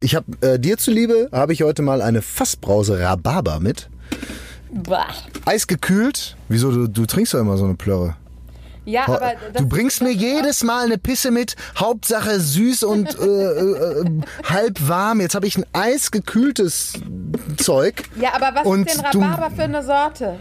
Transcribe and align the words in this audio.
Ich 0.00 0.14
habe 0.14 0.26
äh, 0.42 0.60
dir 0.60 0.78
zuliebe, 0.78 1.28
habe 1.32 1.52
ich 1.52 1.64
heute 1.64 1.82
mal 1.82 2.02
eine 2.02 2.22
Fassbrause 2.22 3.00
Rhabarber 3.00 3.58
mit. 3.58 3.88
Bah. 4.70 5.08
Eisgekühlt. 5.44 6.36
Wieso, 6.48 6.70
du, 6.70 6.86
du 6.86 7.04
trinkst 7.04 7.34
doch 7.34 7.40
immer 7.40 7.56
so 7.56 7.64
eine 7.64 7.74
Plörre. 7.74 8.14
Ja, 8.84 9.08
aber 9.08 9.32
du 9.56 9.68
bringst 9.68 10.00
mir 10.00 10.12
jedes 10.12 10.62
Mal 10.62 10.84
eine 10.86 10.98
Pisse 10.98 11.32
mit, 11.32 11.56
Hauptsache 11.76 12.38
süß 12.38 12.84
und 12.84 13.18
äh, 13.18 13.24
äh, 13.24 14.00
äh, 14.00 14.20
halb 14.44 14.88
warm. 14.88 15.20
Jetzt 15.20 15.34
habe 15.34 15.48
ich 15.48 15.58
ein 15.58 15.66
eisgekühltes 15.72 16.92
Zeug. 17.56 18.04
Ja, 18.20 18.34
aber 18.34 18.54
was 18.54 18.86
ist 18.86 19.02
denn 19.02 19.20
Rhabarber 19.20 19.50
für 19.50 19.64
eine 19.64 19.82
Sorte? 19.82 20.38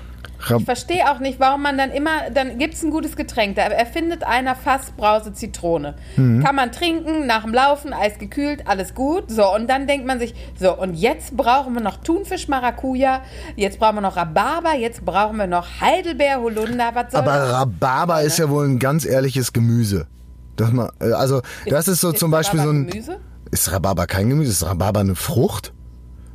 Ich 0.57 0.65
verstehe 0.65 1.11
auch 1.11 1.19
nicht, 1.19 1.39
warum 1.39 1.63
man 1.63 1.77
dann 1.77 1.91
immer, 1.91 2.29
dann 2.33 2.57
gibt's 2.57 2.83
ein 2.83 2.91
gutes 2.91 3.15
Getränk, 3.15 3.55
da 3.55 3.63
erfindet 3.63 4.23
einer 4.23 4.55
Fassbrause 4.55 5.33
Zitrone. 5.33 5.95
Mhm. 6.15 6.43
Kann 6.43 6.55
man 6.55 6.71
trinken, 6.71 7.25
nach 7.25 7.43
dem 7.43 7.53
Laufen, 7.53 7.93
eisgekühlt, 7.93 8.67
alles 8.67 8.93
gut. 8.93 9.29
So, 9.29 9.53
und 9.53 9.69
dann 9.69 9.87
denkt 9.87 10.05
man 10.05 10.19
sich, 10.19 10.35
so, 10.59 10.77
und 10.77 10.93
jetzt 10.93 11.35
brauchen 11.35 11.73
wir 11.73 11.81
noch 11.81 11.97
Thunfisch 11.97 12.47
Maracuja, 12.47 13.21
jetzt 13.55 13.79
brauchen 13.79 13.95
wir 13.95 14.01
noch 14.01 14.15
Rhabarber, 14.15 14.75
jetzt 14.75 15.03
brauchen 15.03 15.37
wir 15.37 15.47
noch 15.47 15.81
Heidelbeer, 15.81 16.39
Holunder, 16.39 16.91
was 16.93 17.11
soll 17.11 17.21
Aber 17.21 17.33
das? 17.33 17.53
Rhabarber 17.53 18.21
ist 18.21 18.37
ja 18.37 18.49
wohl 18.49 18.67
ein 18.67 18.79
ganz 18.79 19.05
ehrliches 19.05 19.53
Gemüse. 19.53 20.07
Das 20.55 20.71
mal, 20.71 20.91
äh, 20.99 21.11
also 21.11 21.41
das 21.67 21.87
ist 21.87 22.01
so 22.01 22.11
zum 22.11 22.31
Beispiel 22.31 22.59
so 22.59 22.69
ein. 22.69 22.87
Gemüse? 22.87 23.19
Ist 23.51 23.71
Rhabarber 23.71 24.07
kein 24.07 24.29
Gemüse? 24.29 24.51
Ist 24.51 24.65
Rhabarber 24.65 24.99
eine 24.99 25.15
Frucht? 25.15 25.73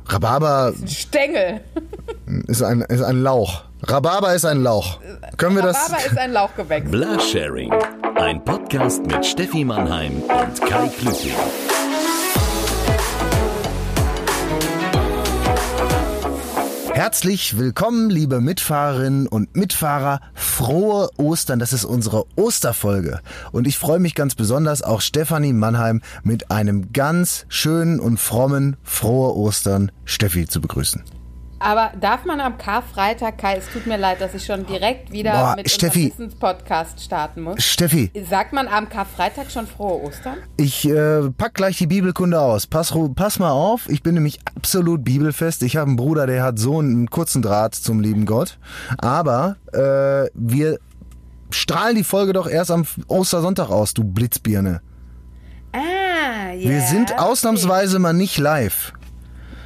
Rhabarber 0.07 0.73
Stängel. 0.87 1.61
ist 2.47 2.61
ein, 2.63 2.81
ist 2.81 3.01
ein 3.01 3.21
Lauch. 3.23 3.63
Rhabarber 3.83 4.33
ist 4.33 4.45
ein 4.45 4.61
Lauch. 4.63 4.99
Können 5.37 5.55
wir 5.55 5.63
das? 5.63 5.77
Rhabarber 5.89 6.05
ist 6.05 6.17
ein 6.17 6.31
Lauchgewächs. 6.33 6.91
Blasharing. 6.91 7.73
Ein 8.15 8.43
Podcast 8.43 9.05
mit 9.05 9.25
Steffi 9.25 9.63
Mannheim 9.65 10.21
und 10.21 10.61
Kai 10.61 10.87
Klüting. 10.99 11.33
Herzlich 16.93 17.57
willkommen, 17.57 18.11
liebe 18.11 18.39
Mitfahrerinnen 18.39 19.27
und 19.27 19.55
Mitfahrer. 19.55 20.21
Frohe 20.35 21.09
Ostern, 21.17 21.57
das 21.57 21.73
ist 21.73 21.85
unsere 21.85 22.25
Osterfolge. 22.35 23.19
Und 23.51 23.65
ich 23.65 23.79
freue 23.79 23.97
mich 23.97 24.13
ganz 24.13 24.35
besonders, 24.35 24.83
auch 24.83 25.01
Stefanie 25.01 25.53
Mannheim 25.53 26.03
mit 26.21 26.51
einem 26.51 26.93
ganz 26.93 27.47
schönen 27.49 27.99
und 27.99 28.19
frommen 28.19 28.77
Frohe 28.83 29.35
Ostern 29.35 29.91
Steffi 30.05 30.45
zu 30.45 30.61
begrüßen. 30.61 31.03
Aber 31.63 31.91
darf 31.99 32.25
man 32.25 32.41
am 32.41 32.57
Karfreitag, 32.57 33.37
Kai, 33.37 33.55
es 33.55 33.69
tut 33.71 33.87
mir 33.87 33.97
leid, 33.97 34.19
dass 34.19 34.33
ich 34.33 34.43
schon 34.45 34.65
direkt 34.65 35.11
wieder 35.13 35.31
Boah, 35.31 35.55
mit 35.55 35.69
Steffi. 35.69 36.05
unserem 36.05 36.27
Wissenspodcast 36.27 36.99
starten 37.01 37.41
muss. 37.41 37.63
Steffi, 37.63 38.11
Sagt 38.29 38.51
man 38.51 38.67
am 38.67 38.89
Karfreitag 38.89 39.49
schon 39.49 39.65
frohe 39.65 40.03
Ostern? 40.03 40.39
ich 40.57 40.87
äh, 40.89 41.29
pack 41.37 41.53
gleich 41.53 41.77
die 41.77 41.87
Bibelkunde 41.87 42.39
aus. 42.41 42.67
Pass, 42.67 42.93
pass 43.15 43.39
mal 43.39 43.51
auf, 43.51 43.87
ich 43.89 44.03
bin 44.03 44.15
nämlich 44.15 44.39
absolut 44.55 45.05
bibelfest. 45.05 45.63
Ich 45.63 45.77
habe 45.77 45.87
einen 45.87 45.95
Bruder, 45.95 46.27
der 46.27 46.43
hat 46.43 46.59
so 46.59 46.79
einen 46.79 47.09
kurzen 47.09 47.41
Draht 47.41 47.75
zum 47.75 48.01
lieben 48.01 48.25
Gott. 48.25 48.57
Aber 48.97 49.55
äh, 49.71 50.29
wir 50.33 50.79
strahlen 51.49 51.95
die 51.95 52.03
Folge 52.03 52.33
doch 52.33 52.47
erst 52.49 52.71
am 52.71 52.85
Ostersonntag 53.07 53.69
aus, 53.69 53.93
du 53.93 54.03
Blitzbirne. 54.03 54.81
Ah, 55.71 56.51
ja. 56.53 56.69
Wir 56.69 56.81
sind 56.81 57.17
ausnahmsweise 57.17 57.99
mal 57.99 58.13
nicht 58.13 58.37
live. 58.37 58.91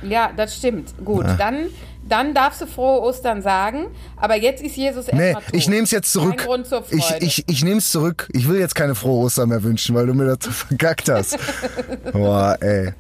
Ja, 0.02 0.32
das 0.36 0.56
stimmt. 0.56 0.94
Gut, 1.04 1.26
dann, 1.38 1.68
dann 2.10 2.34
darfst 2.34 2.62
du 2.62 2.66
frohe 2.68 3.02
Ostern 3.02 3.42
sagen. 3.42 3.88
Aber 4.16 4.36
jetzt 4.36 4.62
ist 4.64 4.76
Jesus 4.76 5.08
Nee, 5.12 5.30
erstmal 5.32 5.44
tot. 5.44 5.54
ich 5.54 5.68
nehme 5.70 5.84
es 5.84 5.92
jetzt 5.92 6.12
zurück. 6.12 6.38
Kein 6.38 6.48
Grund 6.48 6.68
zur 6.68 6.84
Ich, 6.90 7.06
Freude. 7.06 7.26
ich, 7.26 7.44
ich 7.48 7.64
nehme 7.64 7.78
es 7.78 7.92
zurück. 7.92 8.28
Ich 8.34 8.48
will 8.50 8.60
jetzt 8.60 8.76
keine 8.76 8.96
frohe 8.96 9.26
Ostern 9.26 9.50
mehr 9.50 9.62
wünschen, 9.64 9.96
weil 9.96 10.08
du 10.08 10.14
mir 10.14 10.26
das 10.26 10.38
so 10.42 10.52
verkackt 10.68 11.10
hast. 11.10 11.38
Boah, 12.14 12.58
ey. 12.62 12.94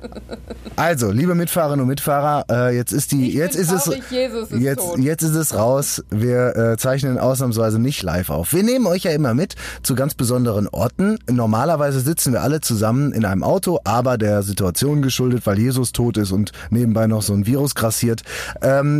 Also, 0.75 1.11
liebe 1.11 1.33
Mitfahrerinnen 1.35 1.81
und 1.81 1.87
Mitfahrer, 1.87 2.45
äh, 2.51 2.75
jetzt 2.75 2.91
ist 2.91 3.11
die, 3.11 3.29
Ich 3.29 3.33
jetzt 3.35 3.55
ist 3.55 3.71
es, 3.71 3.85
traurig, 3.85 4.03
Jesus 4.11 4.51
ist 4.51 4.59
jetzt, 4.61 4.79
tot. 4.79 4.99
jetzt 4.99 5.23
ist 5.23 5.35
es 5.35 5.55
raus. 5.55 6.03
Wir 6.09 6.55
äh, 6.55 6.77
zeichnen 6.77 7.17
ausnahmsweise 7.17 7.79
nicht 7.79 8.03
live 8.03 8.29
auf. 8.29 8.53
Wir 8.53 8.63
nehmen 8.63 8.85
euch 8.87 9.03
ja 9.03 9.11
immer 9.11 9.33
mit 9.33 9.55
zu 9.83 9.95
ganz 9.95 10.13
besonderen 10.13 10.67
Orten. 10.67 11.17
Normalerweise 11.29 11.99
sitzen 11.99 12.33
wir 12.33 12.41
alle 12.43 12.61
zusammen 12.61 13.11
in 13.13 13.25
einem 13.25 13.43
Auto, 13.43 13.79
aber 13.83 14.17
der 14.17 14.43
Situation 14.43 15.01
geschuldet, 15.01 15.45
weil 15.45 15.57
Jesus 15.57 15.91
tot 15.93 16.17
ist 16.17 16.31
und 16.31 16.51
nebenbei 16.69 17.07
noch 17.07 17.21
so 17.21 17.33
ein 17.33 17.45
Virus 17.45 17.73
grassiert. 17.75 18.21
Ähm, 18.61 18.96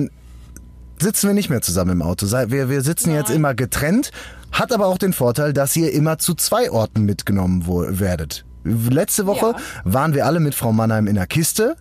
sitzen 1.00 1.28
wir 1.28 1.34
nicht 1.34 1.50
mehr 1.50 1.62
zusammen 1.62 1.92
im 1.92 2.02
Auto. 2.02 2.26
Wir, 2.28 2.70
wir 2.70 2.82
sitzen 2.82 3.14
jetzt 3.14 3.30
immer 3.30 3.54
getrennt, 3.54 4.12
hat 4.52 4.72
aber 4.72 4.88
auch 4.88 4.98
den 4.98 5.14
Vorteil, 5.14 5.54
dass 5.54 5.76
ihr 5.76 5.92
immer 5.94 6.18
zu 6.18 6.34
zwei 6.36 6.72
Orten 6.72 7.04
mitgenommen 7.04 7.66
werdet. 7.68 8.46
Letzte 8.64 9.26
Woche 9.26 9.54
Ja. 9.56 9.56
waren 9.86 10.14
wir 10.14 10.26
alle 10.26 10.40
mit 10.40 10.56
Frau 10.56 10.72
Mannheim 10.74 11.08
in 11.08 11.16
der 11.16 11.28
Kiste. 11.28 11.76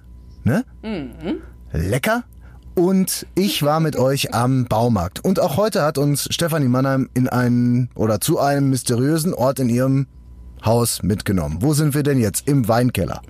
Ne? 0.45 0.65
Lecker. 1.73 2.25
Und 2.75 3.27
ich 3.35 3.63
war 3.63 3.81
mit 3.81 3.97
euch 3.97 4.35
am 4.35 4.67
Baumarkt. 4.67 5.25
Und 5.25 5.41
auch 5.41 5.57
heute 5.57 5.83
hat 5.83 5.97
uns 5.99 6.29
Stefanie 6.31 6.69
Mannheim 6.69 7.09
in 7.15 7.29
einen 7.29 7.89
oder 7.95 8.21
zu 8.21 8.39
einem 8.39 8.69
mysteriösen 8.71 9.33
Ort 9.33 9.59
in 9.59 9.71
ihrem 9.71 10.07
Haus 10.65 11.03
mitgenommen. 11.03 11.59
Wo 11.61 11.73
sind 11.73 11.95
wir 11.95 12.03
denn 12.03 12.19
jetzt? 12.21 12.47
Im 12.47 12.69
Weinkeller. 12.69 13.23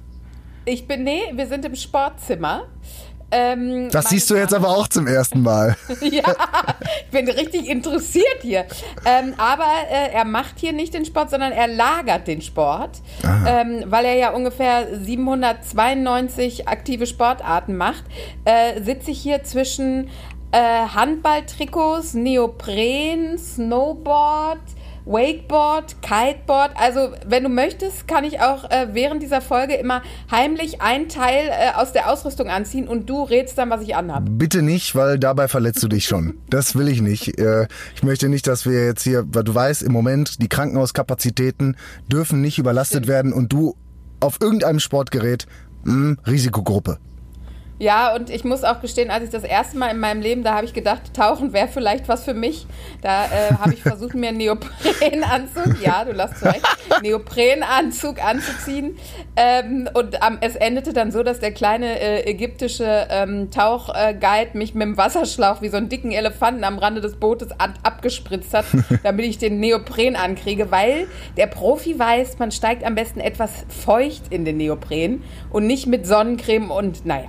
Ich 0.64 0.88
bin, 0.88 1.04
nee, 1.04 1.20
wir 1.34 1.46
sind 1.46 1.64
im 1.64 1.76
Sportzimmer. 1.76 2.64
Ähm, 3.32 3.88
Das 3.90 4.10
siehst 4.10 4.30
du 4.30 4.34
jetzt 4.36 4.54
aber 4.54 4.68
auch 4.68 4.86
zum 4.88 5.06
ersten 5.06 5.42
Mal. 5.42 5.76
Ja, 6.00 6.22
ich 7.04 7.10
bin 7.10 7.28
richtig 7.28 7.68
interessiert 7.68 8.38
hier. 8.42 8.66
Ähm, 9.04 9.34
aber 9.38 9.64
äh, 9.90 10.12
er 10.12 10.24
macht 10.24 10.58
hier 10.58 10.72
nicht 10.72 10.94
den 10.94 11.04
Sport, 11.04 11.30
sondern 11.30 11.52
er 11.52 11.66
lagert 11.66 12.28
den 12.28 12.40
Sport, 12.42 13.00
ähm, 13.46 13.84
weil 13.86 14.04
er 14.04 14.14
ja 14.14 14.30
ungefähr 14.30 14.86
792 15.02 16.68
aktive 16.68 17.06
Sportarten 17.06 17.76
macht. 17.76 18.04
Äh, 18.44 18.82
sitze 18.82 19.10
ich 19.10 19.20
hier 19.20 19.42
zwischen 19.42 20.10
äh, 20.52 20.86
Handballtrikots, 20.94 22.14
Neopren, 22.14 23.36
Snowboard. 23.38 24.60
Wakeboard, 25.06 26.02
Kiteboard. 26.02 26.72
Also, 26.74 27.12
wenn 27.26 27.44
du 27.44 27.48
möchtest, 27.48 28.08
kann 28.08 28.24
ich 28.24 28.40
auch 28.40 28.68
äh, 28.70 28.88
während 28.92 29.22
dieser 29.22 29.40
Folge 29.40 29.74
immer 29.74 30.02
heimlich 30.30 30.80
ein 30.82 31.08
Teil 31.08 31.48
äh, 31.48 31.74
aus 31.76 31.92
der 31.92 32.10
Ausrüstung 32.12 32.48
anziehen 32.48 32.88
und 32.88 33.08
du 33.08 33.22
rätst 33.22 33.56
dann, 33.56 33.70
was 33.70 33.82
ich 33.82 33.94
anhabe. 33.94 34.30
Bitte 34.30 34.62
nicht, 34.62 34.94
weil 34.96 35.18
dabei 35.18 35.46
verletzt 35.48 35.82
du 35.82 35.88
dich 35.88 36.06
schon. 36.06 36.34
Das 36.50 36.74
will 36.74 36.88
ich 36.88 37.00
nicht. 37.00 37.38
Äh, 37.38 37.68
Ich 37.94 38.02
möchte 38.02 38.28
nicht, 38.28 38.46
dass 38.46 38.66
wir 38.66 38.84
jetzt 38.84 39.02
hier, 39.04 39.24
weil 39.28 39.44
du 39.44 39.54
weißt, 39.54 39.82
im 39.82 39.92
Moment 39.92 40.42
die 40.42 40.48
Krankenhauskapazitäten 40.48 41.76
dürfen 42.08 42.40
nicht 42.40 42.58
überlastet 42.58 43.06
werden 43.06 43.32
und 43.32 43.52
du 43.52 43.76
auf 44.20 44.40
irgendeinem 44.40 44.80
Sportgerät, 44.80 45.46
mh, 45.84 46.16
Risikogruppe. 46.26 46.98
Ja, 47.78 48.14
und 48.14 48.30
ich 48.30 48.42
muss 48.42 48.64
auch 48.64 48.80
gestehen, 48.80 49.10
als 49.10 49.24
ich 49.24 49.30
das 49.30 49.44
erste 49.44 49.76
Mal 49.76 49.88
in 49.88 49.98
meinem 49.98 50.22
Leben, 50.22 50.42
da 50.42 50.54
habe 50.54 50.64
ich 50.64 50.72
gedacht, 50.72 51.12
Tauchen 51.12 51.52
wäre 51.52 51.68
vielleicht 51.68 52.08
was 52.08 52.24
für 52.24 52.32
mich. 52.32 52.66
Da 53.02 53.26
äh, 53.26 53.54
habe 53.60 53.74
ich 53.74 53.82
versucht, 53.82 54.14
mir 54.14 54.28
einen 54.28 54.38
Neoprenanzug, 54.38 55.82
ja, 55.82 56.04
du 56.06 56.12
lachst 56.12 56.42
recht, 56.42 56.64
Neoprenanzug 57.02 58.24
anzuziehen. 58.24 58.96
Ähm, 59.36 59.90
und 59.92 60.22
am, 60.22 60.38
es 60.40 60.56
endete 60.56 60.94
dann 60.94 61.12
so, 61.12 61.22
dass 61.22 61.38
der 61.38 61.52
kleine 61.52 62.00
äh, 62.00 62.30
ägyptische 62.30 63.08
ähm, 63.10 63.50
Tauchguide 63.50 64.56
mich 64.56 64.74
mit 64.74 64.82
dem 64.82 64.96
Wasserschlauch 64.96 65.60
wie 65.60 65.68
so 65.68 65.76
einen 65.76 65.90
dicken 65.90 66.12
Elefanten 66.12 66.64
am 66.64 66.78
Rande 66.78 67.02
des 67.02 67.16
Bootes 67.16 67.50
ab, 67.60 67.74
abgespritzt 67.82 68.54
hat, 68.54 68.64
damit 69.02 69.26
ich 69.26 69.36
den 69.36 69.60
Neopren 69.60 70.16
ankriege, 70.16 70.70
weil 70.70 71.08
der 71.36 71.46
Profi 71.46 71.98
weiß, 71.98 72.38
man 72.38 72.52
steigt 72.52 72.84
am 72.84 72.94
besten 72.94 73.20
etwas 73.20 73.66
feucht 73.68 74.22
in 74.30 74.46
den 74.46 74.56
Neopren 74.56 75.22
und 75.50 75.66
nicht 75.66 75.86
mit 75.86 76.06
Sonnencreme 76.06 76.70
und 76.70 77.04
naja. 77.04 77.28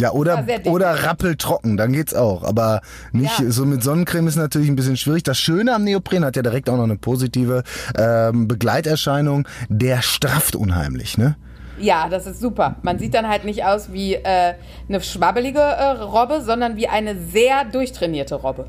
Ja, 0.00 0.12
oder, 0.12 0.42
dick. 0.42 0.66
oder 0.66 1.04
rappeltrocken, 1.04 1.76
dann 1.76 1.92
geht's 1.92 2.14
auch. 2.14 2.44
Aber 2.44 2.80
nicht 3.12 3.38
Ja. 3.40 3.50
so 3.50 3.64
mit 3.66 3.82
Sonnencreme 3.82 4.28
ist 4.28 4.36
natürlich 4.36 4.68
ein 4.68 4.76
bisschen 4.76 4.96
schwierig. 4.96 5.24
Das 5.24 5.38
Schöne 5.38 5.74
am 5.74 5.84
Neopren 5.84 6.24
hat 6.24 6.36
ja 6.36 6.42
direkt 6.42 6.70
auch 6.70 6.76
noch 6.76 6.84
eine 6.84 6.96
positive 6.96 7.64
ähm, 7.98 8.46
Begleiterscheinung. 8.46 9.46
Der 9.68 10.02
strafft 10.02 10.54
unheimlich, 10.54 11.18
ne? 11.18 11.36
Ja, 11.80 12.08
das 12.08 12.26
ist 12.26 12.40
super. 12.40 12.76
Man 12.82 12.98
sieht 12.98 13.14
dann 13.14 13.28
halt 13.28 13.44
nicht 13.44 13.64
aus 13.64 13.92
wie 13.92 14.14
äh, 14.14 14.54
eine 14.88 15.00
schwabbelige 15.00 15.60
äh, 15.60 15.84
Robbe, 16.00 16.42
sondern 16.42 16.76
wie 16.76 16.88
eine 16.88 17.16
sehr 17.16 17.64
durchtrainierte 17.64 18.34
Robbe. 18.36 18.66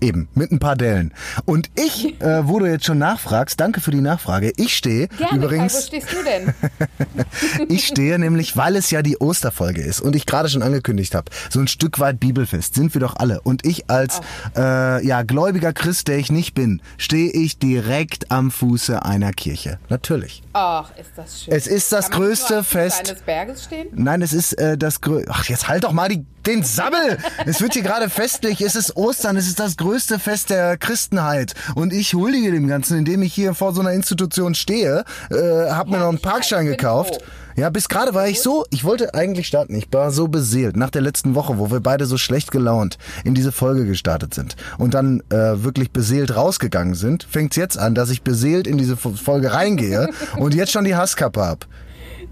Eben, 0.00 0.28
mit 0.34 0.50
ein 0.50 0.58
paar 0.58 0.76
Dellen. 0.76 1.12
Und 1.44 1.70
ich, 1.76 2.20
äh, 2.20 2.46
wo 2.48 2.58
du 2.58 2.66
jetzt 2.66 2.86
schon 2.86 2.98
nachfragst, 2.98 3.60
danke 3.60 3.80
für 3.80 3.90
die 3.90 4.00
Nachfrage. 4.00 4.52
Ich 4.56 4.74
stehe 4.76 5.08
Gerne, 5.08 5.44
übrigens. 5.44 5.72
Kai, 5.72 5.78
wo 5.78 5.86
stehst 5.86 6.12
du 6.12 6.22
denn? 6.24 6.54
Ich 7.68 7.86
stehe 7.86 8.18
nämlich, 8.18 8.56
weil 8.56 8.76
es 8.76 8.90
ja 8.90 9.02
die 9.02 9.16
Osterfolge 9.18 9.82
ist 9.82 10.00
und 10.00 10.16
ich 10.16 10.26
gerade 10.26 10.48
schon 10.48 10.62
angekündigt 10.62 11.14
habe, 11.14 11.30
so 11.50 11.60
ein 11.60 11.68
Stück 11.68 11.98
weit 11.98 12.18
Bibelfest 12.20 12.74
sind 12.74 12.94
wir 12.94 13.00
doch 13.00 13.16
alle. 13.16 13.40
Und 13.42 13.66
ich 13.66 13.90
als 13.90 14.20
äh, 14.56 15.04
ja 15.06 15.22
gläubiger 15.22 15.72
Christ, 15.72 16.08
der 16.08 16.18
ich 16.18 16.30
nicht 16.30 16.54
bin, 16.54 16.82
stehe 16.98 17.30
ich 17.30 17.58
direkt 17.58 18.30
am 18.30 18.50
Fuße 18.50 19.04
einer 19.04 19.32
Kirche. 19.32 19.78
Natürlich. 19.88 20.42
Ach, 20.52 20.90
ist 20.96 21.10
das 21.16 21.44
schön. 21.44 21.54
Es 21.54 21.66
ist 21.66 21.92
das 21.92 22.10
Kann 22.10 22.20
man 22.20 22.28
größte 22.28 22.52
nur 22.54 22.58
am 22.60 22.64
Fest. 22.64 23.10
eines 23.10 23.22
Berges 23.22 23.64
stehen? 23.64 23.88
Nein, 23.92 24.22
es 24.22 24.32
ist 24.32 24.52
äh, 24.54 24.76
das 24.76 25.00
größte. 25.00 25.30
Ach, 25.30 25.44
jetzt 25.46 25.68
halt 25.68 25.84
doch 25.84 25.92
mal 25.92 26.08
die, 26.08 26.24
den 26.46 26.62
Sabbel! 26.62 27.18
Es 27.46 27.60
wird 27.60 27.74
hier 27.74 27.82
gerade 27.82 28.10
festlich. 28.10 28.60
Es 28.60 28.76
ist 28.76 28.96
Ostern. 28.96 29.36
Es 29.36 29.46
ist 29.46 29.60
das 29.60 29.76
größte 29.76 30.18
Fest 30.18 30.50
der 30.50 30.76
Christenheit 30.76 31.54
und 31.74 31.92
ich 31.92 32.14
huldige 32.14 32.50
dem 32.50 32.66
Ganzen, 32.66 32.98
indem 32.98 33.22
ich 33.22 33.34
hier 33.34 33.54
vor 33.54 33.72
so 33.74 33.80
einer 33.80 33.92
Institution 33.92 34.54
stehe, 34.54 35.04
äh, 35.30 35.70
hab 35.70 35.88
mir 35.88 35.98
noch 35.98 36.08
einen 36.08 36.20
Parkschein 36.20 36.66
gekauft. 36.66 37.18
Ja, 37.56 37.68
bis 37.68 37.88
gerade 37.88 38.14
war 38.14 38.28
ich 38.28 38.40
so, 38.40 38.64
ich 38.70 38.84
wollte 38.84 39.12
eigentlich 39.14 39.46
starten. 39.46 39.74
Ich 39.74 39.88
war 39.92 40.12
so 40.12 40.28
beseelt 40.28 40.76
nach 40.76 40.90
der 40.90 41.02
letzten 41.02 41.34
Woche, 41.34 41.58
wo 41.58 41.70
wir 41.70 41.80
beide 41.80 42.06
so 42.06 42.16
schlecht 42.16 42.50
gelaunt 42.50 42.96
in 43.24 43.34
diese 43.34 43.52
Folge 43.52 43.84
gestartet 43.84 44.34
sind 44.34 44.56
und 44.78 44.94
dann 44.94 45.20
äh, 45.30 45.62
wirklich 45.62 45.90
beseelt 45.90 46.34
rausgegangen 46.34 46.94
sind, 46.94 47.24
fängt's 47.24 47.56
jetzt 47.56 47.76
an, 47.78 47.94
dass 47.94 48.10
ich 48.10 48.22
beseelt 48.22 48.66
in 48.66 48.78
diese 48.78 48.96
Folge 48.96 49.52
reingehe 49.52 50.08
und 50.38 50.54
jetzt 50.54 50.72
schon 50.72 50.84
die 50.84 50.96
Hasskappe 50.96 51.42
hab. 51.42 51.66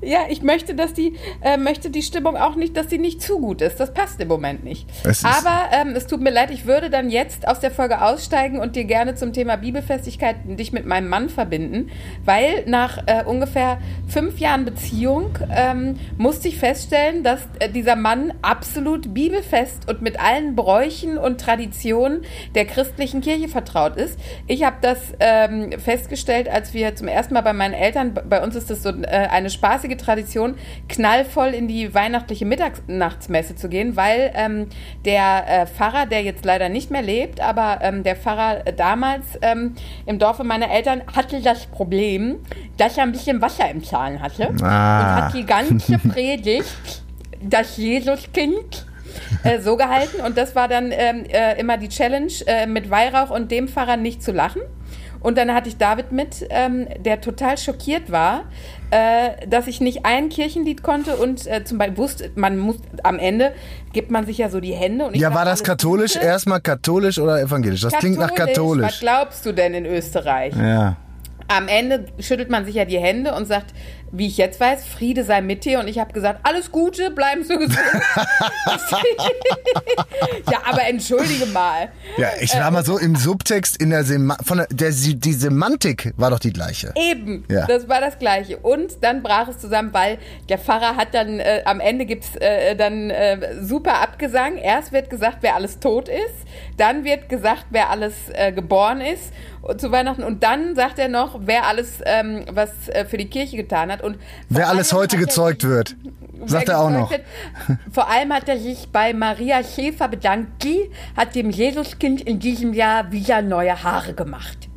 Ja, 0.01 0.21
ich 0.29 0.43
möchte, 0.43 0.75
dass 0.75 0.95
die, 0.95 1.15
äh, 1.43 1.57
möchte 1.57 1.91
die 1.91 2.03
Stimmung 2.03 2.37
auch 2.37 2.55
nicht, 2.55 2.77
dass 2.77 2.87
die 2.87 2.99
nicht 2.99 3.21
zu 3.21 3.41
gut 3.41 3.61
ist. 3.61 3.81
Das 3.81 3.93
passt 3.93 4.21
im 4.21 4.29
Moment 4.29 4.63
nicht. 4.65 4.87
Aber 5.25 5.71
ähm, 5.73 5.95
es 5.97 6.07
tut 6.07 6.21
mir 6.21 6.31
leid, 6.31 6.51
ich 6.51 6.67
würde 6.67 6.89
dann 6.89 7.11
jetzt 7.11 7.49
aus 7.49 7.59
der 7.59 7.71
Folge 7.71 8.01
aussteigen 8.01 8.61
und 8.61 8.77
dir 8.77 8.85
gerne 8.85 9.17
zum 9.17 9.33
Thema 9.33 9.57
Bibelfestigkeit 9.57 10.37
dich 10.45 10.73
mit 10.73 10.87
meinem 10.87 11.09
Mann 11.09 11.29
verbinden, 11.29 11.91
weil 12.25 12.65
nach 12.67 12.99
äh, 13.07 13.25
ungefähr 13.25 13.79
fünf 14.07 14.39
Jahren 14.39 14.65
Beziehung 14.65 15.31
ähm, 15.51 15.99
musste 16.17 16.49
ich 16.49 16.59
feststellen, 16.59 17.25
dass 17.25 17.41
äh, 17.59 17.69
dieser 17.69 17.97
Mann 17.97 18.33
absolut 18.43 19.13
bibelfest 19.15 19.89
und 19.89 20.01
mit 20.01 20.21
allen 20.21 20.55
Bräuchen 20.55 21.19
und 21.19 21.41
Traditionen 21.41 22.23
der 22.55 22.67
christlichen 22.67 23.21
Kirche 23.21 23.49
vertraut 23.49 23.97
ist. 23.97 24.19
Ich 24.47 24.65
habe 24.65 24.77
das 24.81 24.99
ähm, 25.19 25.73
festgestellt, 25.79 26.49
als 26.49 26.73
wir 26.73 26.95
zum 26.95 27.09
ersten 27.09 27.35
Mal 27.35 27.41
bei 27.41 27.53
meinen 27.53 27.75
Eltern, 27.75 28.15
bei 28.29 28.43
uns 28.43 28.55
ist 28.55 28.71
das 28.71 28.83
so 28.83 28.91
äh, 28.91 29.07
eine 29.07 29.51
spaßige 29.51 29.88
Tradition, 29.97 30.55
knallvoll 30.89 31.49
in 31.49 31.69
die 31.69 31.95
weihnachtliche 31.95 32.45
Mitternachtsmesse 32.45 33.57
zu 33.57 33.69
gehen, 33.69 33.97
weil 33.97 34.33
ähm, 34.35 34.67
der 35.05 35.45
äh, 35.63 35.67
Pfarrer, 35.67 36.07
der 36.07 36.23
jetzt 36.23 36.45
leider 36.45 36.69
nicht 36.69 36.91
mehr 36.91 37.03
lebt, 37.03 37.41
aber 37.41 37.79
ähm, 37.83 38.03
der 38.03 38.17
Pfarrer 38.17 38.65
damals 38.77 39.25
ähm, 39.43 39.75
im 40.07 40.19
Dorfe 40.19 40.45
meiner 40.45 40.71
Eltern 40.71 41.03
hatte 41.15 41.41
das 41.41 41.67
Problem, 41.67 42.37
dass 42.77 42.97
er 42.97 43.05
ein 43.05 43.13
bisschen 43.13 43.41
Wasser 43.41 43.71
im 43.71 43.83
Zahn 43.83 44.21
hatte 44.21 44.49
und 44.49 44.63
Ah. 44.63 45.27
hat 45.27 45.35
die 45.35 45.47
ganze 45.47 45.99
Predigt 46.09 47.03
das 47.41 47.77
Jesuskind 47.77 48.87
äh, 49.45 49.61
so 49.61 49.77
gehalten 49.77 50.21
und 50.21 50.37
das 50.37 50.55
war 50.55 50.69
dann 50.69 50.91
ähm, 50.93 51.25
äh, 51.29 51.59
immer 51.61 51.77
die 51.79 51.89
Challenge, 51.89 52.33
äh, 52.47 52.67
mit 52.67 52.91
Weihrauch 52.91 53.31
und 53.31 53.51
dem 53.51 53.69
Pfarrer 53.69 53.97
nicht 53.97 54.23
zu 54.23 54.33
lachen. 54.33 54.63
Und 55.21 55.37
dann 55.37 55.53
hatte 55.53 55.69
ich 55.69 55.77
David 55.77 56.13
mit, 56.13 56.47
ähm, 56.51 56.87
der 56.99 57.21
total 57.21 57.59
schockiert 57.59 58.11
war, 58.13 58.45
äh, 58.91 59.47
dass 59.49 59.67
ich 59.67 59.81
nicht 59.81 60.07
ein 60.07 60.29
Kirchenlied 60.29 60.83
konnte 60.83 61.17
und 61.17 61.47
äh, 61.47 61.65
zum 61.65 61.79
Beispiel 61.79 61.97
wusste, 61.99 62.31
man 62.37 62.59
muss 62.59 62.77
am 63.03 63.19
Ende 63.19 63.53
gibt 63.93 64.11
man 64.11 64.27
sich 64.27 64.39
ja 64.39 64.49
so 64.49 64.61
die 64.61 64.75
Hände 64.75 65.07
und 65.07 65.17
Ja, 65.17 65.35
war 65.35 65.45
das 65.45 65.65
katholisch? 65.65 66.15
Gute. 66.15 66.25
Erstmal 66.25 66.61
katholisch 66.61 67.19
oder 67.19 67.41
evangelisch? 67.41 67.81
Das 67.81 67.95
klingt 67.95 68.19
nach 68.19 68.31
Was 68.31 68.37
katholisch. 68.37 69.01
glaubst 69.01 69.45
du 69.45 69.53
denn 69.53 69.75
in 69.75 69.87
Österreich? 69.87 70.55
Ja. 70.55 70.97
Am 71.49 71.67
Ende 71.67 72.05
schüttelt 72.19 72.51
man 72.51 72.65
sich 72.67 72.75
ja 72.75 72.85
die 72.85 72.99
Hände 72.99 73.35
und 73.35 73.47
sagt, 73.47 73.73
wie 74.11 74.27
ich 74.27 74.37
jetzt 74.37 74.61
weiß, 74.61 74.85
Friede 74.85 75.25
sei 75.25 75.41
mit 75.41 75.65
dir. 75.65 75.81
Und 75.81 75.89
ich 75.89 75.99
habe 75.99 76.13
gesagt, 76.13 76.41
alles 76.43 76.73
Gute, 76.73 77.11
bleiben 77.11 77.45
Sie 77.45 77.57
gesund. 77.57 77.79
ja, 80.51 80.59
aber 80.65 80.87
entschuldige 80.89 81.47
mal. 81.47 81.91
Ja, 82.17 82.29
ich 82.41 82.55
war 82.55 82.71
mal 82.71 82.85
so 82.85 82.99
im 82.99 83.17
Subtext 83.17 83.77
in 83.81 83.91
der, 83.91 84.05
Sema 84.05 84.37
von 84.45 84.59
der, 84.59 84.67
der 84.71 84.91
die 84.91 85.33
Semantik 85.33 86.13
war 86.17 86.31
doch 86.31 86.39
die 86.39 86.53
gleiche. 86.53 86.93
Eben, 86.97 87.45
Ja. 87.49 87.67
das 87.67 87.89
war 87.89 88.01
das 88.01 88.19
Gleiche. 88.19 88.59
Und 88.59 89.03
dann 89.03 89.23
brach 89.23 89.49
es 89.49 89.59
zusammen, 89.59 89.93
weil 89.93 90.19
der 90.49 90.59
Pfarrer 90.59 90.97
hat 90.97 91.15
dann, 91.15 91.41
äh, 91.41 91.63
am 91.65 91.81
Ende 91.81 92.07
gibt's 92.07 92.37
äh, 92.37 92.75
dann 92.77 93.11
äh, 93.11 93.63
super 93.63 94.01
Abgesang. 94.01 94.57
Erst 94.57 94.93
wird 94.93 95.11
gesagt, 95.11 95.39
wer 95.41 95.55
alles 95.55 95.81
tot 95.81 96.09
ist. 96.09 96.47
Dann 96.77 97.05
wird 97.05 97.29
gesagt, 97.29 97.67
wer 97.71 97.91
alles 97.91 98.15
äh, 98.33 98.53
geboren 98.53 99.01
ist 99.01 99.33
zu 99.77 99.91
Weihnachten. 99.93 100.23
Und 100.23 100.43
dann 100.43 100.75
sagt 100.75 100.99
er 100.99 101.09
noch, 101.09 101.41
wer 101.45 101.67
alles 101.67 102.01
ähm, 102.05 102.45
was 102.51 102.89
äh, 102.89 103.05
für 103.05 103.19
die 103.19 103.29
Kirche 103.29 103.57
getan 103.57 103.91
hat. 103.93 103.98
Und 104.03 104.15
vor 104.17 104.23
Wer 104.49 104.69
alles 104.69 104.93
heute 104.93 105.17
hat 105.17 105.25
gezeugt 105.25 105.63
sich- 105.63 105.71
wird, 105.71 105.97
sagt 106.47 106.69
er 106.69 106.81
auch 106.81 106.91
noch. 106.91 107.11
Wird, 107.11 107.23
vor 107.93 108.09
allem 108.11 108.33
hat 108.33 108.49
er 108.49 108.59
sich 108.59 108.89
bei 108.93 109.13
Maria 109.15 109.63
Schäfer 109.63 110.09
bedankt. 110.09 110.63
Die 110.65 110.91
hat 111.17 111.35
dem 111.35 111.51
Jesuskind 111.51 112.21
in 112.21 112.39
diesem 112.39 112.73
Jahr 112.75 113.11
wieder 113.13 113.43
neue 113.43 113.83
Haare 113.83 114.15
gemacht. 114.15 114.69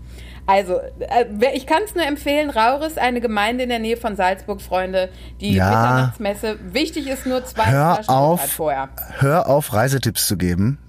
Also, 0.47 0.79
äh, 0.99 1.25
ich 1.53 1.65
kann 1.67 1.83
es 1.85 1.93
nur 1.95 2.05
empfehlen, 2.05 2.49
Rauris, 2.49 2.97
eine 2.97 3.21
Gemeinde 3.21 3.63
in 3.63 3.69
der 3.69 3.79
Nähe 3.79 3.95
von 3.95 4.15
Salzburg, 4.15 4.59
Freunde, 4.61 5.09
die 5.39 5.53
Ja. 5.53 6.11
Mitternachts 6.17 6.57
Wichtig 6.73 7.07
ist 7.07 7.25
nur 7.25 7.45
zwei 7.45 7.65
Hör 7.67 7.93
Flaschen 7.95 8.09
auf, 8.13 8.41
vorher. 8.51 8.89
hör 9.19 9.47
auf, 9.47 9.71
Reisetipps 9.71 10.27
zu 10.27 10.37
geben. 10.37 10.79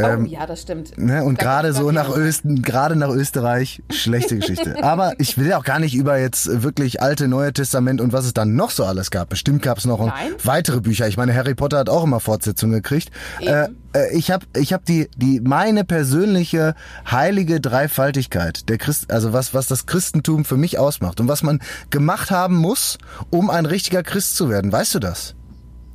Oh, 0.00 0.24
ja, 0.24 0.46
das 0.46 0.62
stimmt. 0.62 0.98
Ne, 0.98 1.24
und 1.24 1.38
gerade 1.38 1.72
so 1.72 1.90
nach 1.90 2.14
Östen, 2.14 2.62
gerade 2.62 2.96
nach 2.96 3.10
Österreich, 3.10 3.82
schlechte 3.90 4.36
Geschichte. 4.36 4.76
Aber 4.82 5.14
ich 5.18 5.38
will 5.38 5.52
auch 5.52 5.64
gar 5.64 5.78
nicht 5.78 5.94
über 5.94 6.18
jetzt 6.18 6.62
wirklich 6.62 7.00
alte, 7.00 7.28
neue 7.28 7.52
Testament 7.52 8.00
und 8.00 8.12
was 8.12 8.24
es 8.24 8.34
dann 8.34 8.54
noch 8.54 8.70
so 8.70 8.84
alles 8.84 9.10
gab. 9.10 9.28
Bestimmt 9.28 9.62
gab 9.62 9.78
es 9.78 9.84
noch 9.84 10.12
weitere 10.42 10.80
Bücher. 10.80 11.08
Ich 11.08 11.16
meine, 11.16 11.34
Harry 11.34 11.54
Potter 11.54 11.78
hat 11.78 11.88
auch 11.88 12.04
immer 12.04 12.20
Fortsetzungen 12.20 12.74
gekriegt. 12.74 13.10
Äh, 13.40 13.68
äh, 13.94 14.16
ich 14.16 14.30
habe 14.30 14.46
ich 14.56 14.72
hab 14.72 14.84
die, 14.84 15.08
die, 15.16 15.40
meine 15.40 15.84
persönliche 15.84 16.74
heilige 17.10 17.60
Dreifaltigkeit, 17.60 18.68
der 18.68 18.78
Christ, 18.78 19.10
also 19.10 19.32
was, 19.32 19.54
was 19.54 19.66
das 19.66 19.86
Christentum 19.86 20.44
für 20.44 20.56
mich 20.56 20.78
ausmacht 20.78 21.20
und 21.20 21.28
was 21.28 21.42
man 21.42 21.60
gemacht 21.90 22.30
haben 22.30 22.56
muss, 22.56 22.98
um 23.30 23.50
ein 23.50 23.66
richtiger 23.66 24.02
Christ 24.02 24.36
zu 24.36 24.48
werden. 24.48 24.72
Weißt 24.72 24.94
du 24.94 24.98
das? 24.98 25.34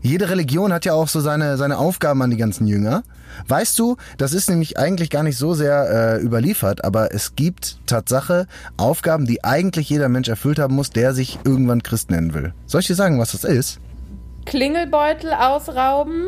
Jede 0.01 0.30
Religion 0.30 0.72
hat 0.72 0.86
ja 0.86 0.94
auch 0.94 1.10
so 1.10 1.19
seine, 1.19 1.57
seine 1.57 1.78
Aufgaben 1.78 2.22
an 2.22 2.30
die 2.30 2.38
ganzen 2.38 2.68
Jünger. 2.68 3.04
Weißt 3.48 3.78
du, 3.78 3.98
das 4.18 4.34
ist 4.34 4.50
nämlich 4.50 4.78
eigentlich 4.78 5.10
gar 5.10 5.24
nicht 5.24 5.38
so 5.38 5.54
sehr 5.54 6.18
äh, 6.19 6.24
überliefert, 6.24 6.86
aber 6.86 7.13
es 7.13 7.36
gibt 7.36 7.80
Tatsache 7.86 8.48
Aufgaben, 8.78 9.25
die 9.25 9.44
eigentlich 9.44 9.90
jeder 9.90 10.07
Mensch 10.07 10.30
erfüllt 10.30 10.57
haben 10.57 10.75
muss, 10.75 10.90
der 10.90 11.13
sich 11.13 11.40
irgendwann 11.44 11.84
Christ 11.84 12.12
nennen 12.12 12.34
will. 12.34 12.54
Soll 12.66 12.81
ich 12.81 12.88
dir 12.88 12.96
sagen, 12.96 13.19
was 13.19 13.34
das 13.34 13.44
ist? 13.44 13.80
Klingelbeutel 14.46 15.34
ausrauben, 15.34 16.28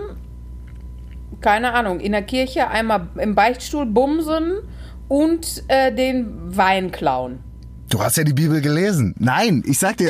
keine 1.40 1.74
Ahnung, 1.74 2.02
in 2.02 2.12
der 2.12 2.24
Kirche 2.24 2.68
einmal 2.68 3.08
im 3.18 3.36
Beichtstuhl 3.36 3.86
bumsen 3.86 4.58
und 5.08 5.64
äh, 5.70 5.94
den 5.94 6.56
Wein 6.56 6.92
klauen. 6.92 7.40
Du 7.92 8.02
hast 8.02 8.16
ja 8.16 8.24
die 8.24 8.34
Bibel 8.34 8.62
gelesen. 8.62 9.14
Nein, 9.20 9.64
ich 9.66 9.78
sag 9.78 9.98
dir, 9.98 10.10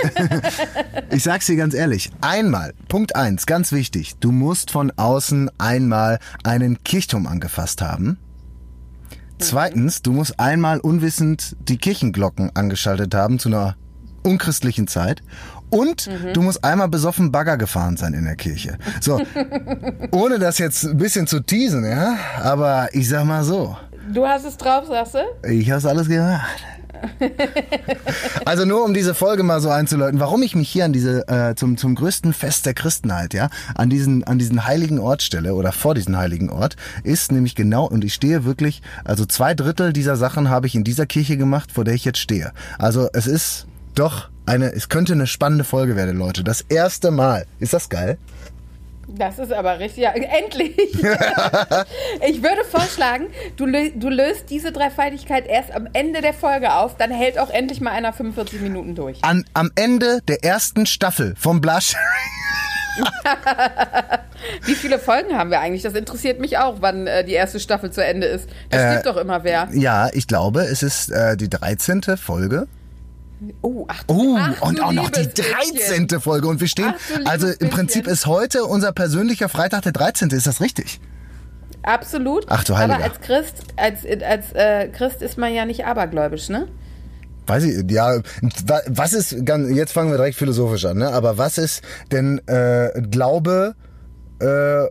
ich 1.09 1.23
sag's 1.23 1.47
dir 1.47 1.55
ganz 1.55 1.73
ehrlich. 1.73 2.11
Einmal, 2.21 2.73
Punkt 2.87 3.15
eins, 3.15 3.47
ganz 3.47 3.71
wichtig. 3.71 4.17
Du 4.19 4.31
musst 4.31 4.69
von 4.69 4.91
außen 4.95 5.49
einmal 5.57 6.19
einen 6.43 6.83
Kirchturm 6.83 7.25
angefasst 7.25 7.81
haben. 7.81 8.19
Zweitens, 9.39 10.03
du 10.03 10.11
musst 10.11 10.39
einmal 10.39 10.79
unwissend 10.79 11.55
die 11.67 11.79
Kirchenglocken 11.79 12.55
angeschaltet 12.55 13.15
haben 13.15 13.39
zu 13.39 13.49
einer 13.49 13.75
unchristlichen 14.21 14.87
Zeit. 14.87 15.23
Und 15.71 16.07
du 16.33 16.41
musst 16.43 16.63
einmal 16.63 16.87
besoffen 16.87 17.31
Bagger 17.31 17.57
gefahren 17.57 17.97
sein 17.97 18.13
in 18.13 18.25
der 18.25 18.35
Kirche. 18.35 18.77
So, 18.99 19.19
ohne 20.11 20.37
das 20.37 20.59
jetzt 20.59 20.83
ein 20.83 20.97
bisschen 20.97 21.25
zu 21.25 21.39
teasen, 21.39 21.83
ja, 21.83 22.15
aber 22.43 22.89
ich 22.93 23.09
sag 23.09 23.25
mal 23.25 23.43
so. 23.43 23.75
Du 24.13 24.27
hast 24.27 24.45
es 24.45 24.57
drauf, 24.57 24.85
sagst 24.88 25.15
du? 25.15 25.50
Ich 25.50 25.71
hab's 25.71 25.85
alles 25.88 26.07
gemacht. 26.07 26.63
Also 28.46 28.65
nur 28.65 28.84
um 28.84 28.93
diese 28.93 29.13
Folge 29.13 29.43
mal 29.43 29.62
so 29.62 29.70
einzuläuten, 29.70 30.20
warum 30.20 30.43
ich 30.43 30.55
mich 30.55 30.70
hier 30.70 30.86
an 30.86 30.93
diese 30.93 31.27
äh, 31.27 31.55
zum 31.55 31.77
zum 31.77 31.96
größten 31.96 32.34
Fest 32.34 32.65
der 32.65 32.74
Christenheit, 32.74 33.34
ja, 33.34 33.50
an 33.75 33.89
diesen 33.89 34.24
an 34.24 34.39
diesen 34.39 34.65
heiligen 34.65 35.00
Ort 35.00 35.22
stelle 35.22 35.55
oder 35.55 35.72
vor 35.72 35.96
diesen 35.96 36.17
heiligen 36.17 36.50
Ort, 36.50 36.75
ist 37.03 37.31
nämlich 37.31 37.55
genau 37.55 37.86
und 37.86 38.03
ich 38.03 38.13
stehe 38.13 38.46
wirklich, 38.46 38.81
also 39.05 39.25
zwei 39.25 39.53
Drittel 39.53 39.93
dieser 39.93 40.15
Sachen 40.15 40.50
habe 40.50 40.67
ich 40.67 40.75
in 40.75 40.84
dieser 40.84 41.05
Kirche 41.05 41.38
gemacht, 41.38 41.72
vor 41.72 41.84
der 41.84 41.93
ich 41.93 42.05
jetzt 42.05 42.20
stehe. 42.20 42.51
Also 42.77 43.10
es 43.13 43.27
ist 43.27 43.67
doch 43.96 44.29
eine, 44.46 44.74
es 44.74 44.89
könnte 44.89 45.13
eine 45.13 45.27
spannende 45.27 45.63
Folge 45.63 45.96
werden, 45.96 46.17
Leute. 46.17 46.43
Das 46.43 46.62
erste 46.62 47.12
Mal. 47.12 47.46
Ist 47.60 47.74
das 47.74 47.89
geil? 47.89 48.17
Das 49.18 49.39
ist 49.39 49.51
aber 49.51 49.80
richtig. 49.80 50.03
Ja, 50.03 50.12
endlich. 50.12 50.75
ich 52.27 52.44
würde 52.44 52.63
vorschlagen, 52.70 53.27
du, 53.58 53.65
lö 53.65 53.91
du 53.96 54.10
löst 54.10 54.50
diese 54.50 54.72
Dreifaltigkeit 54.72 55.48
erst 55.48 55.72
am 55.72 55.88
Ende 55.94 56.22
der 56.22 56.34
Folge 56.34 56.74
auf, 56.74 56.98
dann 56.98 57.12
hält 57.12 57.38
auch 57.38 57.50
endlich 57.50 57.82
mal 57.82 57.91
einer 57.91 58.13
45 58.13 58.62
Minuten 58.62 58.96
durch. 58.96 59.24
An, 59.24 59.46
am 59.53 59.72
Ende 59.75 60.22
der 60.27 60.44
ersten 60.44 60.86
Staffel 60.86 61.36
vom 61.38 61.62
Blush. 61.62 61.96
Wie 64.65 64.75
viele 64.75 65.00
Folgen 65.00 65.38
haben 65.38 65.50
wir 65.50 65.60
eigentlich? 65.60 65.82
Das 65.82 65.94
interessiert 65.94 66.39
mich 66.39 66.58
auch, 66.58 66.77
wann 66.82 67.08
äh, 67.08 67.24
die 67.24 67.34
erste 67.34 67.60
Staffel 67.60 67.91
zu 67.91 68.03
Ende 68.03 68.27
ist. 68.27 68.50
Da 68.70 68.77
Äh, 68.77 68.94
steht 68.94 69.06
doch 69.06 69.18
immer 69.18 69.44
wer. 69.44 69.70
Ja, 69.72 70.10
ich 70.12 70.27
glaube, 70.27 70.62
es 70.62 70.84
ist 70.84 71.10
äh, 71.12 71.38
die 71.38 71.50
13. 71.50 72.01
Folge. 72.18 72.68
Oh, 73.62 73.86
ach, 73.88 74.03
Oh, 74.07 74.38
ach, 74.39 74.62
und 74.62 74.81
auch 74.83 74.91
noch 74.91 75.10
die 75.10 75.21
liebes 75.21 75.33
Bisschen. 75.33 76.07
13. 76.07 76.19
Folge. 76.21 76.48
Und 76.48 76.60
wir 76.62 76.67
stehen, 76.67 76.93
Ach, 76.95 77.19
also 77.25 77.48
im 77.48 77.69
Prinzip 77.71 78.03
Bisschen. 78.03 78.13
ist 78.13 78.25
heute 78.27 78.65
unser 78.65 78.91
persönlicher 78.91 79.50
Freitag 79.50 79.81
der 79.83 79.91
13. 79.93 80.29
Ist 80.29 80.45
das 80.48 80.62
richtig? 80.62 81.00
Absolut. 81.83 82.45
Ach, 82.50 82.63
du 82.63 82.77
Heiliger. 82.77 82.95
Aber 82.95 83.03
als 83.03 83.19
Christ, 83.21 83.55
als, 83.77 84.00
als 84.24 84.51
äh, 84.53 84.88
Christ 84.89 85.21
ist 85.24 85.38
man 85.38 85.53
ja 85.53 85.65
nicht 85.65 85.86
abergläubisch, 85.86 86.50
ne? 86.50 86.67
Weiß 87.48 87.63
ich, 87.63 87.89
ja, 87.91 88.17
wa- 88.67 88.81
was 88.88 89.13
ist, 89.13 89.31
jetzt 89.31 89.91
fangen 89.91 90.12
wir 90.12 90.17
direkt 90.17 90.38
philosophisch 90.38 90.86
an, 90.86 90.98
ne? 91.00 91.10
Aber 91.12 91.39
was 91.39 91.57
ist 91.57 91.81
denn 92.12 92.39
äh, 92.48 93.01
Glaube 93.10 93.74
äh, 94.39 94.83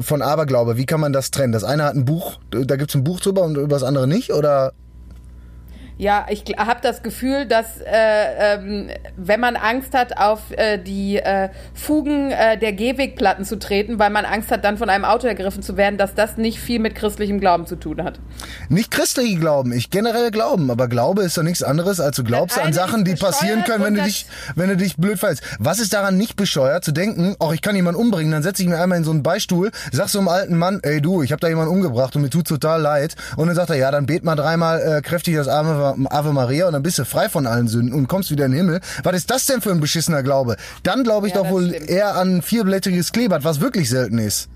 von 0.00 0.22
Aberglaube, 0.22 0.78
wie 0.78 0.86
kann 0.86 1.00
man 1.00 1.12
das 1.12 1.30
trennen? 1.30 1.52
Das 1.52 1.64
eine 1.64 1.84
hat 1.84 1.94
ein 1.94 2.06
Buch, 2.06 2.40
da 2.50 2.76
gibt's 2.76 2.94
ein 2.94 3.04
Buch 3.04 3.20
drüber 3.20 3.42
und 3.42 3.56
über 3.58 3.68
das 3.68 3.82
andere 3.82 4.06
nicht, 4.08 4.32
oder? 4.32 4.72
Ja, 5.98 6.26
ich 6.30 6.44
habe 6.56 6.78
das 6.80 7.02
Gefühl, 7.02 7.46
dass 7.46 7.80
äh, 7.80 8.54
ähm, 8.54 8.88
wenn 9.16 9.40
man 9.40 9.56
Angst 9.56 9.94
hat, 9.94 10.16
auf 10.16 10.52
äh, 10.52 10.78
die 10.78 11.16
äh, 11.16 11.48
Fugen 11.74 12.30
äh, 12.30 12.56
der 12.56 12.72
Gehwegplatten 12.72 13.44
zu 13.44 13.58
treten, 13.58 13.98
weil 13.98 14.10
man 14.10 14.24
Angst 14.24 14.52
hat, 14.52 14.64
dann 14.64 14.78
von 14.78 14.90
einem 14.90 15.04
Auto 15.04 15.26
ergriffen 15.26 15.60
zu 15.60 15.76
werden, 15.76 15.98
dass 15.98 16.14
das 16.14 16.36
nicht 16.36 16.60
viel 16.60 16.78
mit 16.78 16.94
christlichem 16.94 17.40
Glauben 17.40 17.66
zu 17.66 17.74
tun 17.74 18.04
hat. 18.04 18.20
Nicht 18.68 18.92
christliche 18.92 19.40
Glauben, 19.40 19.72
ich 19.72 19.90
generell 19.90 20.30
Glauben, 20.30 20.70
aber 20.70 20.86
Glaube 20.86 21.22
ist 21.22 21.36
doch 21.36 21.42
nichts 21.42 21.64
anderes, 21.64 21.98
als 21.98 22.14
du 22.14 22.22
glaubst 22.22 22.60
an 22.60 22.72
Sachen, 22.72 23.04
die 23.04 23.16
passieren 23.16 23.64
können, 23.64 23.82
wenn 23.82 23.94
du 23.94 24.02
dich, 24.02 24.26
wenn 24.54 24.68
du 24.68 24.76
dich 24.76 24.98
blöd 24.98 25.18
verhältst. 25.18 25.42
Was 25.58 25.80
ist 25.80 25.92
daran 25.92 26.16
nicht 26.16 26.36
bescheuert, 26.36 26.84
zu 26.84 26.92
denken, 26.92 27.34
ach, 27.40 27.50
ich 27.52 27.60
kann 27.60 27.74
jemanden 27.74 28.00
umbringen, 28.00 28.30
dann 28.30 28.44
setze 28.44 28.62
ich 28.62 28.68
mir 28.68 28.80
einmal 28.80 28.98
in 28.98 29.04
so 29.04 29.10
einen 29.10 29.24
Beistuhl, 29.24 29.72
sag 29.90 30.08
so 30.08 30.20
einem 30.20 30.28
alten 30.28 30.56
Mann, 30.56 30.78
ey 30.84 31.00
du, 31.00 31.24
ich 31.24 31.32
habe 31.32 31.40
da 31.40 31.48
jemanden 31.48 31.72
umgebracht 31.72 32.14
und 32.14 32.22
mir 32.22 32.30
tut's 32.30 32.50
total 32.50 32.80
leid. 32.80 33.16
Und 33.34 33.48
dann 33.48 33.56
sagt 33.56 33.70
er, 33.70 33.76
ja, 33.76 33.90
dann 33.90 34.06
bet 34.06 34.22
mal 34.22 34.36
dreimal 34.36 34.80
äh, 34.80 35.02
kräftig 35.02 35.34
das 35.34 35.48
Ave, 35.48 35.87
Ave 36.10 36.32
Maria 36.32 36.66
und 36.66 36.72
dann 36.72 36.82
bist 36.82 36.98
du 36.98 37.04
frei 37.04 37.28
von 37.28 37.46
allen 37.46 37.68
Sünden 37.68 37.92
und 37.94 38.08
kommst 38.08 38.30
wieder 38.30 38.46
in 38.46 38.52
den 38.52 38.58
Himmel. 38.58 38.80
Was 39.02 39.16
ist 39.16 39.30
das 39.30 39.46
denn 39.46 39.60
für 39.60 39.70
ein 39.70 39.80
beschissener 39.80 40.22
Glaube? 40.22 40.56
Dann 40.82 41.04
glaube 41.04 41.28
ich 41.28 41.34
Ja, 41.34 41.42
doch 41.42 41.50
wohl 41.50 41.68
stimmt. 41.68 41.88
eher 41.88 42.14
an 42.16 42.42
vierblättriges 42.42 43.12
Kleeblatt, 43.12 43.44
was 43.44 43.60
wirklich 43.60 43.88
selten 43.88 44.18
ist. 44.18 44.48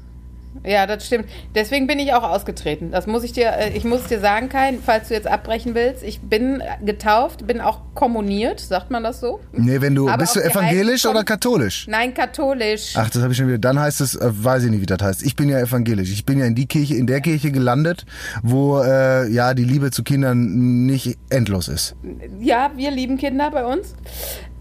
Ja, 0.65 0.87
das 0.87 1.07
stimmt. 1.07 1.27
Deswegen 1.55 1.87
bin 1.87 1.99
ich 1.99 2.13
auch 2.15 2.23
ausgetreten. 2.23 2.91
Das 2.91 3.07
muss 3.07 3.25
ich 3.25 3.33
dir, 3.33 3.53
äh, 3.53 3.77
ich 3.77 3.85
muss 3.85 4.05
dir 4.05 4.21
sagen, 4.21 4.49
Kai, 4.49 4.79
falls 4.85 5.09
du 5.09 5.15
jetzt 5.15 5.27
abbrechen 5.27 5.75
willst. 5.75 6.03
Ich 6.03 6.21
bin 6.21 6.63
getauft, 6.85 7.47
bin 7.47 7.61
auch 7.61 7.81
kommuniert, 7.95 8.61
sagt 8.61 8.91
man 8.91 9.03
das 9.03 9.21
so? 9.21 9.41
Nee, 9.53 9.81
wenn 9.81 9.95
du, 9.95 10.09
Aber 10.09 10.19
bist 10.19 10.37
du 10.37 10.41
evangelisch 10.41 11.07
oder 11.07 11.25
katholisch? 11.25 11.87
Nein, 11.89 12.15
katholisch. 12.15 12.95
Ach, 12.97 13.11
das 13.11 13.23
habe 13.23 13.33
ich 13.33 13.39
schon 13.39 13.49
wieder. 13.49 13.59
Dann 13.59 13.79
heißt 13.79 14.01
es, 14.01 14.15
äh, 14.15 14.31
weiß 14.31 14.65
ich 14.65 14.71
nicht, 14.71 14.83
wie 14.83 14.87
das 14.87 15.03
heißt. 15.03 15.23
Ich 15.23 15.37
bin 15.37 15.49
ja 15.49 15.59
evangelisch. 15.59 16.13
Ich 16.13 16.25
bin 16.25 16.39
ja 16.39 16.47
in 16.47 16.55
die 16.55 16.67
Kirche, 16.67 16.95
in 16.95 17.07
der 17.07 17.21
Kirche 17.21 17.51
gelandet, 17.51 18.05
wo 18.43 18.81
äh, 18.81 19.29
ja 19.31 19.55
die 19.55 19.65
Liebe 19.65 19.91
zu 19.91 20.03
Kindern 20.03 20.87
nicht 20.87 21.19
endlos 21.31 21.69
ist. 21.69 21.97
Ja, 22.41 22.73
wir 22.77 22.91
lieben 22.91 23.19
Kinder 23.19 23.51
bei 23.51 23.65
uns. 23.65 23.95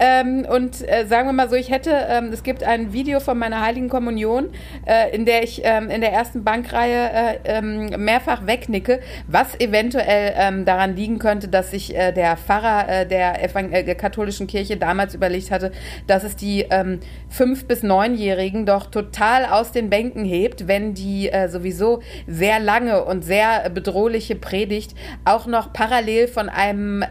Ähm, 0.04 0.44
und 0.50 0.82
äh, 0.88 1.06
sagen 1.06 1.28
wir 1.28 1.32
mal 1.32 1.48
so, 1.48 1.54
ich 1.54 1.70
hätte, 1.70 1.92
ähm, 2.08 2.30
es 2.32 2.42
gibt 2.42 2.64
ein 2.64 2.92
Video 2.92 3.20
von 3.20 3.38
meiner 3.38 3.64
Heiligen 3.64 3.88
Kommunion, 3.88 4.48
äh, 4.84 5.14
in 5.14 5.26
der 5.26 5.44
ich 5.44 5.60
ähm, 5.62 5.90
in 5.90 6.00
der 6.00 6.12
ersten 6.12 6.42
Bankreihe 6.42 7.10
äh, 7.12 7.38
ähm, 7.44 7.86
mehrfach 8.04 8.44
wegnicke, 8.44 8.98
was 9.28 9.60
eventuell 9.60 10.34
ähm, 10.36 10.64
daran 10.64 10.96
liegen 10.96 11.20
könnte, 11.20 11.46
dass 11.46 11.70
sich 11.70 11.94
äh, 11.94 12.10
der 12.10 12.36
Pfarrer 12.36 12.88
äh, 12.88 13.06
der, 13.06 13.44
äh, 13.44 13.84
der 13.84 13.94
katholischen 13.94 14.48
Kirche 14.48 14.76
damals 14.76 15.14
überlegt 15.14 15.52
hatte, 15.52 15.70
dass 16.08 16.24
es 16.24 16.34
die 16.34 16.66
ähm, 16.68 16.98
fünf- 17.28 17.68
bis 17.68 17.84
neunjährigen 17.84 18.66
doch 18.66 18.86
total 18.86 19.44
aus 19.44 19.70
den 19.70 19.88
Bänken 19.88 20.24
hebt, 20.24 20.66
wenn 20.66 20.94
die 20.94 21.30
sowieso 21.48 22.02
sehr 22.26 22.58
lange 22.58 23.04
und 23.04 23.24
sehr 23.24 23.70
bedrohliche 23.70 24.34
Predigt 24.34 24.94
auch 25.24 25.46
noch 25.46 25.72
parallel 25.72 26.28
von 26.28 26.48
einem 26.48 27.04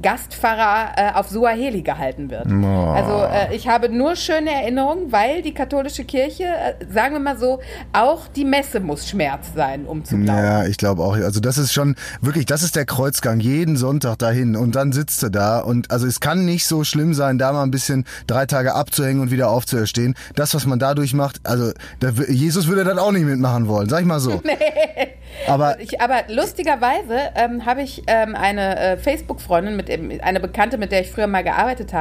Gastpfarrer 0.00 1.16
auf 1.16 1.28
Suaheli 1.28 1.82
gehalten 1.82 2.05
wird. 2.30 2.46
Oh. 2.46 2.90
Also 2.90 3.24
äh, 3.24 3.54
ich 3.54 3.68
habe 3.68 3.88
nur 3.88 4.16
schöne 4.16 4.50
Erinnerungen, 4.50 5.12
weil 5.12 5.42
die 5.42 5.54
katholische 5.54 6.04
Kirche, 6.04 6.44
äh, 6.44 6.74
sagen 6.92 7.14
wir 7.14 7.20
mal 7.20 7.38
so, 7.38 7.60
auch 7.92 8.28
die 8.28 8.44
Messe 8.44 8.80
muss 8.80 9.08
Schmerz 9.08 9.48
sein, 9.54 9.86
um 9.86 10.04
zu 10.04 10.16
glauben. 10.16 10.38
Ja, 10.38 10.66
ich 10.66 10.76
glaube 10.76 11.02
auch. 11.02 11.14
Also 11.14 11.40
das 11.40 11.58
ist 11.58 11.72
schon 11.72 11.96
wirklich, 12.20 12.46
das 12.46 12.62
ist 12.62 12.76
der 12.76 12.84
Kreuzgang 12.84 13.40
jeden 13.40 13.76
Sonntag 13.76 14.18
dahin 14.18 14.56
und 14.56 14.74
dann 14.74 14.92
sitzt 14.92 15.22
du 15.22 15.28
da 15.28 15.60
und 15.60 15.90
also 15.90 16.06
es 16.06 16.20
kann 16.20 16.44
nicht 16.44 16.66
so 16.66 16.84
schlimm 16.84 17.14
sein, 17.14 17.38
da 17.38 17.52
mal 17.52 17.62
ein 17.62 17.70
bisschen 17.70 18.04
drei 18.26 18.46
Tage 18.46 18.74
abzuhängen 18.74 19.20
und 19.20 19.30
wieder 19.30 19.50
aufzuerstehen. 19.50 20.14
Das, 20.34 20.54
was 20.54 20.66
man 20.66 20.78
dadurch 20.78 21.14
macht, 21.14 21.40
also 21.44 21.72
da, 22.00 22.10
Jesus 22.28 22.66
würde 22.66 22.84
das 22.84 22.98
auch 22.98 23.12
nicht 23.12 23.24
mitmachen 23.24 23.68
wollen, 23.68 23.88
sag 23.88 24.00
ich 24.00 24.06
mal 24.06 24.20
so. 24.20 24.40
Aber 25.46 25.76
Ich, 25.80 26.00
aber 26.00 26.24
lustigerweise 26.28 27.30
ähm, 27.34 27.66
habe 27.66 27.82
ich 27.82 28.02
ähm, 28.06 28.34
eine 28.34 28.78
äh, 28.78 28.96
Facebook-Freundin, 28.96 29.76
mit 29.76 29.88
dem, 29.88 30.10
eine 30.22 30.40
Bekannte, 30.40 30.78
mit 30.78 30.92
der 30.92 31.02
ich 31.02 31.10
früher 31.10 31.26
mal 31.26 31.44
gearbeitet 31.44 31.92
habe, 31.92 31.95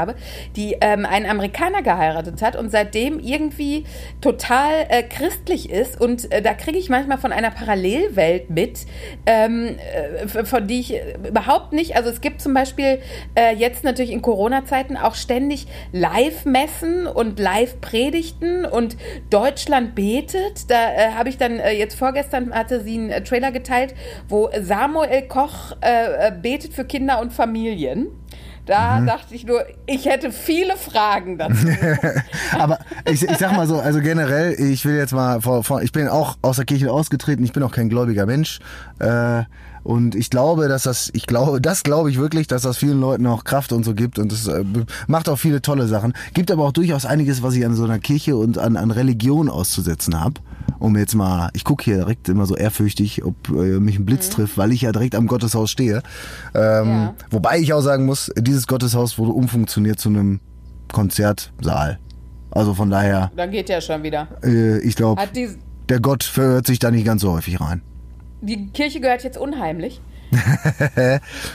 die 0.55 0.77
ähm, 0.81 1.05
einen 1.05 1.25
Amerikaner 1.25 1.81
geheiratet 1.81 2.41
hat 2.41 2.55
und 2.55 2.69
seitdem 2.71 3.19
irgendwie 3.19 3.85
total 4.21 4.85
äh, 4.89 5.03
christlich 5.03 5.69
ist. 5.69 5.99
Und 5.99 6.31
äh, 6.31 6.41
da 6.41 6.53
kriege 6.53 6.77
ich 6.77 6.89
manchmal 6.89 7.17
von 7.17 7.31
einer 7.31 7.51
Parallelwelt 7.51 8.49
mit, 8.49 8.85
ähm, 9.25 9.77
äh, 9.77 10.27
von 10.27 10.67
die 10.67 10.79
ich 10.79 10.93
äh, 10.93 11.15
überhaupt 11.27 11.73
nicht. 11.73 11.95
Also 11.95 12.09
es 12.09 12.21
gibt 12.21 12.41
zum 12.41 12.53
Beispiel 12.53 12.99
äh, 13.35 13.55
jetzt 13.55 13.83
natürlich 13.83 14.11
in 14.11 14.21
Corona-Zeiten 14.21 14.97
auch 14.97 15.15
ständig 15.15 15.67
Live-Messen 15.91 17.07
und 17.07 17.39
Live-Predigten 17.39 18.65
und 18.65 18.97
Deutschland 19.29 19.95
betet. 19.95 20.69
Da 20.69 20.93
äh, 20.93 21.11
habe 21.11 21.29
ich 21.29 21.37
dann 21.37 21.59
jetzt 21.77 21.95
vorgestern 21.95 22.53
hatte 22.53 22.81
sie 22.81 22.97
einen 22.97 23.23
Trailer 23.23 23.51
geteilt, 23.51 23.95
wo 24.27 24.49
Samuel 24.59 25.23
Koch 25.23 25.75
betet 26.41 26.73
für 26.73 26.85
Kinder 26.85 27.19
und 27.21 27.33
Familien. 27.33 28.07
Da 28.65 29.01
dachte 29.01 29.35
ich 29.35 29.45
nur, 29.45 29.63
ich 29.85 30.05
hätte 30.05 30.31
viele 30.31 30.75
Fragen 30.75 31.37
dazu. 31.37 31.67
Aber 32.57 32.79
ich, 33.07 33.23
ich 33.23 33.37
sag 33.37 33.55
mal 33.55 33.67
so, 33.67 33.79
also 33.79 34.01
generell, 34.01 34.53
ich 34.53 34.85
will 34.85 34.95
jetzt 34.95 35.13
mal 35.13 35.41
vor, 35.41 35.63
vor 35.63 35.83
ich 35.83 35.91
bin 35.91 36.07
auch 36.07 36.37
aus 36.41 36.55
der 36.55 36.65
Kirche 36.65 36.91
ausgetreten, 36.91 37.43
ich 37.43 37.53
bin 37.53 37.61
auch 37.61 37.71
kein 37.71 37.89
gläubiger 37.89 38.25
Mensch. 38.25 38.59
Äh, 38.99 39.43
und 39.85 40.15
ich 40.15 40.29
glaube, 40.29 40.67
dass 40.67 40.83
das, 40.83 41.09
ich 41.13 41.27
glaube, 41.27 41.61
das 41.61 41.83
glaube 41.83 42.09
ich 42.09 42.17
wirklich, 42.17 42.47
dass 42.47 42.63
das 42.63 42.75
vielen 42.77 42.99
Leuten 42.99 43.25
auch 43.27 43.43
Kraft 43.43 43.71
und 43.71 43.85
so 43.85 43.93
gibt 43.93 44.17
und 44.19 44.31
das 44.31 44.47
äh, 44.47 44.63
macht 45.07 45.29
auch 45.29 45.37
viele 45.37 45.61
tolle 45.61 45.87
Sachen. 45.87 46.13
Gibt 46.33 46.49
aber 46.51 46.65
auch 46.65 46.71
durchaus 46.71 47.05
einiges, 47.05 47.43
was 47.43 47.53
ich 47.53 47.63
an 47.65 47.75
so 47.75 47.83
einer 47.83 47.99
Kirche 47.99 48.35
und 48.35 48.57
an, 48.57 48.75
an 48.77 48.89
Religion 48.91 49.47
auszusetzen 49.47 50.19
habe. 50.19 50.41
Um 50.79 50.97
jetzt 50.97 51.13
mal, 51.15 51.49
ich 51.53 51.63
gucke 51.63 51.83
hier 51.85 51.97
direkt 51.97 52.27
immer 52.27 52.45
so 52.47 52.55
ehrfürchtig, 52.55 53.23
ob 53.23 53.35
äh, 53.49 53.79
mich 53.79 53.97
ein 53.99 54.05
Blitz 54.05 54.29
trifft, 54.29 54.57
weil 54.57 54.71
ich 54.73 54.81
ja 54.81 54.91
direkt 54.91 55.13
am 55.15 55.27
Gotteshaus 55.27 55.69
stehe. 55.69 56.01
Ähm, 56.55 56.87
Ja. 56.89 57.13
Wobei 57.29 57.59
ich 57.59 57.71
auch 57.71 57.81
sagen 57.81 58.05
muss, 58.05 58.31
dieses 58.37 58.65
Gotteshaus 58.67 59.17
wurde 59.19 59.31
umfunktioniert 59.31 59.99
zu 59.99 60.09
einem 60.09 60.39
Konzertsaal. 60.91 61.99
Also 62.51 62.73
von 62.73 62.89
daher, 62.89 63.31
Dann 63.35 63.51
geht 63.51 63.69
ja 63.69 63.79
schon 63.81 64.01
wieder. 64.03 64.27
äh, 64.43 64.79
ich 64.79 64.95
glaube, 64.95 65.21
der 65.89 65.99
Gott 65.99 66.23
verirrt 66.23 66.65
sich 66.65 66.79
da 66.79 66.89
nicht 66.89 67.05
ganz 67.05 67.21
so 67.21 67.31
häufig 67.31 67.59
rein. 67.61 67.81
Die 68.45 68.67
Kirche 68.71 68.99
gehört 68.99 69.23
jetzt 69.23 69.37
unheimlich. 69.37 70.01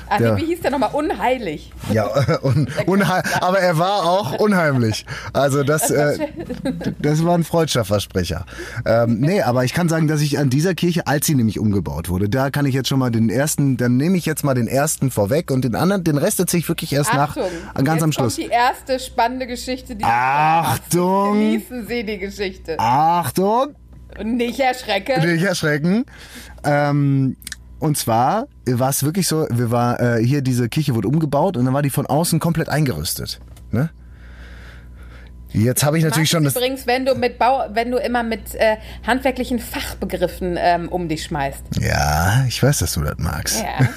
Ach, 0.08 0.20
Ja. 0.20 0.34
nee, 0.34 0.42
wie 0.42 0.46
hieß 0.46 0.60
der 0.60 0.70
nochmal? 0.70 0.90
Unheilig. 0.92 1.72
Ja, 1.92 2.06
und, 2.42 2.70
unheim, 2.86 3.22
aber 3.40 3.58
er 3.58 3.78
war 3.78 4.04
auch 4.04 4.38
unheimlich. 4.38 5.04
Also 5.32 5.62
das, 5.64 5.90
äh, 5.90 6.18
das 6.98 7.24
war 7.24 7.34
ein 7.36 7.44
freudscher 7.44 7.84
Versprecher. 7.84 8.46
Ähm, 8.86 9.20
nee, 9.20 9.42
aber 9.42 9.64
ich 9.64 9.74
kann 9.74 9.88
sagen, 9.88 10.08
dass 10.08 10.20
ich 10.20 10.38
an 10.38 10.50
dieser 10.50 10.74
Kirche, 10.74 11.06
als 11.06 11.26
sie 11.26 11.34
nämlich 11.34 11.58
umgebaut 11.58 12.08
wurde, 12.08 12.28
da 12.28 12.50
kann 12.50 12.64
ich 12.66 12.74
jetzt 12.74 12.88
schon 12.88 12.98
mal 12.98 13.10
den 13.10 13.28
ersten, 13.28 13.76
dann 13.76 13.96
nehme 13.96 14.16
ich 14.16 14.24
jetzt 14.26 14.44
mal 14.44 14.54
den 14.54 14.68
ersten 14.68 15.10
vorweg 15.10 15.50
und 15.50 15.62
den 15.64 15.74
anderen, 15.74 16.04
den 16.04 16.16
Rest 16.16 16.38
erzähle 16.40 16.60
ich 16.60 16.68
wirklich 16.68 16.92
erst 16.92 17.12
Achtung, 17.14 17.44
nach, 17.74 17.84
ganz 17.84 18.02
am 18.02 18.12
Schluss. 18.12 18.36
kommt 18.36 18.48
die 18.48 18.52
erste 18.52 18.98
spannende 19.00 19.46
Geschichte, 19.46 19.96
die 19.96 20.04
Achtung! 20.04 21.34
Genießen 21.34 21.86
Sie 21.86 22.04
die 22.04 22.18
Geschichte. 22.18 22.76
Achtung! 22.78 23.74
Nicht 24.22 24.60
erschrecken. 24.60 25.20
Nicht 25.26 25.44
erschrecken. 25.44 26.04
Ähm, 26.64 27.36
und 27.78 27.96
zwar 27.96 28.46
war 28.66 28.90
es 28.90 29.02
wirklich 29.02 29.26
so, 29.26 29.46
wir 29.50 29.70
war 29.70 30.00
äh, 30.00 30.24
hier 30.24 30.42
diese 30.42 30.68
Kirche 30.68 30.94
wurde 30.94 31.08
umgebaut 31.08 31.56
und 31.56 31.64
dann 31.64 31.74
war 31.74 31.82
die 31.82 31.90
von 31.90 32.06
außen 32.06 32.38
komplett 32.38 32.68
eingerüstet. 32.68 33.40
Jetzt 35.52 35.82
habe 35.84 35.98
ich 35.98 36.04
natürlich 36.04 36.30
schon 36.30 36.44
das. 36.44 36.54
übrigens, 36.54 36.86
wenn 36.86 37.04
du 37.04 37.14
mit 37.14 37.38
Bau, 37.38 37.64
wenn 37.72 37.90
du 37.90 37.98
immer 37.98 38.22
mit 38.22 38.54
äh, 38.54 38.76
handwerklichen 39.06 39.58
Fachbegriffen 39.58 40.56
ähm, 40.58 40.88
um 40.88 41.08
dich 41.08 41.24
schmeißt. 41.24 41.62
Ja, 41.80 42.44
ich 42.46 42.62
weiß, 42.62 42.78
dass 42.78 42.94
du 42.94 43.02
das 43.02 43.18
magst. 43.18 43.62
Ja. 43.62 43.88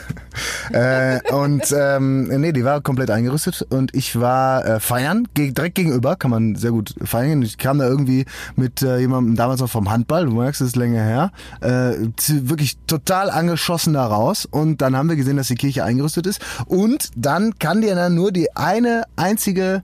äh, 1.17 1.33
und 1.33 1.63
ähm, 1.77 2.27
nee, 2.41 2.51
die 2.51 2.63
war 2.63 2.81
komplett 2.81 3.11
eingerüstet 3.11 3.65
und 3.69 3.95
ich 3.95 4.19
war 4.19 4.65
äh, 4.65 4.79
feiern, 4.79 5.27
ge 5.33 5.51
direkt 5.51 5.75
gegenüber, 5.75 6.15
kann 6.15 6.31
man 6.31 6.55
sehr 6.55 6.71
gut 6.71 6.95
feiern. 7.03 7.41
Ich 7.43 7.57
kam 7.57 7.77
da 7.77 7.87
irgendwie 7.87 8.25
mit 8.55 8.81
äh, 8.81 8.97
jemandem 8.97 9.35
damals 9.35 9.61
noch 9.61 9.69
vom 9.69 9.91
Handball, 9.91 10.25
du 10.25 10.31
merkst, 10.31 10.61
es 10.61 10.69
ist 10.69 10.75
länger 10.75 11.03
her, 11.03 11.31
äh, 11.61 12.07
wirklich 12.27 12.77
total 12.87 13.29
angeschossen 13.29 13.93
da 13.93 14.05
raus 14.05 14.47
und 14.49 14.81
dann 14.81 14.95
haben 14.95 15.09
wir 15.09 15.15
gesehen, 15.15 15.37
dass 15.37 15.47
die 15.47 15.55
Kirche 15.55 15.83
eingerüstet 15.83 16.25
ist 16.25 16.41
und 16.65 17.09
dann 17.15 17.59
kann 17.59 17.81
dir 17.81 17.95
dann 17.95 18.15
nur 18.15 18.31
die 18.31 18.55
eine 18.55 19.03
einzige 19.15 19.83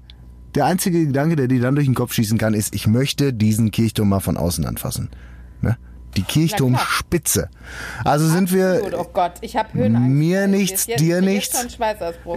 der 0.56 0.66
einzige 0.66 1.06
Gedanke, 1.06 1.36
der 1.36 1.48
dir 1.48 1.62
dann 1.62 1.76
durch 1.76 1.88
den 1.88 1.96
Kopf 1.96 2.14
schießen 2.14 2.38
kann, 2.38 2.54
ist, 2.54 2.74
ich 2.74 2.88
möchte 2.88 3.34
diesen 3.34 3.72
Kirchturm 3.72 4.10
mal 4.10 4.20
von 4.20 4.38
außen 4.38 4.66
anfassen. 4.66 5.10
Ne? 5.62 5.78
Die 6.18 6.24
Kirchturmspitze. 6.24 7.50
Also 8.04 8.28
sind 8.28 8.52
wir, 8.52 8.80
Gut, 8.82 8.94
oh 8.96 9.08
Gott, 9.14 9.34
ich 9.42 9.56
habe 9.56 9.74
Höhenangst. 9.74 10.10
Mir 10.10 10.48
nichts, 10.48 10.88
jetzt, 10.88 11.00
dir 11.00 11.22
nichts. 11.22 11.78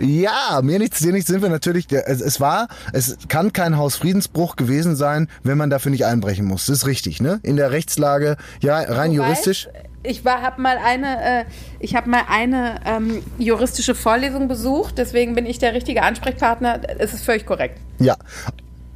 Ja, 0.00 0.60
mir 0.62 0.78
nichts, 0.78 0.98
dir 0.98 1.12
nichts 1.12 1.28
sind 1.28 1.42
wir 1.42 1.48
natürlich. 1.48 1.90
Es, 1.90 2.20
es 2.20 2.40
war, 2.40 2.68
es 2.92 3.16
kann 3.28 3.52
kein 3.52 3.76
Hausfriedensbruch 3.76 4.56
gewesen 4.56 4.94
sein, 4.94 5.28
wenn 5.42 5.56
man 5.56 5.70
dafür 5.70 5.90
nicht 5.90 6.04
einbrechen 6.04 6.44
muss. 6.44 6.66
Das 6.66 6.78
ist 6.78 6.86
richtig, 6.86 7.22
ne? 7.22 7.40
In 7.42 7.56
der 7.56 7.70
Rechtslage, 7.70 8.36
ja, 8.60 8.78
rein 8.78 9.10
Du 9.10 9.16
juristisch. 9.16 9.66
Weißt, 9.66 9.91
ich 10.02 10.24
war, 10.24 10.42
habe 10.42 10.60
mal 10.60 10.78
eine, 10.78 11.40
äh, 11.40 11.44
ich 11.78 11.94
habe 11.94 12.10
mal 12.10 12.22
eine 12.28 12.80
ähm, 12.84 13.22
juristische 13.38 13.94
Vorlesung 13.94 14.48
besucht, 14.48 14.98
deswegen 14.98 15.34
bin 15.34 15.46
ich 15.46 15.58
der 15.58 15.74
richtige 15.74 16.02
Ansprechpartner. 16.02 16.80
Es 16.98 17.14
ist 17.14 17.24
völlig 17.24 17.46
korrekt. 17.46 17.78
Ja. 17.98 18.16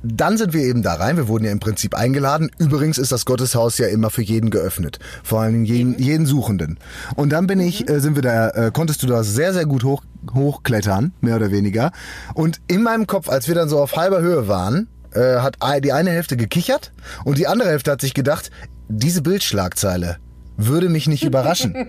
dann 0.03 0.37
sind 0.37 0.53
wir 0.53 0.63
eben 0.63 0.83
da 0.83 0.95
rein. 0.95 1.17
Wir 1.17 1.27
wurden 1.27 1.45
ja 1.45 1.51
im 1.51 1.59
Prinzip 1.59 1.95
eingeladen. 1.95 2.51
Übrigens 2.59 2.99
ist 2.99 3.11
das 3.11 3.25
Gotteshaus 3.25 3.79
ja 3.79 3.89
immer 3.89 4.11
für 4.11 4.23
jeden 4.23 4.51
geöffnet. 4.51 4.99
Vor 5.25 5.41
allem 5.41 5.65
jeden, 5.65 5.99
jeden 5.99 6.27
Suchenden. 6.27 6.79
Und 7.17 7.31
dann 7.31 7.47
bin 7.47 7.59
ich, 7.59 7.89
äh, 7.89 8.01
sind 8.01 8.15
wir 8.15 8.23
da, 8.23 8.51
äh, 8.51 8.71
konntest 8.73 9.03
du 9.03 9.07
da 9.07 9.25
sehr, 9.25 9.53
sehr 9.53 9.67
gut 9.67 9.85
hoch, 9.85 10.03
hochklettern, 10.33 11.13
mehr 11.21 11.37
oder 11.37 11.51
weniger. 11.51 11.93
Und 12.35 12.61
in 12.69 12.83
meinem 12.83 13.07
Kopf, 13.07 13.29
als 13.29 13.49
wir 13.49 13.55
dann 13.55 13.69
so 13.69 13.81
auf 13.81 13.97
halber 13.97 14.21
Höhe 14.21 14.49
waren, 14.49 14.89
äh, 15.13 15.39
hat 15.39 15.57
die 15.83 15.93
eine 15.93 16.11
Hälfte 16.11 16.37
gekichert 16.37 16.93
und 17.25 17.39
die 17.39 17.47
andere 17.47 17.71
Hälfte 17.71 17.91
hat 17.91 18.01
sich 18.01 18.15
gedacht, 18.15 18.51
diese 18.89 19.23
Bildschlagzeile 19.23 20.19
würde 20.57 20.89
mich 20.89 21.07
nicht 21.07 21.23
überraschen. 21.25 21.75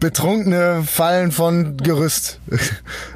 Betrunkene 0.00 0.82
fallen 0.84 1.32
von 1.32 1.76
Gerüst. 1.76 2.40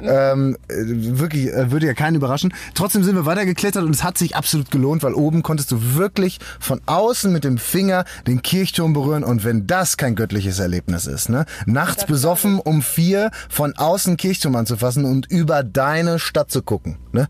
ähm, 0.01 0.57
äh, 0.67 0.73
wirklich, 0.77 1.47
äh, 1.47 1.71
würde 1.71 1.87
ja 1.87 1.93
keinen 1.93 2.15
überraschen. 2.15 2.53
Trotzdem 2.73 3.03
sind 3.03 3.15
wir 3.15 3.25
weitergeklettert 3.25 3.83
und 3.83 3.91
es 3.91 4.03
hat 4.03 4.17
sich 4.17 4.35
absolut 4.35 4.71
gelohnt, 4.71 5.03
weil 5.03 5.13
oben 5.13 5.43
konntest 5.43 5.71
du 5.71 5.95
wirklich 5.95 6.39
von 6.59 6.81
außen 6.85 7.31
mit 7.31 7.43
dem 7.43 7.57
Finger 7.57 8.05
den 8.25 8.41
Kirchturm 8.41 8.93
berühren 8.93 9.23
und 9.23 9.43
wenn 9.43 9.67
das 9.67 9.97
kein 9.97 10.15
göttliches 10.15 10.59
Erlebnis 10.59 11.07
ist, 11.07 11.29
ne? 11.29 11.45
Nachts 11.65 12.05
besoffen 12.05 12.59
um 12.59 12.81
vier 12.81 13.31
von 13.49 13.75
außen 13.75 14.17
Kirchturm 14.17 14.55
anzufassen 14.55 15.05
und 15.05 15.29
über 15.31 15.63
deine 15.63 16.19
Stadt 16.19 16.51
zu 16.51 16.61
gucken, 16.61 16.97
ne? 17.11 17.27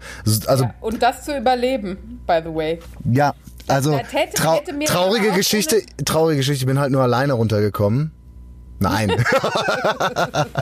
Also, 0.48 0.66
Ja, 0.66 0.74
und 0.82 1.02
das 1.02 1.24
zu 1.24 1.38
überleben, 1.38 2.20
by 2.28 2.40
the 2.44 2.54
way. 2.54 2.80
ja, 3.12 3.34
also 3.68 3.92
Da 3.92 3.98
täte- 4.00 4.34
trau 4.36 4.62
mir 4.74 4.86
traurige 4.88 5.32
Geschichte, 5.32 5.82
traurige 6.06 6.38
Geschichte, 6.38 6.64
ich 6.64 6.68
bin 6.68 6.80
halt 6.80 6.92
nur 6.92 7.02
alleine 7.02 7.34
runtergekommen. 7.34 8.12
Nein, 8.80 9.12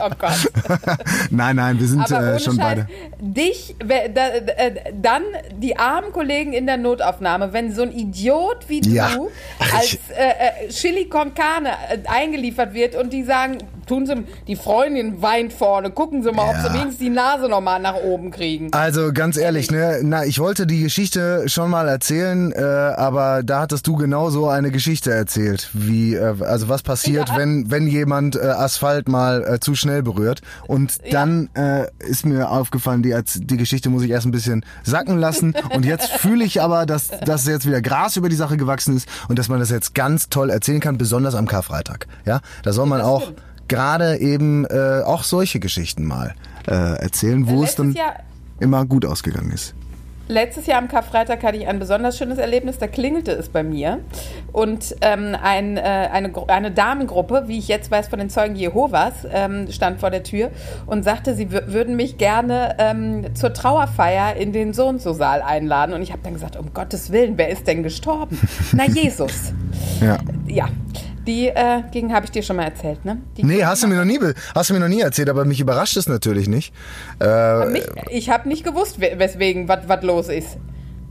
Oh 0.00 0.10
Gott. 0.18 0.50
nein, 1.30 1.56
nein, 1.56 1.78
wir 1.78 1.86
sind 1.86 2.10
äh, 2.10 2.38
schon 2.38 2.56
Scheiß, 2.56 2.58
beide. 2.58 2.86
dich, 3.20 3.76
da, 3.78 4.28
äh, 4.28 4.92
dann 5.00 5.22
die 5.58 5.76
armen 5.78 6.12
Kollegen 6.12 6.52
in 6.52 6.66
der 6.66 6.76
Notaufnahme, 6.78 7.52
wenn 7.52 7.74
so 7.74 7.82
ein 7.82 7.92
Idiot 7.92 8.68
wie 8.68 8.80
Ja. 8.88 9.10
du 9.14 9.28
als 9.74 9.94
äh, 10.16 10.66
äh, 10.66 10.68
Chili 10.70 11.08
con 11.08 11.34
Carne 11.34 11.70
äh, 11.90 11.98
eingeliefert 12.06 12.72
wird 12.74 12.94
und 12.94 13.12
die 13.12 13.22
sagen, 13.24 13.58
tun 13.86 14.06
Sie, 14.06 14.14
die 14.46 14.56
Freundin 14.56 15.20
weint 15.22 15.52
vorne, 15.52 15.90
gucken 15.90 16.22
Sie 16.22 16.32
mal, 16.32 16.48
ob 16.48 16.54
Ja. 16.56 16.62
Sie 16.62 16.68
wenigstens 16.70 16.98
die 16.98 17.10
Nase 17.10 17.48
nochmal 17.48 17.80
nach 17.80 17.96
oben 17.96 18.30
kriegen. 18.30 18.72
Also 18.72 19.12
ganz 19.12 19.36
ehrlich, 19.36 19.70
ne, 19.70 20.00
na, 20.02 20.24
ich 20.24 20.38
wollte 20.38 20.66
die 20.66 20.82
Geschichte 20.82 21.44
schon 21.48 21.70
mal 21.70 21.86
erzählen, 21.88 22.52
äh, 22.52 22.60
aber 22.62 23.42
da 23.42 23.60
hattest 23.60 23.86
du 23.86 23.96
genau 23.96 24.30
so 24.30 24.48
eine 24.48 24.70
Geschichte 24.70 25.12
erzählt, 25.12 25.68
wie 25.72 26.18
also 26.18 26.68
was 26.68 26.82
passiert, 26.82 27.28
Ja. 27.28 27.36
wenn 27.36 27.70
wenn 27.70 27.86
jemand 27.86 28.05
äh, 28.36 28.38
Asphalt 28.38 29.08
mal 29.08 29.44
äh, 29.44 29.60
zu 29.60 29.74
schnell 29.74 30.02
berührt 30.02 30.42
und 30.66 30.98
dann 31.12 31.48
äh, 31.54 31.86
ist 31.98 32.24
mir 32.24 32.50
aufgefallen, 32.50 33.02
die 33.02 33.14
die 33.36 33.56
Geschichte 33.56 33.90
muss 33.90 34.02
ich 34.02 34.10
erst 34.10 34.26
ein 34.26 34.32
bisschen 34.32 34.64
sacken 34.82 35.18
lassen 35.18 35.54
und 35.74 35.84
jetzt 35.84 36.10
fühle 36.18 36.44
ich 36.44 36.62
aber, 36.62 36.86
dass 36.86 37.08
dass 37.08 37.46
jetzt 37.46 37.66
wieder 37.66 37.82
Gras 37.82 38.16
über 38.16 38.28
die 38.28 38.36
Sache 38.36 38.56
gewachsen 38.56 38.96
ist 38.96 39.08
und 39.28 39.38
dass 39.38 39.48
man 39.48 39.60
das 39.60 39.70
jetzt 39.70 39.94
ganz 39.94 40.28
toll 40.28 40.50
erzählen 40.50 40.80
kann, 40.80 40.98
besonders 40.98 41.34
am 41.34 41.46
Karfreitag. 41.46 42.06
Ja, 42.24 42.40
da 42.62 42.72
soll 42.72 42.86
man 42.86 43.00
auch 43.00 43.32
gerade 43.68 44.18
eben 44.18 44.64
äh, 44.66 45.02
auch 45.04 45.24
solche 45.24 45.60
Geschichten 45.60 46.04
mal 46.04 46.34
äh, 46.66 46.72
erzählen, 46.72 47.48
wo 47.48 47.62
es 47.62 47.70
Letztes 47.70 47.76
dann 47.76 47.92
Jahr, 47.92 48.14
immer 48.60 48.84
gut 48.84 49.04
ausgegangen 49.04 49.50
ist. 49.50 49.74
Letztes 50.28 50.66
Jahr 50.66 50.78
am 50.78 50.88
Karfreitag 50.88 51.42
hatte 51.44 51.56
ich 51.56 51.68
ein 51.68 51.78
besonders 51.78 52.18
schönes 52.18 52.38
Erlebnis. 52.38 52.78
Da 52.78 52.86
klingelte 52.86 53.32
es 53.32 53.48
bei 53.48 53.62
mir. 53.62 54.00
Und 54.52 54.96
ähm, 55.00 55.36
ein, 55.40 55.76
äh, 55.76 55.80
eine, 55.80 56.32
eine 56.48 56.70
Damengruppe, 56.70 57.44
wie 57.46 57.58
ich 57.58 57.68
jetzt 57.68 57.90
weiß 57.90 58.08
von 58.08 58.18
den 58.18 58.28
Zeugen 58.30 58.56
Jehovas, 58.56 59.26
ähm, 59.32 59.70
stand 59.70 60.00
vor 60.00 60.10
der 60.10 60.22
Tür 60.22 60.50
und 60.86 61.04
sagte, 61.04 61.34
sie 61.34 61.46
wür- 61.46 61.72
würden 61.72 61.94
mich 61.96 62.18
gerne 62.18 62.74
ähm, 62.78 63.34
zur 63.34 63.52
Trauerfeier 63.52 64.36
in 64.36 64.52
den 64.52 64.72
so 64.72 64.86
und 64.86 65.00
so 65.00 65.12
Saal 65.12 65.42
einladen. 65.42 65.94
Und 65.94 66.02
ich 66.02 66.10
habe 66.12 66.22
dann 66.24 66.32
gesagt, 66.34 66.56
um 66.56 66.72
Gottes 66.74 67.12
Willen, 67.12 67.38
wer 67.38 67.48
ist 67.48 67.66
denn 67.66 67.82
gestorben? 67.82 68.38
Na, 68.72 68.84
Jesus. 68.86 69.52
Ja. 70.00 70.18
Ja, 70.48 70.68
die 71.26 71.48
äh, 71.48 71.82
gegen 71.92 72.12
habe 72.14 72.24
ich 72.26 72.30
dir 72.32 72.42
schon 72.42 72.56
mal 72.56 72.64
erzählt, 72.64 73.04
ne? 73.04 73.18
Die 73.36 73.44
Nee, 73.44 73.64
hast 73.64 73.82
du 73.82 73.88
mir 73.88 73.96
noch 73.96 74.04
nie, 74.04 74.18
hast 74.54 74.70
du 74.70 74.74
mir 74.74 74.80
noch 74.80 74.88
nie 74.88 75.00
erzählt, 75.00 75.28
aber 75.28 75.44
mich 75.44 75.60
überrascht 75.60 75.96
es 75.96 76.08
natürlich 76.08 76.48
nicht. 76.48 76.72
Äh, 77.20 77.66
mich, 77.66 77.84
ich 78.10 78.30
habe 78.30 78.48
nicht 78.48 78.64
gewusst, 78.64 79.00
we- 79.00 79.14
weswegen, 79.18 79.68
was 79.68 80.02
los 80.02 80.28
ist. 80.28 80.58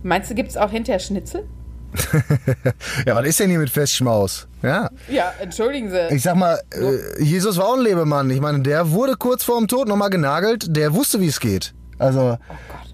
Meinst 0.04 0.30
du, 0.30 0.36
gibt 0.36 0.50
es 0.50 0.58
auch 0.58 0.72
hinterher 0.72 1.00
Schnitzel? 1.00 1.46
ja, 3.06 3.16
was 3.16 3.26
ist 3.26 3.40
denn 3.40 3.50
hier 3.50 3.60
mit 3.60 3.70
Festschmaus? 3.70 4.48
Ja. 4.62 4.90
Ja, 5.08 5.34
entschuldigen 5.40 5.90
Sie. 5.90 6.14
Ich 6.16 6.24
sag 6.24 6.36
mal, 6.36 6.60
äh, 6.72 7.24
Jesus 7.24 7.58
war 7.58 7.68
auch 7.68 7.78
ein 7.78 7.82
Lebemann. 7.84 8.30
Ich 8.30 8.42
meine, 8.42 8.60
der 8.60 8.92
wurde 8.92 9.16
kurz 9.16 9.44
vor 9.44 9.58
dem 9.60 9.68
Tod 9.68 9.88
nochmal 9.88 10.10
genagelt. 10.10 10.76
Der 10.76 10.94
wusste, 10.94 11.20
wie 11.22 11.28
es 11.28 11.40
geht. 11.40 11.74
Also, 11.98 12.38
Oh 12.50 12.56
Gott. 12.70 12.86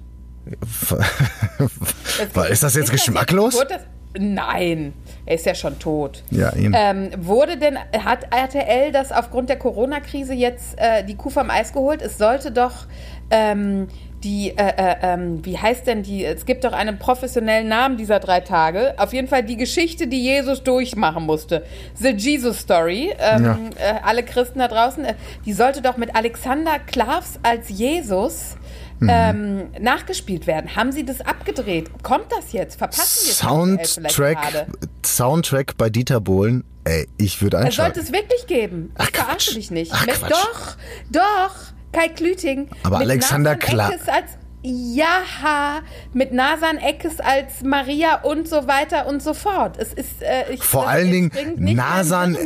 Ist 2.49 2.63
das 2.63 2.75
jetzt 2.75 2.91
geschmacklos? 2.91 3.53
Wurde 3.55 3.67
das, 3.69 3.81
nein, 4.19 4.93
er 5.25 5.35
ist 5.35 5.45
ja 5.45 5.55
schon 5.55 5.77
tot. 5.79 6.23
Ja, 6.31 6.53
eben. 6.55 6.73
Ähm, 6.75 7.09
wurde 7.17 7.57
denn, 7.57 7.77
hat 8.03 8.25
RTL 8.33 8.91
das 8.91 9.11
aufgrund 9.11 9.49
der 9.49 9.57
Corona-Krise 9.57 10.33
jetzt 10.33 10.77
äh, 10.79 11.03
die 11.03 11.15
Kuh 11.15 11.29
vom 11.29 11.49
Eis 11.49 11.73
geholt? 11.73 12.01
Es 12.01 12.17
sollte 12.17 12.51
doch 12.51 12.85
ähm, 13.29 13.87
die, 14.23 14.49
äh, 14.55 14.73
äh, 14.77 14.95
ähm, 15.01 15.43
wie 15.45 15.57
heißt 15.57 15.87
denn 15.87 16.03
die, 16.03 16.23
es 16.25 16.45
gibt 16.45 16.63
doch 16.63 16.73
einen 16.73 16.99
professionellen 16.99 17.67
Namen 17.67 17.97
dieser 17.97 18.19
drei 18.19 18.39
Tage. 18.41 18.93
Auf 18.97 19.13
jeden 19.13 19.27
Fall 19.27 19.43
die 19.43 19.57
Geschichte, 19.57 20.07
die 20.07 20.21
Jesus 20.23 20.63
durchmachen 20.63 21.25
musste. 21.25 21.63
The 21.95 22.09
Jesus 22.09 22.59
Story. 22.59 23.13
Ähm, 23.19 23.43
Ja. 23.43 23.57
äh, 23.79 23.93
alle 24.03 24.23
Christen 24.23 24.59
da 24.59 24.67
draußen, 24.67 25.05
äh, 25.05 25.13
die 25.45 25.53
sollte 25.53 25.81
doch 25.81 25.97
mit 25.97 26.15
Alexander 26.15 26.77
Klavs 26.79 27.39
als 27.41 27.69
Jesus 27.69 28.57
Mhm. 29.01 29.09
ähm, 29.09 29.69
nachgespielt 29.79 30.45
werden. 30.47 30.75
Haben 30.75 30.91
Sie 30.91 31.03
das 31.05 31.21
abgedreht? 31.21 31.89
Kommt 32.03 32.31
das 32.31 32.53
jetzt? 32.53 32.77
Verpassen 32.77 33.25
wir 33.27 33.33
Soundtrack, 33.33 34.41
gerade? 34.41 34.67
Soundtrack 35.05 35.75
bei 35.77 35.89
Dieter 35.89 36.21
Bohlen. 36.21 36.63
Ey, 36.83 37.07
ich 37.17 37.41
würde 37.41 37.57
Es 37.57 37.75
sollte 37.75 37.81
einschalten. 37.83 37.99
es 37.99 38.11
wirklich 38.11 38.47
geben. 38.47 38.91
Ach, 38.97 39.09
Ich 39.09 39.15
verarsche 39.17 39.53
dich 39.55 39.71
nicht. 39.71 39.91
Ach, 39.93 40.05
doch, 40.29 40.77
doch, 41.11 41.55
Kai 41.91 42.07
Klüting. 42.09 42.69
Aber 42.83 42.99
Alexander 42.99 43.55
Nathan 43.55 43.75
Kla- 43.79 43.91
Eckes 43.93 44.07
als 44.07 44.31
ja, 44.63 45.81
mit 46.13 46.33
Nasan 46.33 46.77
Eckes 46.77 47.19
als 47.19 47.63
Maria 47.63 48.21
und 48.21 48.47
so 48.47 48.67
weiter 48.67 49.07
und 49.07 49.21
so 49.21 49.33
fort. 49.33 49.77
Es 49.77 49.93
ist 49.93 50.21
äh, 50.21 50.53
ich, 50.53 50.63
Vor 50.63 50.87
allen 50.87 51.11
Dingen 51.11 51.31
Nasan. 51.57 52.37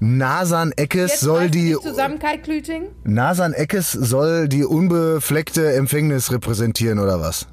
Nasan 0.00 0.72
Eckes 0.76 1.10
Jetzt 1.12 1.20
soll 1.20 1.50
die 1.50 1.76
zusammen, 1.80 2.18
Kai 2.18 2.38
Klüting? 2.38 2.88
Nasan 3.04 3.52
Eckes 3.52 3.92
soll 3.92 4.48
die 4.48 4.64
unbefleckte 4.64 5.72
Empfängnis 5.72 6.32
repräsentieren 6.32 6.98
oder 6.98 7.20
was? 7.20 7.46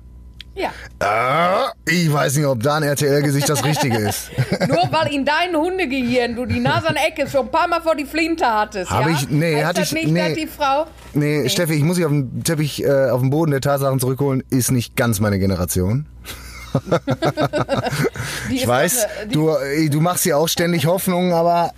Ja. 0.55 0.69
Ah, 0.99 1.73
ich 1.85 2.11
weiß 2.11 2.37
nicht, 2.37 2.45
ob 2.45 2.63
da 2.63 2.75
ein 2.75 2.83
RTL-Gesicht 2.83 3.49
das 3.49 3.63
Richtige 3.65 3.97
ist. 3.97 4.31
Nur 4.69 4.87
weil 4.91 5.13
in 5.13 5.25
deinem 5.25 5.57
Hundegehirn 5.59 6.33
du 6.35 6.45
die 6.45 6.61
Nasan 6.61 6.95
Eckes 6.95 7.31
schon 7.33 7.47
ein 7.47 7.51
paar 7.51 7.67
Mal 7.67 7.81
vor 7.81 7.93
die 7.95 8.05
Flinte 8.05 8.45
hattest. 8.45 8.89
Hab 8.89 9.05
ja? 9.05 9.09
ich- 9.13 9.29
nee, 9.29 9.55
heißt 9.57 9.65
hatte 9.65 9.81
ich- 9.81 9.91
nicht, 9.91 10.07
nee. 10.11 10.33
die 10.33 10.47
Frau. 10.47 10.87
Nee, 11.13 11.49
Steffi, 11.49 11.73
ich 11.73 11.83
muss 11.83 11.97
dich 11.97 12.05
auf 12.05 12.11
den 12.11 12.43
Teppich, 12.43 12.83
äh, 12.83 13.09
auf 13.09 13.19
den 13.19 13.29
Boden 13.31 13.51
der 13.51 13.59
Tatsachen 13.61 13.99
zurückholen, 13.99 14.43
ist 14.49 14.71
nicht 14.71 14.95
ganz 14.95 15.19
meine 15.19 15.39
Generation. 15.39 16.05
Ich 18.49 18.67
weiß, 18.67 19.07
du, 19.31 19.49
äh, 19.49 19.89
du 19.89 20.01
machst 20.01 20.25
ja 20.25 20.37
auch 20.37 20.47
ständig 20.47 20.85
Hoffnung, 20.85 21.33
aber 21.33 21.71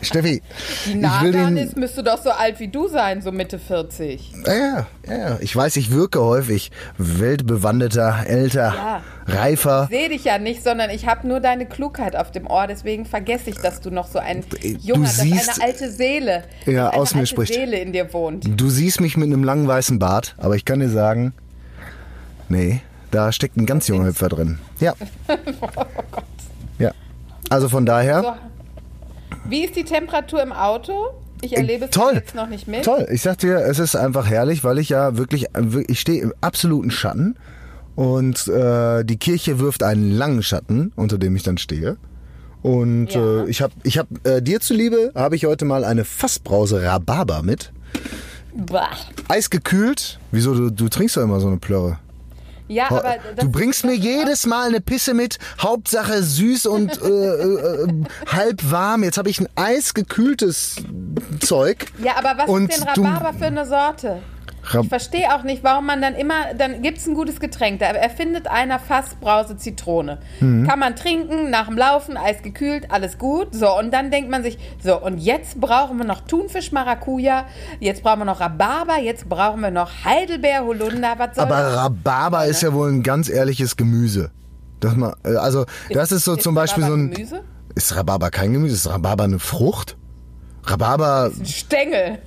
Steffi, 0.00 0.42
die 0.86 0.90
ich 0.90 0.94
will 0.94 1.00
Nasan 1.00 1.32
den, 1.32 1.56
ist, 1.58 1.76
müsste 1.76 2.02
doch 2.02 2.20
so 2.22 2.30
alt 2.30 2.58
wie 2.60 2.68
du 2.68 2.88
sein, 2.88 3.22
so 3.22 3.30
Mitte 3.32 3.58
40. 3.58 4.32
ja, 4.46 4.86
ja, 5.08 5.38
ich 5.40 5.54
weiß, 5.54 5.76
ich 5.76 5.90
wirke 5.92 6.20
häufig 6.20 6.70
weltbewandeter, 6.98 8.24
älter, 8.26 8.74
Ja. 8.74 9.02
reifer. 9.26 9.88
Ich 9.90 9.96
sehe 9.96 10.08
dich 10.08 10.24
ja 10.24 10.38
nicht, 10.38 10.62
sondern 10.64 10.90
ich 10.90 11.06
habe 11.06 11.26
nur 11.28 11.40
deine 11.40 11.66
Klugheit 11.66 12.16
auf 12.16 12.30
dem 12.30 12.46
Ohr. 12.46 12.66
Deswegen 12.66 13.04
vergesse 13.04 13.50
ich, 13.50 13.56
dass 13.56 13.80
du 13.80 13.90
noch 13.90 14.08
so 14.08 14.18
ein 14.18 14.44
junger, 14.80 15.04
dass 15.04 15.20
eine 15.20 15.40
alte 15.62 15.90
Seele, 15.90 16.44
Ja, 16.66 16.90
eine 16.90 17.00
aus 17.00 17.14
mir 17.14 17.26
spricht. 17.26 17.54
Seele 17.54 17.78
in 17.78 17.92
dir 17.92 18.12
wohnt. 18.12 18.44
Du 18.60 18.70
siehst 18.70 19.00
mich 19.00 19.16
mit 19.16 19.26
einem 19.28 19.44
langen 19.44 19.68
weißen 19.68 19.98
Bart, 19.98 20.34
aber 20.38 20.56
ich 20.56 20.64
kann 20.64 20.80
dir 20.80 20.88
sagen, 20.90 21.32
nee, 22.48 22.80
da 23.12 23.30
steckt 23.30 23.56
ein 23.56 23.66
ganz 23.66 23.86
junger 23.88 24.06
Hüpfer 24.08 24.28
drin. 24.28 24.58
Ja. 24.80 24.94
Ja. 26.78 26.92
Also 27.50 27.68
von 27.68 27.86
daher. 27.86 28.22
So. 28.22 28.32
Wie 29.48 29.64
ist 29.64 29.76
die 29.76 29.84
Temperatur 29.84 30.42
im 30.42 30.52
Auto? 30.52 31.10
Ich 31.42 31.56
erlebe 31.56 31.84
es 31.84 31.90
Äh, 31.90 31.92
toll. 31.92 32.12
jetzt 32.14 32.34
noch 32.34 32.48
nicht 32.48 32.68
mit. 32.68 32.84
Toll, 32.84 33.06
ich 33.10 33.22
sag 33.22 33.38
dir, 33.38 33.56
es 33.58 33.78
ist 33.78 33.94
einfach 33.96 34.28
herrlich, 34.28 34.64
weil 34.64 34.78
ich 34.78 34.88
ja 34.88 35.16
wirklich, 35.16 35.46
ich 35.88 36.00
stehe 36.00 36.22
im 36.22 36.32
absoluten 36.40 36.90
Schatten 36.90 37.36
und 37.96 38.46
äh, 38.48 39.04
die 39.04 39.16
Kirche 39.16 39.58
wirft 39.58 39.82
einen 39.82 40.12
langen 40.12 40.42
Schatten, 40.42 40.92
unter 40.96 41.18
dem 41.18 41.34
ich 41.36 41.42
dann 41.42 41.58
stehe. 41.58 41.96
Und 42.62 43.08
Ja. 43.12 43.42
äh, 43.44 43.50
ich 43.50 43.60
habe, 43.60 43.72
ich 43.82 43.98
hab, 43.98 44.06
äh, 44.26 44.40
dir 44.40 44.60
zuliebe, 44.60 45.10
habe 45.14 45.34
ich 45.36 45.44
heute 45.46 45.64
mal 45.64 45.84
eine 45.84 46.04
Fassbrause 46.04 46.82
Rhabarber 46.82 47.42
mit. 47.42 47.72
Bah. 48.54 48.88
Eisgekühlt. 49.28 50.20
Wieso, 50.30 50.54
du, 50.54 50.70
du 50.70 50.88
trinkst 50.88 51.16
doch 51.16 51.22
immer 51.22 51.40
so 51.40 51.48
eine 51.48 51.56
Plörre. 51.56 51.98
Ja, 52.68 52.90
aber 52.90 53.16
du 53.38 53.50
bringst 53.50 53.84
mir 53.84 53.94
jedes 53.94 54.46
Mal 54.46 54.68
eine 54.68 54.80
Pisse 54.80 55.14
mit, 55.14 55.38
Hauptsache 55.60 56.22
süß 56.22 56.66
und 56.66 57.02
äh, 57.02 57.06
äh, 57.06 57.84
äh, 57.84 58.04
halb 58.26 58.70
warm. 58.70 59.04
Jetzt 59.04 59.18
habe 59.18 59.30
ich 59.30 59.40
ein 59.40 59.48
eisgekühltes 59.56 60.76
Zeug. 61.40 61.86
Ja, 62.02 62.16
aber 62.16 62.46
was 62.46 62.70
ist 62.70 62.80
denn 62.96 63.04
Rhabarber 63.04 63.38
für 63.38 63.46
eine 63.46 63.66
Sorte? 63.66 64.22
Ich 64.80 64.88
verstehe 64.88 65.34
auch 65.34 65.42
nicht, 65.42 65.64
warum 65.64 65.86
man 65.86 66.00
dann 66.00 66.14
immer, 66.14 66.54
dann 66.56 66.82
gibt 66.82 66.98
es 66.98 67.06
ein 67.06 67.14
gutes 67.14 67.40
Getränk. 67.40 67.80
Da 67.80 67.86
erfindet 67.86 68.46
einer 68.46 68.78
Fassbrause 68.78 69.56
Zitrone. 69.56 70.18
Mhm. 70.40 70.66
Kann 70.66 70.78
man 70.78 70.94
trinken, 70.94 71.50
nach 71.50 71.66
dem 71.66 71.76
Laufen, 71.76 72.16
eisgekühlt, 72.16 72.90
alles 72.90 73.18
gut. 73.18 73.48
So, 73.54 73.76
und 73.76 73.92
dann 73.92 74.10
denkt 74.10 74.30
man 74.30 74.42
sich, 74.42 74.58
so, 74.82 75.00
und 75.00 75.18
jetzt 75.18 75.60
brauchen 75.60 75.98
wir 75.98 76.04
noch 76.04 76.20
Thunfisch 76.20 76.72
Maracuja, 76.72 77.46
jetzt 77.80 78.02
brauchen 78.02 78.20
wir 78.20 78.24
noch 78.24 78.40
Rhabarber, 78.40 78.98
jetzt 78.98 79.28
brauchen 79.28 79.60
wir 79.60 79.70
noch 79.70 80.04
Heidelbeer, 80.04 80.64
Holunder, 80.64 81.14
was 81.18 81.34
soll 81.34 81.44
Aber 81.44 81.56
das? 81.56 81.76
Rhabarber 81.76 82.46
ist 82.46 82.62
ja 82.62 82.72
wohl 82.72 82.90
ein 82.90 83.02
ganz 83.02 83.28
ehrliches 83.28 83.76
Gemüse. 83.76 84.30
Das 84.80 84.96
mal, 84.96 85.14
äh, 85.24 85.36
also 85.36 85.64
das 85.90 86.12
ist 86.12 86.24
so 86.24 86.36
zum 86.36 86.54
Beispiel 86.54 86.84
so 86.84 86.94
ein. 86.94 87.10
Gemüse? 87.10 87.42
Ist 87.74 87.96
Rhabarber 87.96 88.30
kein 88.30 88.52
Gemüse? 88.52 88.74
Ist 88.74 88.88
Rhabarber 88.88 89.24
eine 89.24 89.38
Frucht? 89.38 89.96
Rhabarber 90.64 91.30
Ein 91.36 91.46
Stängel. 91.46 92.18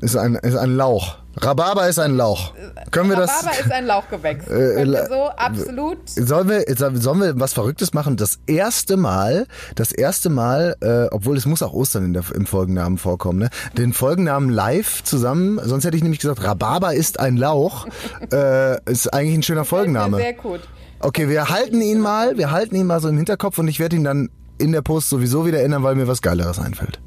ist 0.00 0.16
ein, 0.16 0.36
ist 0.36 0.56
ein 0.56 0.76
Lauch. 0.76 1.18
Rhabarber 1.40 1.88
ist 1.88 1.98
ein 1.98 2.16
Lauch. 2.16 2.52
Können 2.90 3.10
wir 3.10 3.16
das? 3.16 3.30
Rhabarber 3.42 3.60
ist 3.60 3.72
ein 3.72 3.86
Lauchgewächs. 3.86 4.44
Äh, 4.46 4.48
Können 4.48 4.76
wir 4.76 4.84
la- 4.86 5.06
so 5.08 5.24
absolut. 5.36 5.98
Sollen 6.08 6.48
wir, 6.48 6.64
sollen 7.00 7.20
wir 7.20 7.38
was 7.40 7.52
Verrücktes 7.52 7.92
machen? 7.94 8.16
Das 8.16 8.38
erste 8.46 8.96
Mal, 8.96 9.46
das 9.74 9.92
erste 9.92 10.30
Mal, 10.30 10.76
äh, 10.80 11.06
obwohl 11.14 11.36
es 11.36 11.46
muss 11.46 11.62
auch 11.62 11.72
Ostern 11.72 12.04
in 12.06 12.12
der, 12.12 12.24
im 12.34 12.46
Folgennamen 12.46 12.98
vorkommen, 12.98 13.38
ne? 13.38 13.50
Den 13.76 13.92
Folgennamen 13.92 14.50
live 14.50 15.02
zusammen, 15.04 15.60
sonst 15.62 15.84
hätte 15.84 15.96
ich 15.96 16.02
nämlich 16.02 16.20
gesagt, 16.20 16.42
Rhabarber 16.42 16.94
ist 16.94 17.20
ein 17.20 17.36
Lauch, 17.36 17.86
äh, 18.32 18.80
ist 18.90 19.12
eigentlich 19.12 19.34
ein 19.36 19.42
schöner 19.42 19.64
Folgenname. 19.64 20.16
Sehr 20.18 20.32
gut. 20.34 20.60
Okay, 21.00 21.28
wir 21.28 21.48
halten 21.48 21.80
ihn 21.80 22.00
mal, 22.00 22.36
wir 22.38 22.50
halten 22.50 22.74
ihn 22.74 22.86
mal 22.86 23.00
so 23.00 23.08
im 23.08 23.16
Hinterkopf 23.16 23.58
und 23.58 23.68
ich 23.68 23.78
werde 23.78 23.94
ihn 23.96 24.04
dann 24.04 24.30
in 24.58 24.72
der 24.72 24.82
Post 24.82 25.08
sowieso 25.10 25.46
wieder 25.46 25.62
ändern, 25.62 25.84
weil 25.84 25.94
mir 25.94 26.08
was 26.08 26.20
Geileres 26.22 26.58
einfällt. 26.58 26.98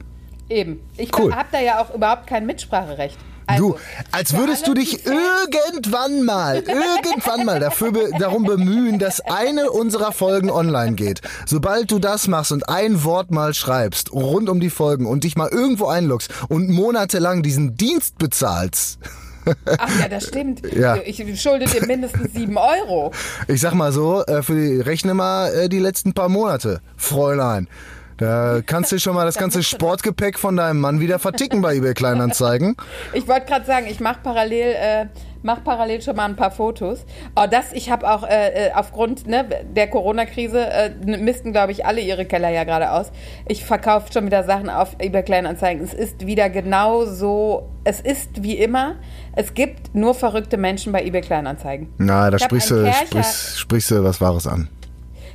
Eben. 0.48 0.80
Ich 0.98 1.18
Cool. 1.18 1.36
habe 1.36 1.48
da 1.52 1.60
ja 1.60 1.82
auch 1.82 1.94
überhaupt 1.94 2.28
kein 2.28 2.46
Mitspracherecht. 2.46 3.18
Also, 3.52 3.74
Du, 3.74 3.78
als 4.12 4.32
für 4.32 4.38
würdest 4.38 4.68
du 4.68 4.74
dich 4.74 5.06
irgendwann 5.06 6.24
mal, 6.24 6.58
irgendwann 6.68 7.46
mal 7.46 7.60
dafür 7.60 7.92
be 7.92 8.12
darum 8.20 8.44
bemühen, 8.44 9.00
dass 9.00 9.22
eine 9.22 9.72
unserer 9.72 10.12
Folgen 10.12 10.50
online 10.50 10.94
geht. 10.96 11.22
Sobald 11.46 11.92
du 11.92 12.00
das 12.00 12.28
machst 12.28 12.52
und 12.52 12.68
ein 12.70 13.04
Wort 13.04 13.32
mal 13.32 13.54
schreibst 13.54 14.12
rund 14.14 14.50
um 14.50 14.60
die 14.60 14.70
Folgen 14.70 15.06
und 15.06 15.24
dich 15.24 15.36
mal 15.36 15.50
irgendwo 15.50 15.88
einloggst 15.88 16.32
und 16.50 16.70
monatelang 16.70 17.44
diesen 17.44 17.76
Dienst 17.76 18.18
bezahlst, 18.18 19.00
Ach 19.78 20.00
ja, 20.00 20.08
das 20.08 20.24
stimmt. 20.28 20.62
Ja. 20.74 20.98
Ich 21.04 21.42
schulde 21.42 21.66
dir 21.66 21.86
mindestens 21.86 22.34
sieben 22.34 22.58
Euro. 22.58 23.12
ich 23.48 23.62
sag 23.62 23.74
mal 23.74 23.92
so, 23.92 24.24
äh, 24.26 24.44
für 24.44 24.54
die, 24.54 24.80
rechne 24.82 25.14
mal 25.14 25.54
äh, 25.54 25.70
die 25.70 25.80
letzten 25.80 26.14
paar 26.14 26.30
Monate, 26.30 26.82
Fräulein. 26.98 27.68
Da 28.22 28.62
kannst 28.64 28.92
du 28.92 29.00
schon 29.00 29.16
mal 29.16 29.26
das 29.26 29.36
ganze 29.40 29.64
Sportgepäck 29.64 30.38
von 30.38 30.56
deinem 30.56 30.80
Mann 30.80 31.00
wieder 31.00 31.18
verticken 31.18 31.62
bei 31.62 31.76
eBay 31.76 31.96
Kleinanzeigen. 31.96 32.78
Ich 33.14 33.28
wollte 33.28 33.48
gerade 33.48 33.66
sagen, 33.66 33.88
ich 33.90 34.00
mache 34.00 34.20
parallel, 34.22 34.76
äh, 34.76 35.06
mach 35.42 35.64
parallel 35.64 36.02
schon 36.02 36.16
mal 36.16 36.26
ein 36.26 36.36
paar 36.36 36.52
Fotos. 36.52 37.06
Oh, 37.36 37.46
das, 37.50 37.74
ich 37.74 37.90
habe 37.90 38.10
auch 38.10 38.24
äh, 38.24 38.68
äh, 38.68 38.72
aufgrund 38.74 39.28
ne, 39.28 39.46
der 39.76 39.88
Corona-Krise 39.90 40.60
äh, 40.60 41.18
missten, 41.18 41.52
glaube 41.52 41.72
ich, 41.72 41.86
alle 41.86 42.02
ihre 42.02 42.26
Keller 42.26 42.50
ja 42.50 42.64
gerade 42.64 42.92
aus. 42.92 43.12
Ich 43.48 43.66
verkaufe 43.66 44.12
schon 44.14 44.26
wieder 44.26 44.44
Sachen 44.44 44.70
auf 44.70 44.96
eBay 45.00 45.24
Kleinanzeigen. 45.24 45.84
Es 45.84 45.94
ist 45.94 46.26
wieder 46.28 46.50
genau 46.50 47.06
so, 47.06 47.70
es 47.84 48.02
ist 48.02 48.44
wie 48.44 48.58
immer. 48.58 48.96
Es 49.36 49.54
gibt 49.54 49.96
nur 49.96 50.14
verrückte 50.14 50.58
Menschen 50.58 50.92
bei 50.92 51.04
eBay 51.04 51.22
Kleinanzeigen. 51.22 51.90
Na, 51.98 52.30
da 52.30 52.38
sprichst 52.38 52.72
du, 52.72 52.92
sprichst, 52.94 53.60
sprichst 53.60 53.92
du 53.92 54.04
was 54.04 54.22
Wahres 54.22 54.48
an. 54.48 54.70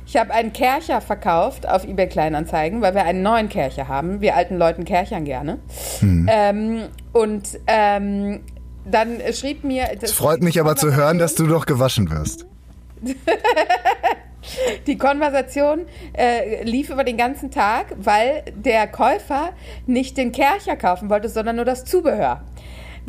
Ich 0.07 0.15
habe 0.15 0.33
einen 0.33 0.53
Kercher 0.53 1.01
verkauft 1.01 1.67
auf 1.67 1.83
eBay 1.83 2.07
Kleinanzeigen, 2.07 2.81
weil 2.81 2.95
wir 2.95 3.03
einen 3.03 3.23
neuen 3.23 3.49
Kercher 3.49 3.89
haben. 3.89 4.21
Wir 4.21 4.37
alten 4.37 4.57
Leuten 4.57 4.85
kerchern 4.85 5.25
gerne. 5.25 5.59
Hm. 5.99 6.29
Ähm, 6.31 6.83
und 7.11 7.59
ähm, 7.67 8.39
dann 8.85 9.19
schrieb 9.33 9.65
mir. 9.65 9.89
Es 10.01 10.13
freut 10.13 10.41
mich 10.41 10.61
aber 10.61 10.77
zu 10.77 10.95
hören, 10.95 11.17
dass 11.17 11.35
du 11.35 11.45
doch 11.45 11.65
gewaschen 11.65 12.09
wirst. 12.09 12.45
Die 14.87 14.97
Konversation 14.97 15.87
äh, 16.13 16.63
lief 16.63 16.89
über 16.89 17.03
den 17.03 17.17
ganzen 17.17 17.51
Tag, 17.51 17.87
weil 17.97 18.43
der 18.55 18.87
Käufer 18.87 19.49
nicht 19.87 20.15
den 20.15 20.31
Kercher 20.31 20.77
kaufen 20.77 21.09
wollte, 21.09 21.27
sondern 21.27 21.57
nur 21.57 21.65
das 21.65 21.83
Zubehör. 21.83 22.45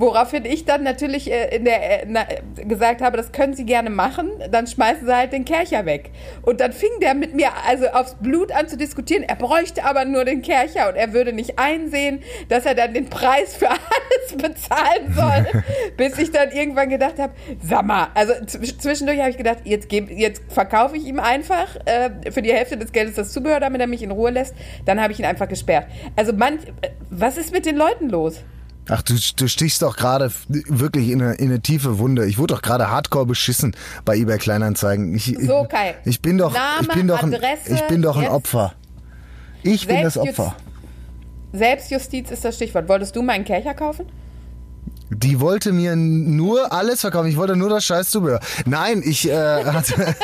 Woraufhin 0.01 0.45
ich 0.45 0.65
dann 0.65 0.85
natürlich 0.85 1.29
äh, 1.31 1.57
in 1.57 1.65
der, 1.65 2.03
äh, 2.03 2.07
na, 2.09 2.25
gesagt 2.65 3.03
habe, 3.03 3.17
das 3.17 3.33
können 3.33 3.55
Sie 3.55 3.67
gerne 3.67 3.91
machen, 3.91 4.31
dann 4.53 4.69
schmeißen 4.69 5.05
Sie 5.05 5.13
halt 5.15 5.33
den 5.33 5.45
Kercher 5.45 5.87
weg. 5.87 6.11
Und 6.43 6.61
dann 6.61 6.73
fing 6.73 6.89
der 7.03 7.15
mit 7.15 7.35
mir 7.35 7.49
also 7.67 7.89
aufs 7.89 8.15
Blut 8.21 8.53
an 8.53 8.69
zu 8.69 8.77
diskutieren. 8.77 9.25
Er 9.25 9.35
bräuchte 9.35 9.85
aber 9.85 10.05
nur 10.05 10.25
den 10.25 10.41
Kercher 10.41 10.89
und 10.89 10.95
er 10.95 11.13
würde 11.13 11.33
nicht 11.33 11.59
einsehen, 11.59 12.21
dass 12.49 12.65
er 12.65 12.77
dann 12.77 12.95
den 12.95 13.11
Preis 13.11 13.57
für 13.57 13.69
alles 13.71 14.37
bezahlen 14.41 15.13
soll. 15.13 15.63
Bis 15.97 16.17
ich 16.17 16.31
dann 16.31 16.53
irgendwann 16.53 16.91
gedacht 16.91 17.19
habe, 17.19 17.33
sag 17.61 17.85
mal, 17.85 18.07
also 18.15 18.35
zw- 18.35 18.79
zwischendurch 18.79 19.19
habe 19.19 19.31
ich 19.31 19.37
gedacht, 19.37 19.59
jetzt, 19.65 19.89
geb, 19.89 20.11
jetzt 20.13 20.43
verkaufe 20.49 20.97
ich 20.97 21.07
ihm 21.07 21.19
einfach 21.19 21.75
äh, 21.87 22.31
für 22.31 22.43
die 22.43 22.53
Hälfte 22.53 22.77
des 22.77 22.93
Geldes 22.93 23.17
das 23.17 23.33
Zubehör, 23.33 23.59
damit 23.59 23.81
er 23.81 23.89
mich 23.89 24.05
in 24.05 24.13
Ruhe 24.13 24.31
lässt. 24.31 24.55
Dann 24.85 25.03
habe 25.03 25.13
ich 25.13 25.19
ihn 25.19 25.25
einfach 25.25 25.49
gesperrt. 25.49 25.87
Also 26.15 26.33
manch, 26.33 26.61
äh, 26.83 26.91
was 27.11 27.37
ist 27.37 27.53
mit 27.53 27.67
den 27.67 27.75
Leuten 27.77 28.09
los? 28.11 28.45
Ach, 28.89 29.03
du, 29.03 29.15
du 29.37 29.49
stichst 29.49 29.83
doch 29.83 29.97
gerade 29.97 30.33
wirklich 30.49 31.11
in 31.11 31.21
eine, 31.21 31.35
in 31.35 31.49
eine 31.49 31.61
tiefe 31.61 31.99
Wunde. 31.99 32.27
Ich 32.27 32.39
wurde 32.39 32.55
doch 32.55 32.63
gerade 32.63 32.91
hardcore 32.91 33.27
beschissen 33.27 33.77
bei 34.05 34.17
eBay 34.17 34.39
Kleinanzeigen. 34.39 35.15
Ich, 35.15 35.37
So, 35.41 35.67
Kai. 35.69 35.97
Ich, 36.05 36.23
bin 36.23 36.39
doch, 36.39 36.55
Name, 36.55 36.83
ich 36.83 36.89
bin 36.89 37.09
doch, 37.09 37.23
ein, 37.23 37.35
Adresse, 37.35 37.75
ich 37.75 37.87
bin 37.89 38.03
doch 38.03 38.17
ein. 38.17 38.29
Opfer. 38.29 38.73
Ich 39.63 39.87
bin 39.87 40.03
das 40.03 40.17
Opfer. 40.17 40.57
Selbstjustiz 41.53 42.31
ist 42.31 42.45
das 42.45 42.57
Stichwort. 42.57 42.89
Wolltest 42.89 43.15
du 43.17 43.23
meinen 43.23 43.45
Kercher 43.45 43.75
kaufen? 43.75 44.07
Die 45.11 45.41
wollte 45.41 45.73
mir 45.73 45.97
nur 45.97 46.73
alles 46.73 47.01
verkaufen. 47.01 47.29
Ich 47.29 47.37
wollte 47.37 47.57
nur 47.57 47.71
das 47.71 47.85
scheiß 47.85 48.11
Zubehör. 48.11 48.41
Nein, 48.67 49.03
ich 49.05 49.29
äh, 49.29 49.65
hatte, 49.65 50.15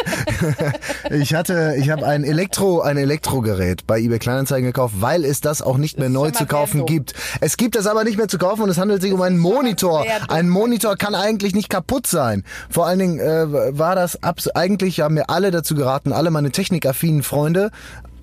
ich 1.11 1.35
hatte, 1.35 1.75
ich 1.79 1.90
habe 1.90 2.07
ein 2.07 2.25
Elektro, 2.25 2.81
ein 2.81 2.97
Elektrogerät 2.97 3.87
bei 3.87 3.99
eBay 4.01 4.18
Kleinanzeigen 4.18 4.66
gekauft, 4.66 4.94
weil 4.99 5.25
es 5.25 5.40
das 5.40 5.62
auch 5.62 5.79
nicht 5.79 5.99
mehr 5.99 6.09
neu 6.09 6.31
zu 6.31 6.47
kaufen 6.47 6.79
dumm. 6.79 6.87
gibt. 6.87 7.14
Es 7.40 7.57
gibt 7.57 7.77
es 7.77 7.87
aber 7.87 8.05
nicht 8.05 8.18
mehr 8.18 8.29
zu 8.29 8.38
kaufen 8.38 8.62
und 8.62 8.70
es 8.70 8.79
handelt 8.79 9.03
sich 9.03 9.12
um 9.12 9.23
einen 9.23 9.38
Monitor. 9.38 10.05
Ein 10.29 10.49
Monitor 10.49 10.97
kann 10.97 11.14
eigentlich 11.14 11.55
nicht 11.55 11.68
kaputt 11.68 12.07
sein. 12.07 12.44
Vor 12.70 12.87
allen 12.87 12.99
Dingen 12.99 13.20
äh, 13.20 13.79
war 13.79 13.94
das 13.94 14.23
abs 14.23 14.49
eigentlich 14.49 15.01
haben 15.01 15.14
mir 15.14 15.29
alle 15.29 15.51
dazu 15.51 15.75
geraten, 15.75 16.12
alle 16.12 16.31
meine 16.31 16.51
technikaffinen 16.51 17.23
Freunde. 17.23 17.70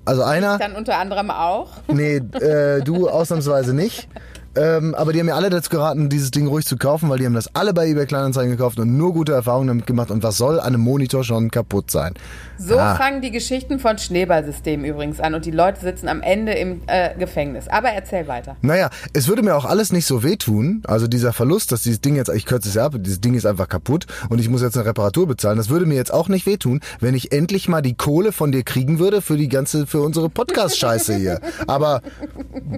Also 0.04 0.22
einer, 0.22 0.58
Dann 0.58 0.74
unter 0.74 0.98
anderem 0.98 1.30
auch. 1.30 1.68
Nee, 1.86 2.16
äh, 2.16 2.80
du 2.82 3.08
ausnahmsweise 3.08 3.72
nicht. 3.72 4.08
Ähm, 4.54 4.94
aber 4.94 5.12
die 5.12 5.18
haben 5.20 5.26
mir 5.26 5.34
alle 5.34 5.50
dazu 5.50 5.70
geraten, 5.70 6.08
dieses 6.08 6.30
Ding 6.30 6.46
ruhig 6.46 6.66
zu 6.66 6.76
kaufen, 6.76 7.08
weil 7.08 7.18
die 7.18 7.26
haben 7.26 7.34
das 7.34 7.54
alle 7.54 7.72
bei 7.72 7.86
eBay 7.88 8.06
Kleinanzeigen 8.06 8.50
gekauft 8.50 8.78
und 8.78 8.96
nur 8.96 9.12
gute 9.12 9.32
Erfahrungen 9.32 9.68
damit 9.68 9.86
gemacht. 9.86 10.10
Und 10.10 10.22
was 10.22 10.36
soll 10.36 10.60
an 10.60 10.66
einem 10.66 10.80
Monitor 10.82 11.24
schon 11.24 11.50
kaputt 11.50 11.90
sein? 11.90 12.14
So 12.58 12.78
Ah. 12.78 12.94
fangen 12.96 13.22
die 13.22 13.30
Geschichten 13.30 13.78
von 13.78 13.98
Schneeballsystemen 13.98 14.84
übrigens 14.86 15.20
an 15.20 15.34
und 15.34 15.44
die 15.46 15.50
Leute 15.50 15.80
sitzen 15.80 16.08
am 16.08 16.20
Ende 16.22 16.52
im 16.52 16.82
äh, 16.86 17.14
Gefängnis. 17.18 17.66
Aber 17.68 17.88
erzähl 17.88 18.28
weiter. 18.28 18.56
Naja, 18.62 18.90
es 19.12 19.26
würde 19.28 19.42
mir 19.42 19.56
auch 19.56 19.64
alles 19.64 19.92
nicht 19.92 20.06
so 20.06 20.22
wehtun. 20.22 20.82
Also 20.86 21.06
dieser 21.08 21.32
Verlust, 21.32 21.72
dass 21.72 21.82
dieses 21.82 22.00
Ding 22.00 22.14
jetzt, 22.16 22.28
ich 22.28 22.46
kürze 22.46 22.68
es 22.68 22.74
ja 22.74 22.84
ab, 22.86 22.94
dieses 22.98 23.20
Ding 23.20 23.34
ist 23.34 23.46
einfach 23.46 23.68
kaputt 23.68 24.06
und 24.28 24.38
ich 24.38 24.48
muss 24.48 24.62
jetzt 24.62 24.76
eine 24.76 24.86
Reparatur 24.86 25.26
bezahlen. 25.26 25.56
Das 25.56 25.70
würde 25.70 25.86
mir 25.86 25.94
jetzt 25.94 26.12
auch 26.12 26.28
nicht 26.28 26.46
wehtun, 26.46 26.80
wenn 27.00 27.14
ich 27.14 27.32
endlich 27.32 27.68
mal 27.68 27.82
die 27.82 27.94
Kohle 27.94 28.32
von 28.32 28.52
dir 28.52 28.62
kriegen 28.62 28.98
würde 28.98 29.22
für 29.22 29.36
die 29.36 29.48
ganze, 29.48 29.86
für 29.86 30.00
unsere 30.02 30.28
Podcast-Scheiße 30.28 31.16
hier. 31.16 31.40
Aber 31.66 32.02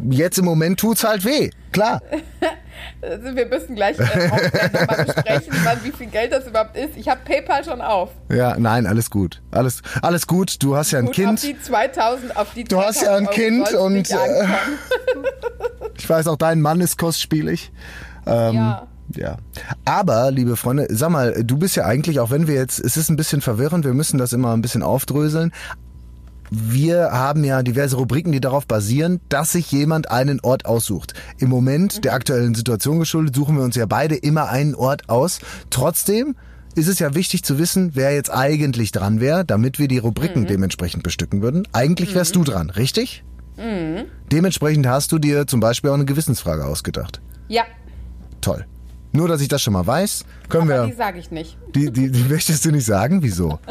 jetzt 0.09 0.39
im 0.39 0.45
Moment 0.45 0.79
tut's 0.81 1.05
halt 1.05 1.25
weh. 1.25 1.51
Klar. 1.75 2.01
Also 3.01 3.37
wir 3.37 3.47
müssen 3.47 3.75
gleich 3.75 3.99
äh, 3.99 4.03
nochmal 4.03 5.05
besprechen, 5.05 5.53
wann, 5.65 5.79
wie 5.85 5.93
viel 5.93 6.07
Geld 6.09 6.33
das 6.33 6.47
überhaupt 6.47 6.77
ist. 6.77 6.97
Ich 6.97 7.09
habe 7.09 7.21
PayPal 7.25 7.65
schon 7.65 7.81
auf. 7.81 8.11
Ja, 8.31 8.57
nein, 8.59 8.87
alles 8.87 9.11
gut. 9.11 9.43
Alles, 9.51 9.83
alles 10.03 10.27
gut. 10.27 10.63
Du 10.63 10.77
hast 10.77 10.91
ja 10.91 10.99
ein 10.99 11.07
Gut, 11.07 11.15
Kind. 11.15 11.39
auf 11.39 11.41
die 11.41 11.61
2000, 11.61 12.37
auf 12.37 12.53
die 12.55 12.65
Du 12.65 12.81
hast 12.81 13.03
ja 13.03 13.15
ein 13.17 13.27
2000 13.27 13.29
Euro 13.29 13.35
Kind 13.35 13.75
und 13.75 14.11
äh, 14.11 14.17
ich 15.99 16.09
weiß 16.09 16.27
auch, 16.29 16.37
dein 16.37 16.61
Mann 16.61 16.81
ist 16.81 16.99
kostspielig. 16.99 17.73
Ähm, 18.27 18.55
Ja. 18.55 18.87
Ja. 19.17 19.37
Aber, 19.85 20.31
liebe 20.31 20.57
Freunde, 20.57 20.87
sag 20.91 21.11
mal, 21.11 21.45
du 21.45 21.59
bist 21.59 21.77
ja 21.77 21.85
eigentlich, 21.85 22.21
auch 22.21 22.31
wenn 22.31 22.47
wir 22.49 22.55
jetzt, 22.55 22.81
es 22.81 22.97
ist 22.97 23.11
ein 23.11 23.17
bisschen 23.17 23.43
verwirrend, 23.43 23.85
wir 23.85 23.95
müssen 23.95 24.19
das 24.19 24.33
immer 24.33 24.53
ein 24.55 24.63
bisschen 24.63 24.83
aufdröseln. 24.83 25.53
Wir 26.57 27.11
haben 27.11 27.43
ja 27.43 27.63
diverse 27.65 27.97
Rubriken, 27.97 28.31
die 28.31 28.41
darauf 28.41 28.67
basieren, 28.67 29.21
dass 29.29 29.53
sich 29.53 29.73
jemand 29.73 30.11
einen 30.11 30.39
Ort 30.41 30.67
aussucht. 30.67 31.15
Im 31.39 31.49
Moment, 31.49 32.05
der 32.05 32.13
aktuellen 32.15 32.55
Situation 32.55 33.01
geschuldet, 33.01 33.35
suchen 33.35 33.57
wir 33.57 33.65
uns 33.65 33.75
ja 33.75 33.87
beide 33.87 34.15
immer 34.15 34.49
einen 34.49 34.77
Ort 34.77 35.09
aus. 35.09 35.41
Trotzdem 35.71 36.37
ist 36.77 36.87
es 36.87 37.01
ja 37.01 37.15
wichtig 37.15 37.43
zu 37.43 37.59
wissen, 37.59 37.91
wer 37.95 38.15
jetzt 38.15 38.31
eigentlich 38.33 38.93
dran 38.93 39.21
wäre, 39.21 39.45
damit 39.45 39.79
wir 39.81 39.89
die 39.89 39.99
Rubriken 39.99 40.47
dementsprechend 40.47 41.03
bestücken 41.03 41.43
würden. 41.43 41.67
Eigentlich 41.73 42.15
wärst 42.15 42.37
du 42.37 42.45
dran, 42.45 42.71
richtig? 42.71 43.25
Dementsprechend 44.31 44.87
hast 44.87 45.11
du 45.13 45.19
dir 45.19 45.47
zum 45.47 45.61
Beispiel 45.61 45.91
auch 45.91 45.95
eine 45.95 46.05
Gewissensfrage 46.05 46.65
ausgedacht. 46.65 47.21
Ja, 47.49 47.65
Toll. 48.41 48.67
Nur, 49.13 49.29
dass 49.29 49.41
ich 49.41 49.49
das 49.49 49.63
schon 49.63 49.73
mal 49.73 49.87
weiß, 49.87 50.25
können 50.49 50.71
aber 50.71 50.85
die 50.85 50.91
wir. 50.91 50.97
sage 50.97 51.19
ich 51.19 51.31
nicht. 51.31 51.57
Die, 51.75 51.91
die, 51.91 52.11
die 52.11 52.25
möchtest 52.25 52.65
du 52.65 52.73
nicht 52.73 52.85
sagen? 52.85 53.23
Wieso? 53.23 53.59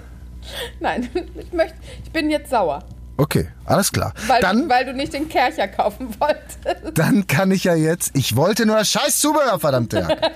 Nein, 0.80 1.10
ich, 1.36 1.54
möchte, 1.54 1.76
ich 2.04 2.12
bin 2.12 2.30
jetzt 2.30 2.50
sauer, 2.50 2.84
Okay, 3.16 3.48
alles 3.66 3.92
klar. 3.92 4.12
weil, 4.28 4.42
Dann, 4.42 4.68
weil 4.68 4.86
du 4.86 4.94
nicht 4.94 5.14
den 5.14 5.30
Kercher 5.30 5.68
kaufen 5.68 6.10
wolltest. 6.20 6.98
dann 6.98 7.28
kann 7.28 7.52
ich 7.52 7.64
ja 7.64 7.76
jetzt. 7.76 8.12
Ich 8.16 8.36
wollte 8.36 8.66
nur 8.66 8.76
das 8.78 8.90
scheiß 8.90 9.20
Zubehör, 9.20 9.60
verdammte 9.60 10.00
Jacke. 10.00 10.32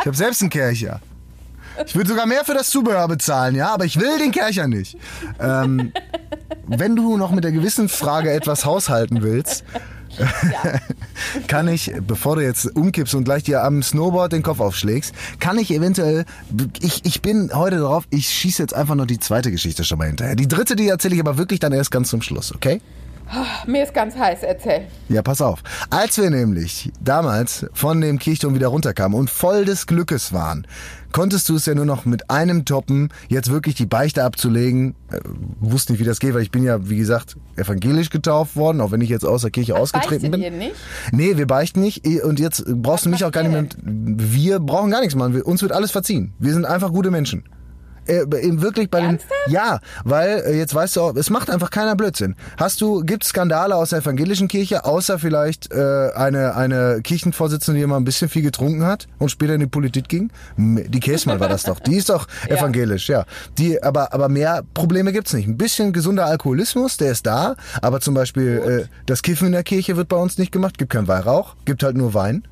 Ich 0.00 0.06
habe 0.06 0.16
selbst 0.16 0.42
einen 0.42 0.50
Kercher. 0.50 1.00
Ich 1.86 1.96
würde 1.96 2.10
sogar 2.10 2.26
mehr 2.26 2.44
für 2.44 2.52
das 2.52 2.68
Zubehör 2.68 3.08
bezahlen, 3.08 3.54
ja, 3.54 3.72
aber 3.72 3.86
ich 3.86 3.98
will 3.98 4.18
den 4.18 4.30
Kercher 4.30 4.68
nicht. 4.68 4.98
Ähm, 5.40 5.92
wenn 6.66 6.96
du 6.96 7.16
noch 7.16 7.30
mit 7.30 7.44
der 7.44 7.52
gewissen 7.52 7.88
Frage 7.88 8.30
etwas 8.30 8.66
haushalten 8.66 9.22
willst, 9.22 9.64
kann 11.46 11.68
ich, 11.68 11.92
bevor 12.06 12.36
du 12.36 12.42
jetzt 12.42 12.76
umkippst 12.76 13.14
und 13.14 13.24
gleich 13.24 13.42
dir 13.44 13.62
am 13.62 13.82
Snowboard 13.82 14.32
den 14.32 14.42
Kopf 14.42 14.60
aufschlägst, 14.60 15.14
kann 15.38 15.58
ich 15.58 15.70
eventuell, 15.70 16.24
ich, 16.80 17.04
ich 17.04 17.22
bin 17.22 17.50
heute 17.54 17.78
drauf, 17.78 18.04
ich 18.10 18.28
schieße 18.28 18.62
jetzt 18.62 18.74
einfach 18.74 18.94
noch 18.94 19.06
die 19.06 19.18
zweite 19.18 19.50
Geschichte 19.50 19.84
schon 19.84 19.98
mal 19.98 20.06
hinterher. 20.06 20.36
Die 20.36 20.48
dritte, 20.48 20.76
die 20.76 20.88
erzähle 20.88 21.14
ich 21.14 21.20
aber 21.20 21.38
wirklich 21.38 21.60
dann 21.60 21.72
erst 21.72 21.90
ganz 21.90 22.08
zum 22.08 22.22
Schluss, 22.22 22.54
okay? 22.54 22.80
Mir 23.66 23.84
ist 23.84 23.94
ganz 23.94 24.16
heiß, 24.16 24.42
erzähl. 24.42 24.88
Ja, 25.08 25.22
pass 25.22 25.40
auf. 25.40 25.62
Als 25.88 26.18
wir 26.18 26.30
nämlich 26.30 26.90
damals 27.00 27.66
von 27.72 28.00
dem 28.00 28.18
Kirchturm 28.18 28.54
wieder 28.54 28.68
runterkamen 28.68 29.16
und 29.16 29.30
voll 29.30 29.64
des 29.64 29.86
Glückes 29.86 30.32
waren, 30.32 30.66
konntest 31.12 31.48
du 31.48 31.56
es 31.56 31.66
ja 31.66 31.74
nur 31.74 31.84
noch 31.84 32.04
mit 32.04 32.30
einem 32.30 32.64
toppen, 32.64 33.10
jetzt 33.28 33.50
wirklich 33.50 33.74
die 33.74 33.86
Beichte 33.86 34.24
abzulegen. 34.24 34.94
Äh, 35.10 35.20
wusste 35.60 35.92
nicht, 35.92 36.00
wie 36.00 36.04
das 36.04 36.20
geht, 36.20 36.34
weil 36.34 36.42
ich 36.42 36.50
bin 36.50 36.62
ja, 36.62 36.88
wie 36.88 36.96
gesagt, 36.96 37.36
evangelisch 37.56 38.10
getauft 38.10 38.56
worden, 38.56 38.80
auch 38.80 38.90
wenn 38.90 39.00
ich 39.00 39.08
jetzt 39.08 39.24
aus 39.24 39.42
der 39.42 39.50
Kirche 39.50 39.76
ausgetreten 39.76 40.30
bin. 40.30 40.42
Ihr 40.42 40.50
nicht? 40.50 40.74
Nee, 41.12 41.36
wir 41.36 41.46
beichten 41.46 41.80
nicht. 41.80 42.06
Und 42.24 42.40
jetzt 42.40 42.64
brauchst 42.66 42.84
Was 42.84 43.02
du 43.04 43.08
mich 43.10 43.24
auch 43.24 43.32
gar 43.32 43.42
nicht 43.42 43.52
mehr. 43.52 43.66
Wir 44.32 44.60
brauchen 44.60 44.90
gar 44.90 45.00
nichts 45.00 45.14
machen. 45.14 45.40
Uns 45.42 45.62
wird 45.62 45.72
alles 45.72 45.90
verziehen. 45.90 46.32
Wir 46.38 46.52
sind 46.52 46.64
einfach 46.64 46.92
gute 46.92 47.10
Menschen. 47.10 47.44
Äh, 48.10 48.60
wirklich 48.60 48.90
bei 48.90 49.00
den. 49.00 49.10
Ernsthaft? 49.10 49.32
Ja, 49.48 49.78
weil 50.04 50.42
äh, 50.46 50.58
jetzt 50.58 50.74
weißt 50.74 50.96
du 50.96 51.00
auch, 51.02 51.14
es 51.16 51.30
macht 51.30 51.50
einfach 51.50 51.70
keiner 51.70 51.96
Blödsinn. 51.96 52.34
Hast 52.56 52.80
du, 52.80 53.02
gibt 53.04 53.24
Skandale 53.24 53.74
aus 53.76 53.90
der 53.90 54.00
evangelischen 54.00 54.48
Kirche, 54.48 54.84
außer 54.84 55.18
vielleicht 55.18 55.72
äh, 55.72 56.10
eine 56.14 56.54
eine 56.56 57.00
Kirchenvorsitzende, 57.02 57.78
die 57.78 57.84
immer 57.84 57.96
ein 57.96 58.04
bisschen 58.04 58.28
viel 58.28 58.42
getrunken 58.42 58.84
hat 58.84 59.06
und 59.18 59.30
später 59.30 59.54
in 59.54 59.60
die 59.60 59.66
Politik 59.66 60.08
ging? 60.08 60.30
Die 60.56 61.00
Käsmann 61.00 61.40
war 61.40 61.48
das 61.48 61.62
doch. 61.64 61.78
Die 61.80 61.96
ist 61.96 62.08
doch 62.10 62.26
Ja. 62.48 62.56
evangelisch, 62.56 63.08
ja. 63.08 63.24
Die, 63.58 63.82
aber 63.82 64.12
aber 64.12 64.28
mehr 64.28 64.62
Probleme 64.74 65.12
gibt's 65.12 65.32
nicht. 65.32 65.46
Ein 65.46 65.56
bisschen 65.56 65.92
gesunder 65.92 66.26
Alkoholismus, 66.26 66.96
der 66.96 67.12
ist 67.12 67.26
da, 67.26 67.54
aber 67.82 68.00
zum 68.00 68.14
Beispiel 68.14 68.86
äh, 68.88 68.94
das 69.06 69.22
Kiffen 69.22 69.46
in 69.46 69.52
der 69.52 69.62
Kirche 69.62 69.96
wird 69.96 70.08
bei 70.08 70.16
uns 70.16 70.38
nicht 70.38 70.52
gemacht. 70.52 70.78
Gibt 70.78 70.92
kein 70.92 71.06
Weihrauch, 71.08 71.54
gibt 71.64 71.82
halt 71.82 71.96
nur 71.96 72.14
Wein. 72.14 72.42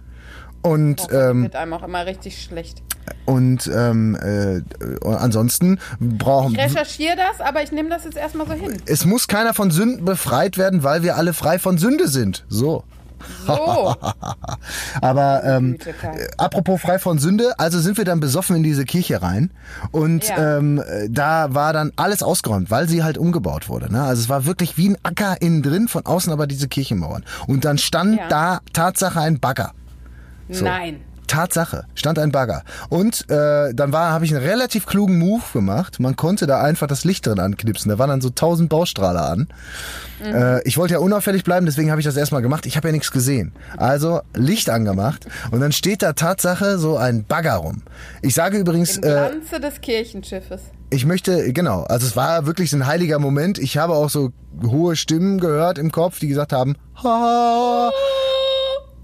Und 0.68 1.06
ähm, 1.12 1.42
Wird 1.44 1.56
einem 1.56 1.72
auch 1.72 1.82
immer 1.82 2.04
richtig 2.06 2.42
schlecht. 2.42 2.82
und 3.24 3.66
ähm, 3.74 4.16
äh, 4.16 4.60
ansonsten 5.06 5.78
brauchen 6.00 6.52
Ich 6.54 6.58
recherchiere 6.60 7.16
das, 7.16 7.40
aber 7.46 7.62
ich 7.62 7.72
nehme 7.72 7.88
das 7.88 8.04
jetzt 8.04 8.16
erstmal 8.16 8.46
so 8.46 8.52
hin. 8.52 8.76
es 8.86 9.04
muss 9.04 9.28
keiner 9.28 9.54
von 9.54 9.70
Sünden 9.70 10.04
befreit 10.04 10.58
werden, 10.58 10.82
weil 10.82 11.02
wir 11.02 11.16
alle 11.16 11.32
frei 11.32 11.58
von 11.58 11.78
Sünde 11.78 12.08
sind. 12.08 12.44
So. 12.48 12.84
So. 13.46 13.96
Aber 15.00 15.42
ähm, 15.44 15.76
äh, 15.84 16.28
apropos 16.36 16.80
frei 16.80 17.00
von 17.00 17.18
Sünde, 17.18 17.58
also 17.58 17.80
sind 17.80 17.96
wir 17.98 18.04
dann 18.04 18.20
besoffen 18.20 18.54
in 18.54 18.62
diese 18.62 18.84
Kirche 18.84 19.20
rein 19.22 19.50
und 19.90 20.28
Ja. 20.28 20.58
ähm, 20.58 20.78
äh, 20.80 21.08
da 21.10 21.52
war 21.52 21.72
dann 21.72 21.90
alles 21.96 22.22
ausgeräumt, 22.22 22.70
weil 22.70 22.88
sie 22.88 23.02
halt 23.02 23.18
umgebaut 23.18 23.68
wurde. 23.68 23.92
Ne? 23.92 24.02
Also 24.02 24.22
es 24.22 24.28
war 24.28 24.46
wirklich 24.46 24.76
wie 24.78 24.90
ein 24.90 24.98
Acker 25.02 25.40
innen 25.42 25.62
drin, 25.62 25.88
von 25.88 26.06
außen 26.06 26.32
aber 26.32 26.46
diese 26.46 26.68
Kirchenmauern. 26.68 27.24
Und 27.48 27.64
dann 27.64 27.78
stand 27.78 28.18
Ja. 28.18 28.28
da 28.28 28.60
Tatsache 28.72 29.20
ein 29.20 29.40
Bagger. 29.40 29.72
So. 30.50 30.64
Nein. 30.64 31.00
Tatsache, 31.28 31.84
stand 31.94 32.18
ein 32.18 32.32
Bagger. 32.32 32.62
Und 32.88 33.30
äh, 33.30 33.74
dann 33.74 33.92
war, 33.92 34.10
habe 34.12 34.24
ich 34.24 34.34
einen 34.34 34.44
relativ 34.44 34.86
klugen 34.86 35.18
Move 35.18 35.42
gemacht. 35.52 36.00
Man 36.00 36.16
konnte 36.16 36.46
da 36.46 36.62
einfach 36.62 36.86
das 36.86 37.04
Licht 37.04 37.26
drin 37.26 37.38
anknipsen. 37.38 37.90
Da 37.90 37.98
waren 37.98 38.08
dann 38.08 38.20
so 38.20 38.30
tausend 38.30 38.70
Baustrahler 38.70 39.28
an. 39.28 39.48
Äh, 40.24 40.66
ich 40.66 40.78
wollte 40.78 40.94
ja 40.94 41.00
unauffällig 41.00 41.44
bleiben, 41.44 41.66
deswegen 41.66 41.90
habe 41.90 42.00
ich 42.00 42.06
das 42.06 42.16
erstmal 42.16 42.42
gemacht. 42.42 42.66
Ich 42.66 42.76
habe 42.76 42.88
ja 42.88 42.92
nichts 42.92 43.12
gesehen. 43.12 43.52
Also 43.76 44.22
Licht 44.34 44.70
angemacht 44.70 45.26
und 45.52 45.60
dann 45.60 45.72
steht 45.72 46.02
da 46.02 46.14
Tatsache 46.14 46.78
so 46.78 46.96
ein 46.96 47.24
Bagger 47.24 47.56
rum. 47.56 47.82
Ich 48.22 48.34
sage 48.34 48.58
übrigens, 48.58 48.96
Im 48.96 49.04
äh, 49.04 49.06
Glanze 49.06 49.60
des 49.60 49.80
Kirchenschiffes. 49.80 50.62
ich 50.90 51.04
möchte, 51.04 51.52
genau, 51.52 51.82
also 51.82 52.06
es 52.06 52.16
war 52.16 52.46
wirklich 52.46 52.70
so 52.70 52.78
ein 52.78 52.86
heiliger 52.86 53.18
Moment. 53.18 53.58
Ich 53.58 53.76
habe 53.76 53.92
auch 53.92 54.10
so 54.10 54.32
hohe 54.64 54.96
Stimmen 54.96 55.38
gehört 55.38 55.78
im 55.78 55.92
Kopf, 55.92 56.18
die 56.18 56.28
gesagt 56.28 56.52
haben, 56.52 56.76
ha. 57.04 57.90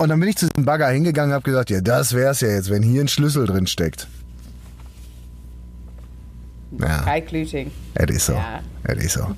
Und 0.04 0.10
dann 0.10 0.20
bin 0.20 0.28
ich 0.28 0.36
zu 0.36 0.46
diesem 0.46 0.66
Bagger 0.66 0.88
hingegangen 0.88 1.30
und 1.30 1.34
habe 1.34 1.44
gesagt, 1.44 1.70
ja, 1.70 1.80
das 1.80 2.12
wär's 2.12 2.42
ja 2.42 2.48
jetzt, 2.48 2.68
wenn 2.68 2.82
hier 2.82 3.00
ein 3.00 3.08
Schlüssel 3.08 3.46
drin 3.46 3.66
steckt. 3.66 4.06
Ja, 6.78 6.98
Kai 6.98 7.22
Klüting. 7.22 7.70
es 7.94 8.10
ist 8.14 8.26
so. 8.26 8.34
Ja. 8.34 8.60
Es 8.82 9.02
ist 9.02 9.14
so. 9.14 9.34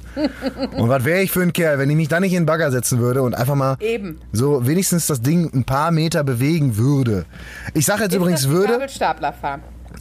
Und 0.76 0.88
was 0.88 1.04
wäre 1.04 1.22
ich 1.22 1.30
für 1.30 1.42
ein 1.42 1.52
Kerl, 1.52 1.78
wenn 1.78 1.88
ich 1.88 1.94
mich 1.94 2.08
da 2.08 2.18
nicht 2.18 2.32
in 2.32 2.40
den 2.40 2.46
Bagger 2.46 2.72
setzen 2.72 2.98
würde 2.98 3.22
und 3.22 3.34
einfach 3.34 3.54
mal 3.54 3.76
Eben. 3.78 4.18
so 4.32 4.66
wenigstens 4.66 5.06
das 5.06 5.22
Ding 5.22 5.48
ein 5.54 5.62
paar 5.62 5.92
Meter 5.92 6.24
bewegen 6.24 6.76
würde. 6.76 7.26
Ich 7.72 7.86
sage 7.86 8.02
jetzt 8.02 8.16
übrigens 8.16 8.40
ist 8.40 8.46
das 8.46 8.52
würde. 8.52 8.72
Gabelstapler 8.72 9.34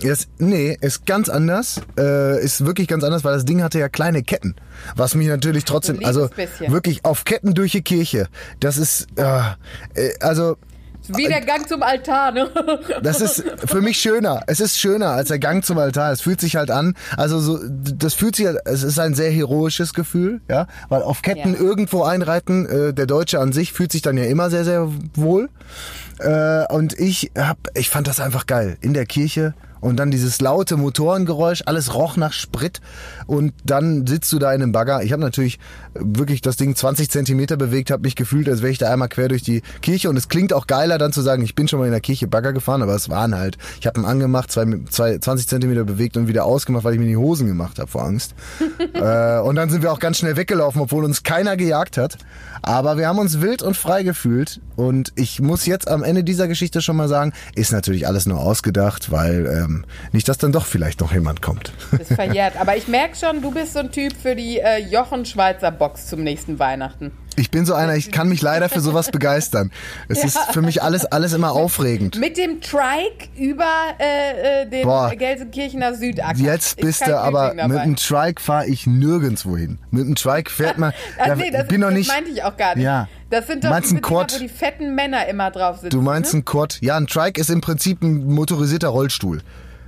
Ist, 0.01 0.29
nee, 0.39 0.77
ist 0.81 1.05
ganz 1.05 1.29
anders. 1.29 1.81
Äh, 1.97 2.43
ist 2.43 2.65
wirklich 2.65 2.87
ganz 2.87 3.03
anders, 3.03 3.23
weil 3.23 3.33
das 3.33 3.45
Ding 3.45 3.63
hatte 3.63 3.79
ja 3.79 3.89
kleine 3.89 4.23
Ketten. 4.23 4.55
Was 4.95 5.15
mich 5.15 5.27
natürlich 5.27 5.63
trotzdem, 5.65 5.99
also 6.03 6.27
bisschen. 6.35 6.71
wirklich 6.71 7.05
auf 7.05 7.23
Ketten 7.23 7.53
durch 7.53 7.71
die 7.71 7.81
Kirche. 7.81 8.27
Das 8.59 8.77
ist, 8.77 9.07
äh, 9.15 9.23
äh, 9.95 10.13
also 10.19 10.57
Wie 11.07 11.27
der 11.27 11.41
Gang 11.41 11.67
zum 11.69 11.81
Altar, 11.83 12.31
ne? 12.33 12.49
das 13.03 13.21
ist 13.21 13.43
für 13.65 13.79
mich 13.81 13.97
schöner. 13.97 14.41
Es 14.47 14.59
ist 14.59 14.77
schöner 14.79 15.11
als 15.11 15.29
der 15.29 15.39
Gang 15.39 15.63
zum 15.63 15.77
Altar. 15.77 16.11
Es 16.11 16.21
fühlt 16.21 16.41
sich 16.41 16.55
halt 16.57 16.71
an. 16.71 16.95
Also 17.15 17.39
so, 17.39 17.59
das 17.67 18.15
fühlt 18.15 18.35
sich, 18.35 18.47
halt- 18.47 18.59
es 18.65 18.83
ist 18.83 18.99
ein 18.99 19.13
sehr 19.13 19.31
heroisches 19.31 19.93
Gefühl, 19.93 20.41
ja, 20.49 20.67
weil 20.89 21.03
auf 21.03 21.21
Ketten 21.21 21.53
Ja. 21.53 21.59
irgendwo 21.59 22.03
einreiten. 22.03 22.65
Äh, 22.65 22.93
der 22.93 23.05
Deutsche 23.05 23.39
an 23.39 23.53
sich 23.53 23.71
fühlt 23.71 23.91
sich 23.93 24.01
dann 24.01 24.17
ja 24.17 24.25
immer 24.25 24.49
sehr, 24.49 24.65
sehr 24.65 24.89
wohl. 25.13 25.49
Äh, 26.19 26.65
und 26.73 26.97
ich 26.99 27.31
hab, 27.37 27.57
ich 27.75 27.89
fand 27.89 28.07
das 28.07 28.19
einfach 28.19 28.45
geil 28.45 28.77
in 28.81 28.93
der 28.93 29.05
Kirche. 29.05 29.53
Und 29.85 29.97
dann 29.97 30.09
dieses 30.09 30.41
laute 30.41 30.77
Motorengeräusch, 30.77 31.61
alles 31.67 31.93
roch 31.93 32.17
nach 32.17 32.33
Sprit. 32.33 32.81
Und 33.27 33.53
dann 33.63 34.07
sitzt 34.07 34.33
du 34.33 34.39
da 34.39 34.51
in 34.51 34.63
einem 34.63 34.71
Bagger. 34.71 35.03
Ich 35.03 35.11
habe 35.11 35.21
natürlich 35.21 35.59
wirklich 35.99 36.41
das 36.41 36.57
Ding 36.57 36.75
20 36.75 37.09
Zentimeter 37.09 37.57
bewegt, 37.57 37.91
habe 37.91 38.03
mich 38.03 38.15
gefühlt, 38.15 38.49
als 38.49 38.61
wäre 38.61 38.71
ich 38.71 38.77
da 38.77 38.91
einmal 38.91 39.09
quer 39.09 39.27
durch 39.27 39.43
die 39.43 39.61
Kirche. 39.81 40.09
Und 40.09 40.17
es 40.17 40.27
klingt 40.27 40.53
auch 40.53 40.67
geiler, 40.67 40.97
dann 40.97 41.13
zu 41.13 41.21
sagen, 41.21 41.43
ich 41.43 41.55
bin 41.55 41.67
schon 41.67 41.79
mal 41.79 41.85
in 41.85 41.91
der 41.91 42.01
Kirche 42.01 42.27
Bagger 42.27 42.53
gefahren, 42.53 42.81
aber 42.81 42.95
es 42.95 43.09
waren 43.09 43.35
halt, 43.35 43.57
ich 43.79 43.87
habe 43.87 43.99
ihn 43.99 44.05
angemacht, 44.05 44.51
zwei, 44.51 44.65
zwei, 44.89 45.17
20 45.17 45.47
Zentimeter 45.47 45.83
bewegt 45.83 46.17
und 46.17 46.27
wieder 46.27 46.45
ausgemacht, 46.45 46.83
weil 46.83 46.93
ich 46.93 46.99
mir 46.99 47.07
die 47.07 47.17
Hosen 47.17 47.47
gemacht 47.47 47.79
habe 47.79 47.89
vor 47.89 48.03
Angst. 48.03 48.35
äh, 48.93 49.39
und 49.39 49.55
dann 49.55 49.69
sind 49.69 49.83
wir 49.83 49.91
auch 49.91 49.99
ganz 49.99 50.17
schnell 50.17 50.35
weggelaufen, 50.35 50.81
obwohl 50.81 51.03
uns 51.03 51.23
keiner 51.23 51.57
gejagt 51.57 51.97
hat. 51.97 52.17
Aber 52.61 52.97
wir 52.97 53.07
haben 53.07 53.19
uns 53.19 53.41
wild 53.41 53.61
und 53.61 53.77
frei 53.77 54.01
gefühlt. 54.01 54.59
Und 54.75 55.13
ich 55.15 55.39
muss 55.39 55.67
jetzt 55.67 55.87
am 55.87 56.03
Ende 56.03 56.23
dieser 56.23 56.47
Geschichte 56.47 56.81
schon 56.81 56.95
mal 56.95 57.07
sagen, 57.07 57.31
ist 57.53 57.71
natürlich 57.71 58.07
alles 58.07 58.25
nur 58.25 58.39
ausgedacht, 58.39 59.11
weil 59.11 59.45
ähm, 59.45 59.85
nicht, 60.11 60.27
dass 60.27 60.39
dann 60.39 60.51
doch 60.51 60.65
vielleicht 60.65 60.99
noch 60.99 61.13
jemand 61.13 61.41
kommt. 61.43 61.71
Ist 61.97 62.13
verjährt. 62.13 62.59
Aber 62.59 62.75
ich 62.75 62.87
merke 62.87 63.15
schon, 63.15 63.41
du 63.41 63.51
bist 63.51 63.73
so 63.73 63.79
ein 63.79 63.91
Typ 63.91 64.13
für 64.19 64.35
die 64.35 64.57
äh, 64.57 64.79
Jochen 64.79 65.25
Schweizer 65.25 65.71
Box 65.85 66.07
zum 66.07 66.23
nächsten 66.23 66.57
Weihnachten. 66.57 67.11
Ich 67.35 67.51
bin 67.51 67.63
so 67.63 67.75
einer, 67.75 67.95
ich 67.95 68.11
kann 68.11 68.27
mich 68.27 68.41
leider 68.41 68.69
für 68.69 68.79
sowas 68.79 69.11
begeistern. 69.11 69.71
Es 70.07 70.23
ist 70.23 70.35
für 70.51 70.63
mich 70.63 70.81
alles, 70.81 71.05
alles 71.05 71.33
immer 71.33 71.51
aufregend. 71.51 72.19
Mit 72.19 72.37
dem 72.37 72.59
Trike 72.59 73.29
über 73.37 73.71
äh, 73.99 74.63
äh, 74.63 74.65
den 74.67 74.81
Boah. 74.81 75.11
Gelsenkirchener 75.15 75.93
Südacker. 75.93 76.39
Jetzt 76.39 76.79
Ist 76.79 76.81
bist 76.81 77.05
du 77.05 77.15
aber 77.19 77.53
mit 77.53 77.83
dem 77.83 77.95
Trike 77.97 78.41
fahre 78.41 78.65
ich 78.65 78.87
nirgendwo 78.87 79.57
hin. 79.57 79.77
Mit 79.91 80.07
dem 80.07 80.15
Trike 80.15 80.49
fährt 80.49 80.79
man. 80.79 80.91
Ach, 81.19 81.27
da 81.27 81.35
nee, 81.35 81.51
das, 81.51 81.67
bin 81.67 81.81
noch 81.81 81.89
das 81.89 81.97
nicht. 81.99 82.07
meinte 82.07 82.31
ich 82.31 82.43
auch 82.43 82.57
gar 82.57 82.73
nicht. 82.73 82.83
Ja. 82.83 83.07
Das 83.29 83.45
sind 83.45 83.63
doch 83.63 83.69
Meinst 83.69 83.91
die 83.91 83.97
ein 83.97 84.01
Dinger, 84.01 84.27
wo 84.33 84.39
die 84.39 84.49
fetten 84.49 84.95
Männer 84.95 85.27
immer 85.27 85.51
drauf 85.51 85.75
sitzen. 85.77 85.91
Du 85.91 86.01
meinst 86.01 86.33
ne? 86.33 86.39
ein 86.39 86.45
Quad? 86.45 86.79
Ja, 86.81 86.97
ein 86.97 87.05
Trike 87.05 87.39
ist 87.39 87.51
im 87.51 87.61
Prinzip 87.61 88.01
ein 88.01 88.25
motorisierter 88.25 88.87
Rollstuhl. 88.87 89.43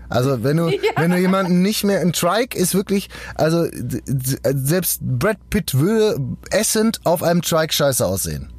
Also 0.09 0.43
wenn 0.43 0.57
du, 0.57 0.71
wenn 0.95 1.11
du 1.11 1.17
jemanden 1.17 1.61
nicht 1.61 1.83
mehr, 1.83 2.01
ein 2.01 2.13
Trike 2.13 2.57
ist 2.57 2.73
wirklich, 2.73 3.09
also 3.35 3.65
selbst 4.05 5.01
Brad 5.01 5.37
Pitt 5.49 5.75
würde 5.75 6.19
essend 6.51 7.01
auf 7.05 7.23
einem 7.23 7.41
Trike 7.41 7.73
scheiße 7.73 8.05
aussehen. 8.05 8.49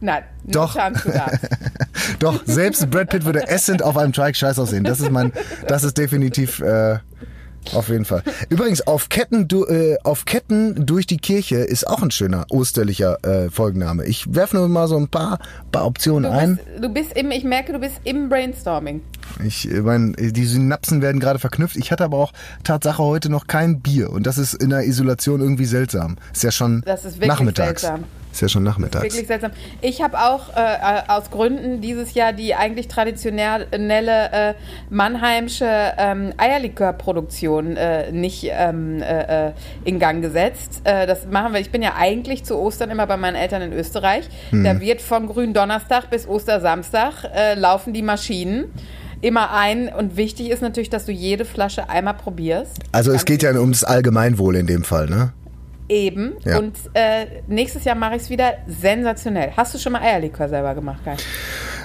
Nein, 0.00 0.24
nur 0.42 0.52
Doch. 0.52 0.76
Doch, 2.18 2.40
selbst 2.44 2.90
Brad 2.90 3.10
Pitt 3.10 3.24
würde 3.24 3.46
essend 3.48 3.82
auf 3.82 3.96
einem 3.96 4.12
Trike 4.12 4.34
scheiße 4.36 4.60
aussehen. 4.60 4.84
Das 4.84 5.00
ist 5.00 5.10
mein, 5.10 5.32
das 5.68 5.84
ist 5.84 5.96
definitiv, 5.96 6.60
äh, 6.60 6.98
auf 7.74 7.88
jeden 7.88 8.04
Fall. 8.04 8.22
Übrigens, 8.48 8.86
auf 8.86 9.08
Ketten, 9.08 9.48
du, 9.48 9.64
äh, 9.66 9.96
auf 10.04 10.24
Ketten 10.24 10.84
durch 10.86 11.06
die 11.06 11.16
Kirche 11.18 11.56
ist 11.56 11.86
auch 11.86 12.02
ein 12.02 12.10
schöner 12.10 12.46
osterlicher 12.50 13.18
äh, 13.24 13.50
Folgenname. 13.50 14.04
Ich 14.06 14.34
werfe 14.34 14.56
nur 14.56 14.68
mal 14.68 14.88
so 14.88 14.96
ein 14.96 15.08
paar, 15.08 15.38
paar 15.70 15.86
Optionen 15.86 16.30
Du 16.30 16.36
ein. 16.38 16.56
bist, 16.56 16.68
du 16.84 16.88
bist 16.88 17.12
im, 17.16 17.30
ich 17.30 17.44
merke, 17.44 17.72
du 17.72 17.78
bist 17.78 17.96
im 18.04 18.28
Brainstorming. 18.28 19.00
Ich 19.44 19.70
äh, 19.70 19.80
mein, 19.80 20.14
die 20.18 20.44
Synapsen 20.44 21.02
werden 21.02 21.20
gerade 21.20 21.38
verknüpft. 21.38 21.76
Ich 21.76 21.92
hatte 21.92 22.04
aber 22.04 22.18
auch 22.18 22.32
Tatsache 22.64 23.02
heute 23.02 23.30
noch 23.30 23.46
kein 23.46 23.80
Bier 23.80 24.10
und 24.10 24.26
das 24.26 24.38
ist 24.38 24.54
in 24.54 24.70
der 24.70 24.84
Isolation 24.86 25.40
irgendwie 25.40 25.64
seltsam. 25.66 26.16
Ist 26.32 26.42
ja 26.42 26.50
schon 26.50 26.82
Das 26.84 27.04
ist 27.04 27.14
wirklich 27.16 27.28
nachmittags. 27.28 27.82
seltsam. 27.82 28.04
Ist 28.32 28.40
ja 28.40 28.48
schon 28.48 28.62
nachmittags. 28.62 29.04
Wirklich 29.04 29.26
seltsam. 29.26 29.52
Ich 29.82 30.00
habe 30.00 30.18
auch 30.18 30.48
äh, 30.56 31.02
aus 31.06 31.30
Gründen 31.30 31.82
dieses 31.82 32.14
Jahr 32.14 32.32
die 32.32 32.54
eigentlich 32.54 32.88
traditionelle 32.88 33.66
äh, 33.70 34.54
Mannheimsche 34.88 35.66
ähm, 35.98 36.32
Eierlikörproduktion 36.38 37.76
äh, 37.76 38.10
nicht 38.10 38.48
ähm, 38.50 39.02
äh, 39.02 39.48
äh, 39.48 39.52
in 39.84 39.98
Gang 39.98 40.22
gesetzt. 40.22 40.80
Äh, 40.84 41.06
das 41.06 41.26
machen 41.26 41.52
wir. 41.52 41.60
Ich 41.60 41.70
bin 41.70 41.82
ja 41.82 41.92
eigentlich 41.96 42.44
zu 42.44 42.56
Ostern 42.56 42.90
immer 42.90 43.06
bei 43.06 43.18
meinen 43.18 43.36
Eltern 43.36 43.60
in 43.60 43.72
Österreich. 43.74 44.28
Hm. 44.50 44.64
Da 44.64 44.80
wird 44.80 45.02
von 45.02 45.26
Gründonnerstag 45.26 46.08
bis 46.10 46.26
Ostersamstag 46.26 47.12
laufen 47.56 47.92
die 47.92 48.02
Maschinen. 48.02 48.72
immer 49.22 49.52
ein 49.52 49.88
und 49.88 50.16
wichtig 50.16 50.50
ist 50.50 50.62
natürlich, 50.62 50.90
dass 50.90 51.06
du 51.06 51.12
jede 51.12 51.44
Flasche 51.44 51.88
einmal 51.88 52.14
probierst. 52.14 52.78
Also 52.90 53.12
es 53.12 53.24
geht 53.24 53.42
ja 53.42 53.52
ums 53.52 53.84
Allgemeinwohl 53.84 54.56
in 54.56 54.66
dem 54.66 54.84
Fall, 54.84 55.06
ne? 55.08 55.32
Eben. 55.92 56.34
Ja. 56.44 56.58
Und 56.58 56.76
äh, 56.94 57.42
nächstes 57.46 57.84
Jahr 57.84 57.94
mache 57.94 58.16
ich 58.16 58.22
es 58.22 58.30
wieder 58.30 58.54
sensationell. 58.66 59.52
Hast 59.56 59.74
du 59.74 59.78
schon 59.78 59.92
mal 59.92 60.00
Eierlikör 60.00 60.48
selber 60.48 60.74
gemacht, 60.74 61.04
Kai? 61.04 61.16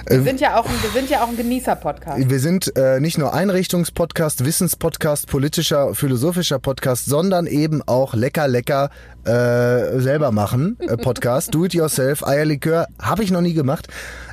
Wir, 0.08 0.22
sind, 0.22 0.40
ja 0.40 0.58
auch 0.58 0.64
ein, 0.64 0.74
wir 0.82 0.90
sind 0.90 1.10
ja 1.10 1.22
auch 1.22 1.28
ein 1.28 1.36
Genießer-Podcast. 1.36 2.30
Wir 2.30 2.40
sind 2.40 2.74
äh, 2.76 2.98
nicht 3.00 3.18
nur 3.18 3.34
Einrichtungspodcast, 3.34 4.46
Wissenspodcast, 4.46 5.26
politischer, 5.26 5.94
philosophischer 5.94 6.58
Podcast, 6.58 7.04
sondern 7.04 7.46
eben 7.46 7.82
auch 7.86 8.14
lecker, 8.14 8.48
lecker 8.48 8.88
äh, 9.24 10.00
selber 10.00 10.32
machen 10.32 10.78
äh, 10.80 10.96
Podcast. 10.96 11.54
Do 11.54 11.66
it 11.66 11.74
yourself, 11.74 12.26
Eierlikör, 12.26 12.86
habe 13.00 13.22
ich 13.22 13.30
noch 13.30 13.42
nie 13.42 13.52
gemacht. 13.52 13.88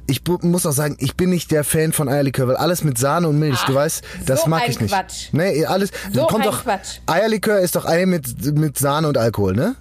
Ich 0.07 0.21
muss 0.41 0.65
auch 0.65 0.71
sagen, 0.71 0.97
ich 0.99 1.15
bin 1.15 1.31
nicht 1.31 1.51
der 1.51 1.63
Fan 1.63 1.91
von 1.91 2.07
Eierlikör, 2.09 2.47
weil 2.47 2.57
alles 2.57 2.83
mit 2.83 2.97
Sahne 2.97 3.27
und 3.27 3.39
Milch, 3.39 3.61
du 3.63 3.73
weißt, 3.73 4.03
das 4.25 4.43
so 4.43 4.49
mag 4.49 4.63
ein 4.63 4.71
ich 4.71 4.79
nicht. 4.79 4.93
Quatsch. 4.93 5.29
Nee, 5.31 5.65
alles 5.65 5.91
So 6.13 6.27
kommt 6.27 6.45
ein 6.45 6.51
doch 6.51 6.63
Quatsch. 6.63 6.99
Eierlikör 7.07 7.59
ist 7.59 7.75
doch 7.75 7.85
Ei 7.85 8.05
mit 8.05 8.55
mit 8.55 8.77
Sahne 8.77 9.07
und 9.07 9.17
Alkohol, 9.17 9.53
ne? 9.53 9.75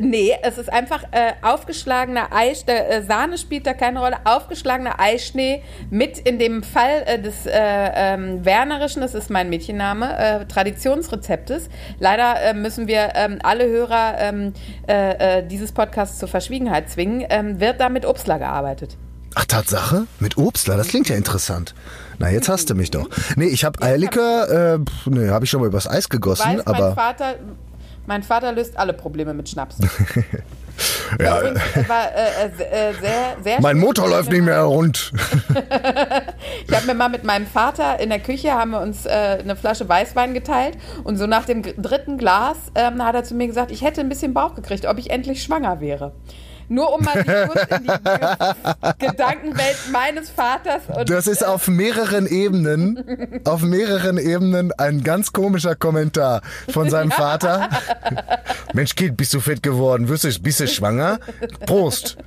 Nee, 0.00 0.36
es 0.42 0.58
ist 0.58 0.72
einfach 0.72 1.02
äh, 1.10 1.32
aufgeschlagener 1.42 2.28
Ei, 2.32 2.54
der, 2.66 2.90
äh, 2.90 3.02
Sahne 3.02 3.36
spielt 3.38 3.66
da 3.66 3.74
keine 3.74 3.98
Rolle, 4.00 4.16
aufgeschlagener 4.24 5.00
Eischnee 5.00 5.62
mit 5.90 6.18
in 6.18 6.38
dem 6.38 6.62
Fall 6.62 7.02
äh, 7.06 7.20
des 7.20 7.46
äh, 7.46 7.50
ähm, 7.54 8.44
Wernerischen, 8.44 9.02
das 9.02 9.14
ist 9.14 9.30
mein 9.30 9.50
Mädchenname, 9.50 10.16
äh, 10.18 10.44
Traditionsrezeptes. 10.46 11.68
Leider 11.98 12.40
äh, 12.42 12.54
müssen 12.54 12.86
wir 12.86 13.10
ähm, 13.14 13.38
alle 13.42 13.66
Hörer 13.66 14.14
ähm, 14.18 14.52
äh, 14.86 15.38
äh, 15.38 15.46
dieses 15.46 15.72
Podcasts 15.72 16.18
zur 16.18 16.28
Verschwiegenheit 16.28 16.88
zwingen, 16.90 17.26
wird 17.60 17.80
da 17.80 17.88
mit 17.88 18.06
Obstler 18.06 18.38
gearbeitet. 18.38 18.96
Ach, 19.40 19.44
Tatsache? 19.44 20.08
Mit 20.18 20.36
Obstler, 20.36 20.76
das 20.76 20.88
klingt 20.88 21.08
ja 21.08 21.14
interessant. 21.14 21.72
Na, 22.18 22.28
jetzt 22.28 22.48
hast 22.48 22.70
du 22.70 22.74
mich 22.74 22.90
doch. 22.90 23.08
Nee, 23.36 23.46
ich 23.46 23.64
habe 23.64 23.80
Eierlikör, 23.80 24.48
äh, 24.50 24.78
pf, 24.80 25.06
nee, 25.06 25.28
habe 25.28 25.44
ich 25.44 25.50
schon 25.50 25.60
mal 25.60 25.68
übers 25.68 25.88
Eis 25.88 26.08
gegossen, 26.08 26.58
Weiß, 26.58 26.64
mein 26.66 26.66
aber 26.66 26.94
Vater, 26.94 27.36
mein 28.06 28.24
Vater 28.24 28.50
löst 28.50 28.76
alle 28.76 28.94
Probleme 28.94 29.34
mit 29.34 29.48
Schnaps. 29.48 29.76
ja, 31.20 31.38
Übrigens, 31.38 31.60
äh, 31.76 31.88
war 31.88 32.12
äh, 32.12 32.46
äh, 32.46 32.94
sehr, 33.00 33.36
sehr 33.44 33.60
mein. 33.60 33.78
Motor 33.78 34.08
läuft 34.08 34.32
nicht 34.32 34.42
mehr 34.42 34.62
rund. 34.62 35.12
Ich 36.66 36.76
habe 36.76 36.86
mir 36.86 36.94
mal 36.94 37.08
mit 37.08 37.24
meinem 37.24 37.46
Vater 37.46 37.98
in 37.98 38.10
der 38.10 38.20
Küche 38.20 38.52
haben 38.52 38.72
wir 38.72 38.80
uns 38.80 39.06
äh, 39.06 39.38
eine 39.40 39.56
Flasche 39.56 39.88
Weißwein 39.88 40.34
geteilt 40.34 40.76
und 41.02 41.16
so 41.16 41.26
nach 41.26 41.46
dem 41.46 41.62
dritten 41.62 42.18
Glas 42.18 42.56
ähm, 42.74 43.02
hat 43.02 43.14
er 43.14 43.24
zu 43.24 43.34
mir 43.34 43.46
gesagt, 43.46 43.70
ich 43.70 43.82
hätte 43.82 44.02
ein 44.02 44.08
bisschen 44.10 44.34
Bauch 44.34 44.54
gekriegt, 44.54 44.84
ob 44.84 44.98
ich 44.98 45.10
endlich 45.10 45.42
schwanger 45.42 45.80
wäre. 45.80 46.12
Nur 46.68 46.94
um 46.94 47.04
mal 47.04 47.24
kurz 47.24 47.62
in 47.70 47.82
die 47.82 47.88
Ge 47.88 49.08
Gedankenwelt 49.10 49.76
meines 49.90 50.28
Vaters 50.30 50.82
Das 51.06 51.26
ist 51.26 51.44
auf 51.44 51.68
mehreren 51.68 52.26
Ebenen, 52.26 53.40
auf 53.44 53.62
mehreren 53.62 54.18
Ebenen 54.18 54.72
ein 54.72 55.02
ganz 55.02 55.32
komischer 55.32 55.74
Kommentar 55.74 56.42
von 56.70 56.90
seinem 56.90 57.10
Vater. 57.18 57.70
Mensch, 58.74 58.94
Kind, 58.94 59.16
bist 59.16 59.32
du 59.34 59.40
fett 59.40 59.62
geworden? 59.62 60.08
Wirst 60.08 60.24
du, 60.24 60.40
bist 60.40 60.60
du 60.60 60.68
schwanger? 60.68 61.20
Prost. 61.66 62.18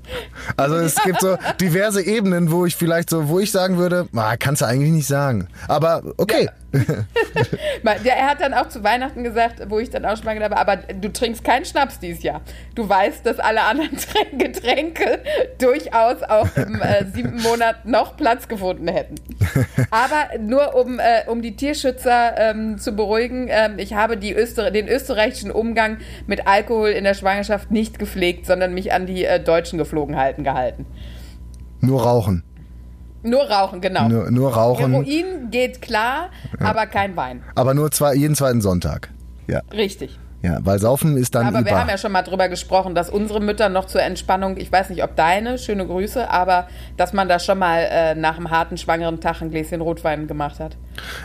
Also 0.57 0.75
es 0.75 0.95
gibt 1.03 1.21
so 1.21 1.37
diverse 1.59 2.01
Ebenen, 2.03 2.51
wo 2.51 2.65
ich 2.65 2.75
vielleicht 2.75 3.09
so, 3.09 3.29
wo 3.29 3.39
ich 3.39 3.51
sagen 3.51 3.77
würde, 3.77 4.07
ah, 4.15 4.35
kannst 4.37 4.61
du 4.61 4.65
eigentlich 4.65 4.91
nicht 4.91 5.07
sagen. 5.07 5.47
Aber 5.67 6.01
okay. 6.17 6.45
Ja, 6.45 6.70
er 8.15 8.27
hat 8.27 8.41
dann 8.41 8.53
auch 8.53 8.69
zu 8.69 8.83
Weihnachten 8.83 9.23
gesagt, 9.23 9.61
wo 9.69 9.79
ich 9.79 9.89
dann 9.89 10.05
auch 10.05 10.15
schon 10.15 10.25
mal 10.25 10.33
gedacht 10.33 10.51
habe, 10.51 10.61
aber 10.61 10.93
du 10.93 11.11
trinkst 11.11 11.43
keinen 11.43 11.65
Schnaps 11.65 11.99
dieses 11.99 12.23
Jahr. 12.23 12.41
Du 12.75 12.87
weißt, 12.87 13.25
dass 13.25 13.39
alle 13.39 13.61
anderen 13.61 13.91
Trän- 13.97 14.37
Getränke 14.37 15.19
durchaus 15.57 16.23
auch 16.23 16.47
im 16.55 16.81
äh, 16.81 17.05
siebten 17.05 17.41
Monat 17.41 17.85
noch 17.85 18.17
Platz 18.17 18.47
gefunden 18.47 18.87
hätten. 18.87 19.15
Aber 19.89 20.37
nur 20.39 20.75
um, 20.75 20.99
äh, 20.99 21.27
um 21.27 21.41
die 21.41 21.55
Tierschützer 21.55 22.37
ähm, 22.37 22.77
zu 22.77 22.93
beruhigen, 22.95 23.47
ähm, 23.49 23.77
ich 23.77 23.93
habe 23.93 24.17
Öster 24.33 24.71
den 24.71 24.87
österreichischen 24.87 25.51
Umgang 25.51 25.97
mit 26.27 26.47
Alkohol 26.47 26.89
in 26.89 27.03
der 27.03 27.13
Schwangerschaft 27.13 27.71
nicht 27.71 27.99
gepflegt, 27.99 28.45
sondern 28.45 28.73
mich 28.73 28.93
an 28.93 29.05
die 29.05 29.25
äh, 29.25 29.39
deutschen 29.39 29.77
Geflogenheiten 29.77 30.43
gehalten. 30.43 30.85
Nur 31.81 32.03
rauchen. 32.03 32.43
Nur 33.23 33.43
rauchen, 33.43 33.81
genau. 33.81 34.07
Nur, 34.07 34.31
nur 34.31 34.53
rauchen. 34.53 34.91
Heroin 34.91 35.51
geht 35.51 35.81
klar, 35.81 36.29
aber 36.59 36.87
kein 36.87 37.15
Wein. 37.15 37.43
Aber 37.55 37.73
nur 37.73 37.91
zwei, 37.91 38.15
jeden 38.15 38.35
zweiten 38.35 38.61
Sonntag. 38.61 39.09
Ja. 39.47 39.61
Richtig. 39.71 40.19
Ja, 40.41 40.57
weil 40.63 40.79
Saufen 40.79 41.17
ist 41.17 41.35
dann 41.35 41.45
Aber 41.45 41.63
wir 41.63 41.71
über. 41.71 41.79
haben 41.79 41.89
ja 41.89 41.97
schon 41.99 42.11
mal 42.11 42.23
drüber 42.23 42.49
gesprochen, 42.49 42.95
dass 42.95 43.09
unsere 43.09 43.39
Mütter 43.39 43.69
noch 43.69 43.85
zur 43.85 44.01
Entspannung, 44.01 44.57
ich 44.57 44.71
weiß 44.71 44.89
nicht, 44.89 45.03
ob 45.03 45.15
deine, 45.15 45.59
schöne 45.59 45.85
Grüße, 45.85 46.29
aber 46.29 46.67
dass 46.97 47.13
man 47.13 47.29
da 47.29 47.37
schon 47.37 47.59
mal 47.59 47.81
äh, 47.81 48.15
nach 48.15 48.37
einem 48.37 48.49
harten 48.49 48.77
schwangeren 48.77 49.19
Tag 49.21 49.41
ein 49.41 49.51
Gläschen 49.51 49.81
Rotwein 49.81 50.27
gemacht 50.27 50.59
hat. 50.59 50.77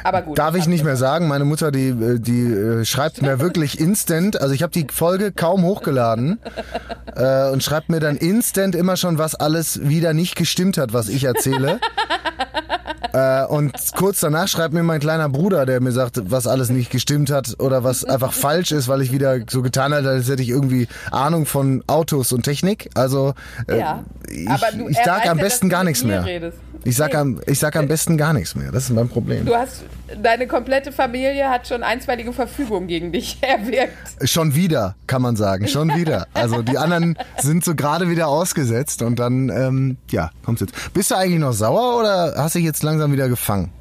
Aber 0.04 0.22
gut. 0.22 0.38
Darf 0.38 0.54
ich 0.54 0.66
nicht 0.66 0.84
mehr 0.84 0.96
sagen. 0.96 1.28
Meine 1.28 1.44
Mutter, 1.44 1.70
die, 1.70 1.88
äh, 1.88 2.18
die 2.18 2.44
äh, 2.44 2.84
schreibt 2.84 3.22
mir 3.22 3.40
wirklich 3.40 3.80
instant. 3.80 4.40
Also 4.40 4.54
ich 4.54 4.62
habe 4.62 4.72
die 4.72 4.86
Folge 4.92 5.32
kaum 5.32 5.62
hochgeladen 5.62 6.38
äh, 7.16 7.48
und 7.50 7.62
schreibt 7.62 7.88
mir 7.88 8.00
dann 8.00 8.16
instant 8.16 8.74
immer 8.74 8.96
schon, 8.96 9.16
was 9.18 9.34
alles 9.34 9.88
wieder 9.88 10.12
nicht 10.12 10.36
gestimmt 10.36 10.76
hat, 10.76 10.92
was 10.92 11.08
ich 11.08 11.24
erzähle. 11.24 11.80
äh, 13.12 13.44
und 13.46 13.72
kurz 13.96 14.20
danach 14.20 14.48
schreibt 14.48 14.74
mir 14.74 14.82
mein 14.82 15.00
kleiner 15.00 15.28
Bruder, 15.28 15.66
der 15.66 15.80
mir 15.80 15.92
sagt, 15.92 16.30
was 16.30 16.46
alles 16.46 16.70
nicht 16.70 16.90
gestimmt 16.90 17.30
hat 17.30 17.58
oder 17.58 17.84
was 17.84 18.04
einfach 18.04 18.32
falsch 18.32 18.72
ist, 18.72 18.88
weil 18.88 19.02
ich 19.02 19.05
wieder 19.12 19.40
so 19.48 19.62
getan 19.62 19.94
habe, 19.94 20.08
als 20.08 20.28
hätte 20.28 20.42
ich 20.42 20.48
irgendwie 20.50 20.88
Ahnung 21.10 21.46
von 21.46 21.82
Autos 21.86 22.32
und 22.32 22.42
Technik. 22.42 22.90
Also 22.94 23.34
äh, 23.68 23.78
Ja. 23.78 24.04
ich, 24.28 24.46
du- 24.78 24.88
ich 24.88 24.98
sag 25.04 25.28
am 25.28 25.38
besten 25.38 25.68
gar 25.68 25.84
nichts 25.84 26.04
mehr. 26.04 26.24
redest. 26.24 26.58
Ich 26.84 26.94
sag, 26.96 27.12
Nee. 27.14 27.18
am, 27.18 27.40
ich 27.46 27.58
sag 27.58 27.74
am 27.74 27.88
besten 27.88 28.16
gar 28.16 28.32
nichts 28.32 28.54
mehr. 28.54 28.70
Das 28.70 28.84
ist 28.84 28.90
mein 28.90 29.08
Problem. 29.08 29.44
Du 29.44 29.56
hast, 29.56 29.82
deine 30.22 30.46
komplette 30.46 30.92
Familie 30.92 31.48
hat 31.50 31.66
schon 31.66 31.82
einstweilige 31.82 32.32
Verfügung 32.32 32.86
gegen 32.86 33.10
dich 33.10 33.38
erwirkt. 33.42 33.92
Schon 34.22 34.54
wieder, 34.54 34.94
kann 35.08 35.20
man 35.20 35.34
sagen. 35.34 35.66
Schon 35.66 35.94
wieder. 35.96 36.28
Also 36.32 36.62
die 36.62 36.78
anderen 36.78 37.18
sind 37.38 37.64
so 37.64 37.74
gerade 37.74 38.08
wieder 38.08 38.28
ausgesetzt 38.28 39.02
und 39.02 39.18
dann, 39.18 39.48
ähm, 39.48 39.96
ja, 40.10 40.30
kommt's 40.44 40.60
jetzt. 40.60 40.74
Bist 40.94 41.10
du 41.10 41.16
eigentlich 41.16 41.40
noch 41.40 41.52
sauer 41.54 41.98
oder 41.98 42.34
hast 42.36 42.54
dich 42.54 42.64
jetzt 42.64 42.84
langsam 42.84 43.10
wieder 43.12 43.28
gefangen? 43.28 43.72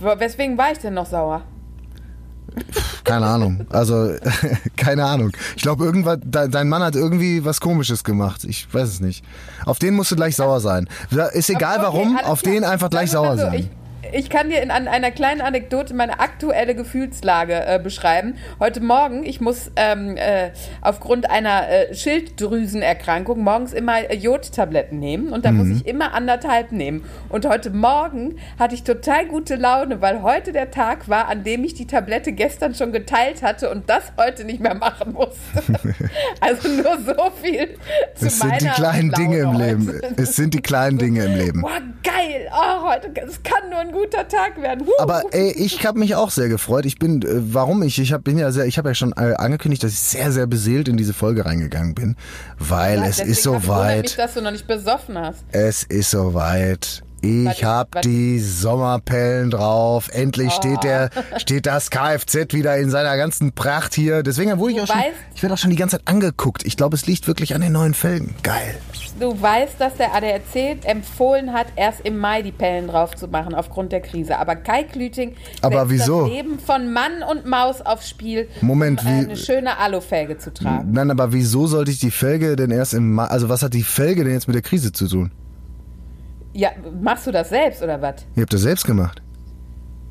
Weswegen 0.00 0.58
war 0.58 0.72
ich 0.72 0.78
denn 0.78 0.94
noch 0.94 1.06
sauer? 1.06 1.42
Keine 3.04 3.26
Ahnung. 3.26 3.66
Also, 3.70 4.14
keine 4.76 5.04
Ahnung. 5.04 5.32
Ich 5.56 5.62
glaube, 5.62 5.84
irgendwas, 5.84 6.18
de, 6.22 6.48
dein 6.48 6.68
Mann 6.68 6.82
hat 6.82 6.94
irgendwie 6.94 7.44
was 7.44 7.60
Komisches 7.60 8.04
gemacht. 8.04 8.44
Ich 8.44 8.72
weiß 8.72 8.88
es 8.88 9.00
nicht. 9.00 9.24
Auf 9.64 9.78
den 9.78 9.94
musst 9.94 10.10
du 10.10 10.16
gleich 10.16 10.36
sauer 10.36 10.60
sein. 10.60 10.88
Ist 11.32 11.50
egal 11.50 11.76
Okay, 11.76 11.84
warum, 11.84 12.18
auf 12.18 12.42
den 12.42 12.64
einfach 12.64 12.90
gleich 12.90 13.10
sauer 13.10 13.36
sein. 13.36 13.54
Ich, 13.54 13.70
ich 14.12 14.30
kann 14.30 14.48
dir 14.48 14.62
in 14.62 14.70
an 14.70 14.86
einer 14.88 15.10
kleinen 15.10 15.40
Anekdote 15.40 15.92
meine 15.92 16.20
aktuelle 16.20 16.74
Gefühlslage 16.74 17.66
äh, 17.66 17.78
beschreiben. 17.82 18.34
Heute 18.60 18.80
Morgen, 18.80 19.24
ich 19.24 19.40
muss 19.40 19.70
ähm, 19.76 20.16
äh, 20.16 20.50
aufgrund 20.82 21.28
einer 21.30 21.68
äh, 21.68 21.94
Schilddrüsenerkrankung 21.94 23.40
morgens 23.42 23.72
immer 23.72 24.08
äh, 24.10 24.14
Jodtabletten 24.14 24.98
nehmen 24.98 25.32
und 25.32 25.44
da 25.44 25.50
Mhm. 25.50 25.56
muss 25.58 25.80
ich 25.80 25.86
immer 25.86 26.14
anderthalb 26.14 26.72
nehmen. 26.72 27.04
Und 27.28 27.46
heute 27.46 27.70
Morgen 27.70 28.36
hatte 28.58 28.74
ich 28.74 28.84
total 28.84 29.26
gute 29.26 29.56
Laune, 29.56 30.00
weil 30.00 30.22
heute 30.22 30.52
der 30.52 30.70
Tag 30.70 31.08
war, 31.08 31.28
an 31.28 31.42
dem 31.42 31.64
ich 31.64 31.74
die 31.74 31.86
Tablette 31.86 32.32
gestern 32.32 32.74
schon 32.74 32.92
geteilt 32.92 33.42
hatte 33.42 33.70
und 33.70 33.90
das 33.90 34.12
heute 34.16 34.44
nicht 34.44 34.60
mehr 34.60 34.74
machen 34.74 35.12
musste. 35.12 35.62
also 36.40 36.68
nur 36.68 36.98
so 36.98 37.30
viel 37.42 37.76
zu 38.14 38.26
Es 38.26 38.38
sind 38.38 38.60
die 38.60 38.66
kleinen 38.68 39.10
Laune 39.10 39.12
Dinge 39.16 39.38
im 39.38 39.54
heute. 39.54 39.64
Leben. 39.64 40.00
Es 40.16 40.36
sind 40.36 40.54
die 40.54 40.62
kleinen 40.62 40.98
Dinge 40.98 41.24
im 41.24 41.34
Leben. 41.36 41.60
Boah, 41.62 41.80
geil! 42.04 42.48
Oh, 42.52 42.88
heute, 42.88 43.10
es 43.26 43.42
kann 43.42 43.68
nur 43.70 43.78
ein 43.78 43.92
guter 44.02 44.26
Tag 44.28 44.60
werden. 44.60 44.86
Huh. 44.86 44.92
Aber 44.98 45.22
ey, 45.32 45.52
ich 45.52 45.84
habe 45.86 45.98
mich 45.98 46.14
auch 46.14 46.30
sehr 46.30 46.48
gefreut. 46.48 46.86
Ich 46.86 46.98
bin, 46.98 47.22
äh, 47.22 47.26
warum 47.54 47.82
ich? 47.82 47.98
Ich 47.98 48.12
hab, 48.12 48.24
bin 48.24 48.38
ja 48.38 48.50
sehr, 48.52 48.66
ich 48.66 48.78
habe 48.78 48.88
ja 48.90 48.94
schon 48.94 49.12
äh, 49.12 49.34
angekündigt, 49.36 49.82
dass 49.82 49.92
ich 49.92 49.98
sehr, 49.98 50.30
sehr 50.32 50.46
beseelt 50.46 50.88
in 50.88 50.96
diese 50.96 51.12
Folge 51.14 51.44
reingegangen 51.44 51.94
bin, 51.94 52.16
weil 52.58 52.98
Ja, 52.98 53.06
es 53.06 53.18
ist 53.20 53.46
hab- 53.46 53.54
wundert 53.54 53.60
mich, 53.62 53.66
soweit. 53.66 54.18
dass 54.18 54.34
du 54.34 54.42
noch 54.42 54.50
nicht 54.52 54.66
besoffen 54.66 55.18
hast. 55.18 55.44
Es 55.52 55.82
ist 55.82 56.10
soweit. 56.10 57.02
Ich 57.28 57.44
Warte, 57.46 57.66
hab 57.66 57.94
warte. 57.96 58.08
die 58.08 58.38
Sommerpellen 58.38 59.50
drauf. 59.50 60.08
Endlich 60.12 60.48
Oh. 60.48 60.56
steht 60.56 60.82
der, 60.82 61.10
steht 61.36 61.66
das 61.66 61.90
Kfz 61.90 62.52
wieder 62.54 62.76
in 62.78 62.90
seiner 62.90 63.16
ganzen 63.16 63.52
Pracht 63.52 63.92
hier. 63.94 64.22
Deswegen 64.22 64.58
wurde 64.58 64.72
ich 64.72 64.76
Du 64.78 64.82
auch 64.84 64.86
schon, 64.88 64.96
weißt- 64.96 65.34
ich 65.34 65.42
werde 65.42 65.54
auch 65.54 65.58
schon 65.58 65.70
die 65.70 65.76
ganze 65.76 65.96
Zeit 65.98 66.08
angeguckt. 66.08 66.64
Ich 66.64 66.76
glaube, 66.76 66.96
es 66.96 67.06
liegt 67.06 67.26
wirklich 67.26 67.54
an 67.54 67.60
den 67.60 67.72
neuen 67.72 67.92
Felgen. 67.94 68.34
Geil. 68.42 68.76
Du 69.20 69.40
weißt, 69.40 69.74
dass 69.80 69.96
der 69.96 70.14
ADAC 70.14 70.78
empfohlen 70.84 71.52
hat, 71.52 71.66
erst 71.76 72.00
im 72.02 72.18
Mai 72.18 72.42
die 72.42 72.52
Pellen 72.52 72.86
drauf 72.86 73.16
zu 73.16 73.26
machen 73.28 73.52
aufgrund 73.54 73.90
der 73.92 74.00
Krise. 74.00 74.38
Aber 74.38 74.54
Kai 74.56 74.84
Klüting 74.84 75.34
Aber 75.60 75.90
wieso? 75.90 76.22
das 76.22 76.30
Leben 76.30 76.58
von 76.58 76.92
Mann 76.92 77.22
und 77.28 77.44
Maus 77.44 77.80
aufs 77.82 78.08
Spiel, 78.08 78.48
Moment, 78.60 79.02
um 79.02 79.06
äh, 79.08 79.10
wie- 79.10 79.24
eine 79.24 79.36
schöne 79.36 79.76
Alufelge 79.78 80.38
zu 80.38 80.54
tragen. 80.54 80.92
Nein, 80.92 81.10
aber 81.10 81.32
wieso 81.32 81.66
sollte 81.66 81.90
ich 81.90 81.98
die 81.98 82.12
Felge 82.12 82.54
denn 82.56 82.70
erst 82.70 82.94
im 82.94 83.12
Mai, 83.14 83.24
also 83.24 83.48
was 83.48 83.62
hat 83.62 83.74
die 83.74 83.82
Felge 83.82 84.22
denn 84.24 84.32
jetzt 84.34 84.46
mit 84.46 84.54
der 84.54 84.62
Krise 84.62 84.92
zu 84.92 85.08
tun? 85.08 85.32
Ja, 86.58 86.70
machst 87.00 87.24
du 87.24 87.30
das 87.30 87.50
selbst 87.50 87.80
oder 87.84 88.02
was? 88.02 88.14
Ihr 88.34 88.42
habt 88.42 88.52
das 88.52 88.62
selbst 88.62 88.84
gemacht. 88.84 89.22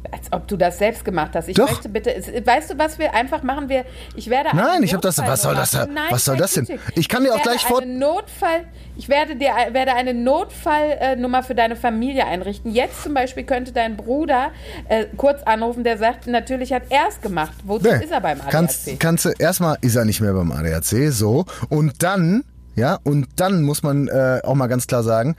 Als 0.10 0.32
ob 0.32 0.48
du 0.48 0.56
das 0.56 0.78
selbst 0.78 1.04
gemacht 1.04 1.32
hast. 1.36 1.50
Ich 1.50 1.58
Doch. 1.58 1.70
möchte 1.70 1.90
bitte, 1.90 2.12
weißt 2.46 2.70
du, 2.72 2.78
was 2.78 2.98
wir 2.98 3.14
einfach 3.14 3.44
machen? 3.44 3.68
Wir, 3.68 3.84
ich 4.16 4.30
werde 4.30 4.56
Nein, 4.56 4.82
ich 4.84 4.94
hab 4.94 5.02
das- 5.02 5.18
was 5.18 5.42
soll 5.42 5.56
das 5.56 5.72
denn? 5.72 5.94
Nein, 5.94 6.06
Was 6.12 6.24
soll 6.24 6.38
das 6.38 6.54
denn? 6.54 6.66
Ich 6.96 7.10
kann 7.10 7.26
dir 7.26 7.34
auch 7.36 7.42
gleich 7.42 7.66
vor- 7.66 7.84
Notfall, 7.84 8.62
ich 8.96 9.10
werde 9.10 9.36
dir 9.36 9.50
werde 9.74 9.94
eine 9.96 10.14
Notfallnummer 10.14 11.44
für 11.44 11.56
deine 11.56 11.76
Familie 11.76 12.26
einrichten. 12.26 12.72
Jetzt 12.72 13.04
zum 13.04 13.14
Beispiel 13.14 13.44
könnte 13.44 13.74
dein 13.74 13.98
Bruder 13.98 14.52
äh, 14.88 15.08
kurz 15.18 15.44
anrufen, 15.44 15.84
der 15.84 15.98
sagt, 15.98 16.28
natürlich 16.28 16.72
hat 16.72 16.84
er 16.90 17.10
es 17.10 17.20
gemacht. 17.20 17.56
Wozu 17.66 17.90
Nee. 17.90 18.02
ist 18.06 18.12
er 18.12 18.22
beim 18.22 18.40
ADAC? 18.40 18.52
Kannst, 18.52 19.00
kannst 19.02 19.26
du, 19.26 19.30
erstmal 19.38 19.78
ist 19.82 19.98
er 19.98 20.06
nicht 20.06 20.22
mehr 20.22 20.32
beim 20.32 20.54
ADAC, 20.54 21.12
so. 21.12 21.44
Und 21.68 22.02
dann, 22.04 22.46
ja, 22.78 23.00
und 23.04 23.28
dann 23.38 23.64
muss 23.64 23.82
man 23.82 24.08
äh, 24.08 24.40
auch 24.44 24.54
mal 24.54 24.68
ganz 24.68 24.86
klar 24.86 25.02
sagen, 25.02 25.36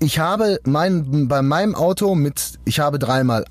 ich 0.00 0.18
habe 0.18 0.58
mein, 0.64 1.28
bei 1.28 1.42
meinem 1.42 1.74
Auto 1.74 2.14
mit, 2.14 2.58
ich 2.64 2.80
habe 2.80 2.98
dreimal 2.98 3.44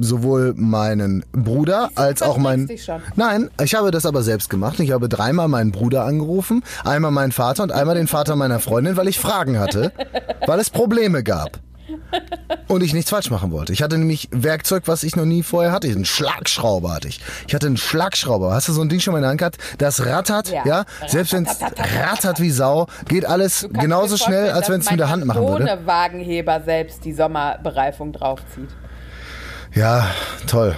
sowohl 0.00 0.54
meinen 0.56 1.24
Bruder 1.32 1.90
als 1.94 2.20
auch 2.20 2.36
mein. 2.36 2.66
verstrickst 2.66 2.88
dich 2.88 2.94
schon. 3.04 3.12
Nein, 3.14 3.50
ich 3.62 3.76
habe 3.76 3.92
das 3.92 4.06
aber 4.06 4.22
selbst 4.22 4.50
gemacht. 4.50 4.80
Ich 4.80 4.90
habe 4.90 5.08
dreimal 5.08 5.46
meinen 5.46 5.70
Bruder 5.70 6.04
angerufen, 6.04 6.64
einmal 6.84 7.12
meinen 7.12 7.30
Vater 7.30 7.62
und 7.62 7.70
einmal 7.70 7.94
den 7.94 8.08
Vater 8.08 8.34
meiner 8.34 8.58
Freundin, 8.58 8.96
weil 8.96 9.06
ich 9.06 9.20
Fragen 9.20 9.60
hatte, 9.60 9.92
weil 10.46 10.58
es 10.58 10.68
Probleme 10.68 11.22
gab. 11.22 11.60
Und 12.68 12.82
ich 12.82 12.92
nichts 12.92 13.10
falsch 13.10 13.30
machen 13.30 13.50
wollte. 13.52 13.72
Ich 13.72 13.82
hatte 13.82 13.98
nämlich 13.98 14.28
Werkzeug, 14.30 14.84
was 14.86 15.02
ich 15.02 15.16
noch 15.16 15.24
nie 15.24 15.42
vorher 15.42 15.72
hatte. 15.72 15.88
Einen 15.88 16.04
Schlagschrauber 16.04 16.94
hatte 16.94 17.08
ich. 17.08 17.20
Ich 17.48 17.54
hatte 17.54 17.66
einen 17.66 17.76
Schlagschrauber. 17.76 18.52
Hast 18.52 18.68
du 18.68 18.72
so 18.72 18.80
ein 18.80 18.88
Ding 18.88 19.00
schon 19.00 19.12
mal 19.12 19.18
in 19.18 19.22
der 19.22 19.30
Hand 19.30 19.38
gehabt? 19.38 19.58
Das 19.78 20.04
rattert, 20.06 20.50
ja. 20.50 20.64
Ja. 20.64 20.84
Selbst 21.06 21.32
wenn 21.32 21.46
es 21.46 21.58
rattert 21.60 22.40
wie 22.40 22.50
Sau, 22.50 22.86
geht 23.08 23.24
alles 23.24 23.68
genauso 23.72 24.16
schnell, 24.16 24.50
als 24.50 24.68
wenn 24.68 24.80
es 24.80 24.90
mit 24.90 25.00
der 25.00 25.10
Hand 25.10 25.24
machen 25.24 25.42
würde. 25.42 25.64
Ohne 25.64 25.86
Wagenheber 25.86 26.60
selbst 26.60 27.04
die 27.04 27.12
Sommerbereifung 27.12 28.12
draufzieht. 28.12 28.68
Ja, 29.72 30.08
toll. 30.48 30.74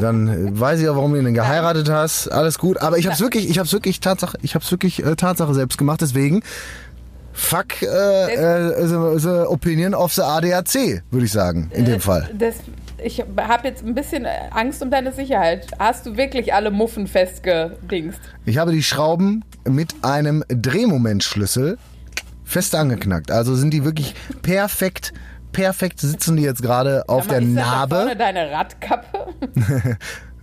Dann 0.00 0.58
weiß 0.58 0.80
ich 0.80 0.88
auch, 0.88 0.94
warum 0.94 1.12
du 1.12 1.18
ihn 1.18 1.34
geheiratet 1.34 1.90
hast. 1.90 2.28
Alles 2.28 2.58
gut. 2.58 2.80
Aber 2.80 2.98
ich 2.98 3.08
hab's 3.08 3.20
wirklich, 3.20 3.50
ich 3.50 3.58
hab's 3.58 3.72
wirklich 3.72 3.98
Tatsache, 3.98 4.38
ich 4.42 4.54
hab's 4.54 4.70
wirklich 4.70 5.04
äh, 5.04 5.16
Tatsache 5.16 5.54
selbst 5.54 5.76
gemacht. 5.76 6.00
Deswegen 6.00 6.42
fuck 7.32 7.82
äh, 7.82 7.86
äh, 7.86 8.86
the, 8.86 9.18
the 9.18 9.46
opinion 9.46 9.94
of 9.94 10.12
the 10.12 10.22
ADAC, 10.22 11.02
würde 11.10 11.26
ich 11.26 11.32
sagen, 11.32 11.70
in 11.74 11.84
dem 11.84 12.00
Fall. 12.00 12.28
Das, 12.38 12.56
ich 13.02 13.20
habe 13.20 13.68
jetzt 13.68 13.84
ein 13.84 13.94
bisschen 13.94 14.26
Angst 14.50 14.82
um 14.82 14.90
deine 14.90 15.12
Sicherheit. 15.12 15.66
Hast 15.78 16.06
du 16.06 16.16
wirklich 16.16 16.54
alle 16.54 16.70
Muffen 16.70 17.06
festgedingst? 17.06 18.20
Ich 18.44 18.58
habe 18.58 18.72
die 18.72 18.82
Schrauben 18.82 19.44
mit 19.68 19.94
einem 20.02 20.44
Drehmomentschlüssel 20.48 21.78
fest 22.44 22.74
angeknackt. 22.74 23.30
Also 23.30 23.54
sind 23.54 23.72
die 23.72 23.84
wirklich 23.84 24.14
perfekt, 24.42 25.12
perfekt 25.52 26.00
sitzen 26.00 26.36
die 26.36 26.42
jetzt 26.42 26.62
gerade 26.62 27.08
auf 27.08 27.26
der 27.26 27.40
Narbe. 27.40 27.96
vorne 27.96 28.16
deine 28.16 28.50
Radkappe? 28.50 29.34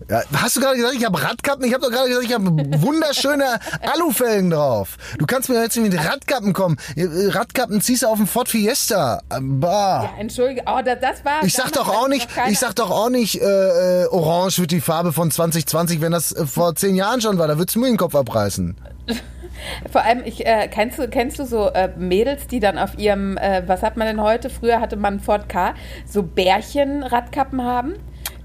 Ja, 0.08 0.22
hast 0.34 0.56
du 0.56 0.62
gerade 0.62 0.78
gesagt, 0.78 0.95
ich 0.95 1.06
habe 1.06 1.22
Radkappen? 1.22 1.66
Ich 1.66 1.74
habe 1.74 1.84
doch 1.84 1.91
gerade 1.91 2.08
gesagt, 2.08 2.26
ich 2.26 2.34
habe 2.34 2.45
wunderschöne 2.82 3.60
Alufelgen 3.93 4.50
drauf. 4.50 4.97
Du 5.18 5.26
kannst 5.26 5.50
mir 5.50 5.62
jetzt 5.62 5.76
nicht 5.78 5.91
mit 5.91 6.04
Radkappen 6.04 6.54
kommen. 6.54 6.78
Radkappen 6.97 7.82
ziehst 7.82 8.04
du 8.04 8.08
auf 8.08 8.18
dem 8.18 8.28
Ford 8.28 8.47
Fiesta. 8.47 9.22
Bah. 9.41 10.04
Ja, 10.04 10.20
entschuldige. 10.20 10.64
Oh, 10.66 10.80
das, 10.84 11.00
das 11.02 11.26
war. 11.26 11.43
Ich 11.43 11.54
sag 11.54 11.72
doch 11.74 11.89
auch 11.89 12.08
nicht, 12.08 12.28
ich 12.47 12.60
sag 12.60 12.76
doch 12.76 12.91
auch 12.91 13.10
nicht, 13.10 13.41
äh, 13.41 14.04
äh, 14.04 14.08
Orange 14.08 14.60
wird 14.60 14.72
die 14.72 14.82
Farbe 14.82 15.14
von 15.14 15.32
2020, 15.32 16.02
wenn 16.02 16.12
das 16.12 16.32
äh, 16.32 16.45
vor 16.45 16.76
zehn 16.76 16.95
Jahren 16.95 17.22
schon 17.22 17.38
war. 17.38 17.47
Da 17.47 17.58
würdest 17.58 17.76
du 17.76 17.80
mir 17.80 17.88
den 17.88 17.97
Kopf 17.97 18.16
abreißen. 18.16 18.76
Vor 19.91 20.04
allem, 20.04 20.22
ich, 20.24 20.45
äh, 20.45 20.70
kennst, 20.70 21.00
du, 21.00 21.10
kennst 21.10 21.38
du 21.38 21.45
so 21.45 21.68
äh, 21.68 21.89
Mädels, 21.97 22.47
die 22.47 22.62
dann 22.62 22.78
auf 22.78 22.97
ihrem, 22.97 23.38
äh, 23.38 23.64
was 23.68 23.84
hat 23.84 23.97
man 23.97 24.08
denn 24.08 24.22
heute? 24.22 24.50
Früher 24.50 24.80
hatte 24.80 24.95
man 24.95 25.20
Ford 25.20 25.50
K, 25.50 25.74
so 26.06 26.24
Bärchen-Radkappen 26.24 27.64
haben. 27.64 27.95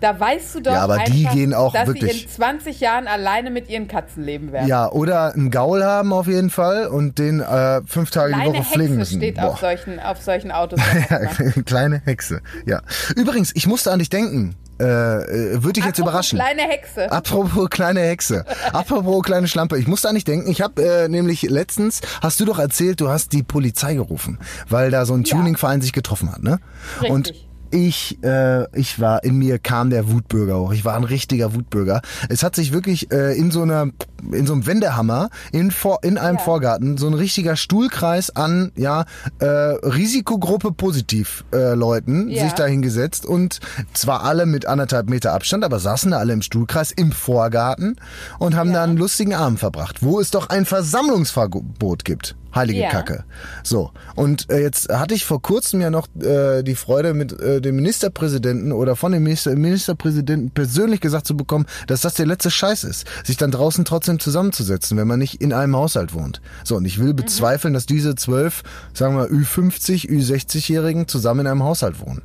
Da 0.04 0.20
weißt 0.20 0.54
du 0.56 0.60
doch 0.60 0.72
Ja, 0.72 0.82
aber 0.82 0.94
einfach, 0.94 1.12
die 1.14 1.24
gehen 1.24 1.54
auch 1.54 1.72
dass 1.72 1.86
wirklich- 1.86 2.12
sie 2.12 2.22
in 2.24 2.28
20 2.28 2.80
Jahren 2.80 3.06
alleine 3.08 3.50
mit 3.50 3.70
ihren 3.70 3.88
Katzen 3.88 4.22
leben 4.22 4.52
werden. 4.52 4.68
Ja, 4.68 4.90
oder 4.92 5.32
einen 5.32 5.50
Gaul 5.50 5.82
haben 5.82 6.12
auf 6.12 6.26
jeden 6.26 6.50
Fall 6.50 6.88
und 6.88 7.18
den 7.18 7.40
äh, 7.40 7.80
fünf 7.86 8.10
Tage 8.10 8.34
die 8.34 8.40
Kleine 8.40 8.58
Woche 8.58 8.64
pflegen 8.64 8.82
Hexe 8.82 8.98
müssen. 8.98 9.16
steht 9.20 9.36
Boah. 9.36 9.44
auf 9.44 9.60
solchen, 9.60 9.98
auf 10.00 10.20
solchen 10.20 10.52
Autos. 10.52 10.78
Ja, 11.10 11.18
ne? 11.20 11.62
kleine 11.66 12.02
Hexe. 12.04 12.42
Ja. 12.66 12.82
Übrigens, 13.16 13.52
ich 13.54 13.66
musste 13.66 13.90
an 13.92 13.98
dich 13.98 14.10
denken. 14.10 14.54
Äh, 14.80 14.84
äh, 14.84 15.62
Würde 15.62 15.74
dich 15.74 15.84
jetzt 15.84 15.98
überraschen. 16.00 16.38
Kleine 16.38 16.62
Hexe. 16.62 17.10
Apropos 17.10 17.70
kleine 17.70 18.00
Hexe. 18.00 18.44
Apropos 18.72 19.22
kleine 19.22 19.46
Schlampe. 19.48 19.78
Ich 19.78 19.86
musste 19.86 20.08
an 20.08 20.16
dich 20.16 20.24
denken. 20.24 20.50
Ich 20.50 20.60
habe 20.60 20.82
äh, 20.84 21.08
nämlich 21.08 21.42
letztens, 21.42 22.00
hast 22.20 22.40
du 22.40 22.44
doch 22.44 22.58
erzählt, 22.58 23.00
du 23.00 23.08
hast 23.08 23.32
die 23.32 23.42
Polizei 23.44 23.94
gerufen, 23.94 24.38
weil 24.68 24.90
da 24.90 25.06
so 25.06 25.14
ein 25.14 25.22
Ja. 25.22 25.36
Tuningverein 25.36 25.80
sich 25.80 25.92
getroffen 25.92 26.30
hat, 26.32 26.42
ne? 26.42 26.58
Richtig. 27.00 27.10
Und 27.10 27.32
ich, 27.70 28.22
äh, 28.22 28.64
ich 28.78 29.00
war, 29.00 29.24
in 29.24 29.38
mir 29.38 29.58
kam 29.58 29.90
der 29.90 30.10
Wutbürger 30.10 30.58
hoch. 30.58 30.72
Ich 30.72 30.84
war 30.84 30.94
ein 30.96 31.04
richtiger 31.04 31.54
Wutbürger. 31.54 32.02
Es 32.28 32.42
hat 32.42 32.54
sich 32.54 32.72
wirklich 32.72 33.10
äh, 33.10 33.36
in 33.36 33.50
so 33.50 33.62
einer, 33.62 33.90
in 34.32 34.46
so 34.46 34.52
einem 34.52 34.66
Wendehammer 34.66 35.28
in, 35.52 35.70
vor, 35.70 35.98
in 36.02 36.18
einem 36.18 36.36
Ja. 36.38 36.42
Vorgarten 36.44 36.96
so 36.98 37.06
ein 37.06 37.14
richtiger 37.14 37.56
Stuhlkreis 37.56 38.34
an, 38.34 38.72
ja, 38.76 39.04
äh, 39.38 39.46
Risikogruppe 39.46 40.72
positiv 40.72 41.44
äh, 41.52 41.74
Leuten 41.74 42.28
Ja. 42.28 42.44
sich 42.44 42.52
da 42.52 42.66
hingesetzt 42.66 43.26
und 43.26 43.60
zwar 43.92 44.24
alle 44.24 44.46
mit 44.46 44.66
anderthalb 44.66 45.08
Meter 45.08 45.32
Abstand, 45.32 45.64
aber 45.64 45.78
saßen 45.78 46.10
da 46.12 46.18
alle 46.18 46.32
im 46.32 46.42
Stuhlkreis 46.42 46.90
im 46.92 47.12
Vorgarten 47.12 47.96
und 48.38 48.54
haben 48.56 48.68
Ja. 48.70 48.74
da 48.76 48.82
einen 48.84 48.96
lustigen 48.96 49.34
Abend 49.34 49.58
verbracht, 49.60 50.02
wo 50.02 50.20
es 50.20 50.30
doch 50.30 50.48
ein 50.48 50.64
Versammlungsverbot 50.64 52.04
gibt. 52.04 52.36
Heilige 52.54 52.82
Ja. 52.82 52.88
Kacke. 52.90 53.24
So, 53.64 53.90
und 54.14 54.48
äh, 54.48 54.60
jetzt 54.62 54.88
hatte 54.88 55.12
ich 55.14 55.24
vor 55.24 55.42
kurzem 55.42 55.80
ja 55.80 55.90
noch 55.90 56.06
äh, 56.20 56.62
die 56.62 56.76
Freude, 56.76 57.12
mit 57.12 57.32
äh, 57.40 57.60
dem 57.60 57.74
Ministerpräsidenten 57.74 58.70
oder 58.70 58.94
von 58.94 59.10
dem 59.10 59.24
Minister, 59.24 59.56
Ministerpräsidenten 59.56 60.50
persönlich 60.50 61.00
gesagt 61.00 61.26
zu 61.26 61.36
bekommen, 61.36 61.66
dass 61.88 62.02
das 62.02 62.14
der 62.14 62.26
letzte 62.26 62.52
Scheiß 62.52 62.84
ist, 62.84 63.06
sich 63.24 63.36
dann 63.36 63.50
draußen 63.50 63.84
trotzdem 63.84 64.13
zusammenzusetzen, 64.18 64.96
wenn 64.96 65.06
man 65.06 65.18
nicht 65.18 65.40
in 65.40 65.52
einem 65.52 65.76
Haushalt 65.76 66.14
wohnt. 66.14 66.40
So, 66.64 66.76
und 66.76 66.84
ich 66.84 66.98
will 66.98 67.14
bezweifeln, 67.14 67.74
dass 67.74 67.86
diese 67.86 68.14
zwölf, 68.14 68.62
sagen 68.92 69.16
wir, 69.16 69.26
Ü50, 69.26 70.08
Ü60-Jährigen 70.08 71.08
zusammen 71.08 71.40
in 71.40 71.46
einem 71.46 71.62
Haushalt 71.62 72.00
wohnen. 72.00 72.22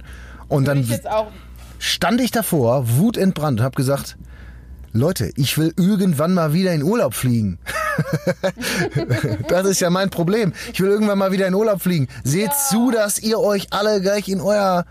Und 0.47 0.67
Würde 0.67 0.81
dann 0.81 1.19
ich 1.19 1.39
stand 1.79 2.21
ich 2.21 2.31
davor, 2.31 2.97
wutentbrannt, 2.97 3.59
und 3.59 3.65
habe 3.65 3.75
gesagt, 3.75 4.17
Leute, 4.91 5.31
ich 5.35 5.57
will 5.57 5.73
irgendwann 5.77 6.33
mal 6.33 6.53
wieder 6.53 6.73
in 6.73 6.83
Urlaub 6.83 7.13
fliegen. 7.13 7.59
das 9.47 9.67
ist 9.67 9.79
ja 9.81 9.89
mein 9.89 10.09
Problem. 10.09 10.53
Ich 10.73 10.81
will 10.81 10.89
irgendwann 10.89 11.19
mal 11.19 11.31
wieder 11.31 11.47
in 11.47 11.53
Urlaub 11.53 11.81
fliegen. 11.81 12.07
Seht 12.23 12.51
zu, 12.69 12.89
dass 12.91 13.19
ihr 13.19 13.39
euch 13.39 13.67
alle 13.71 14.01
gleich 14.01 14.27
in 14.29 14.41
euer 14.41 14.85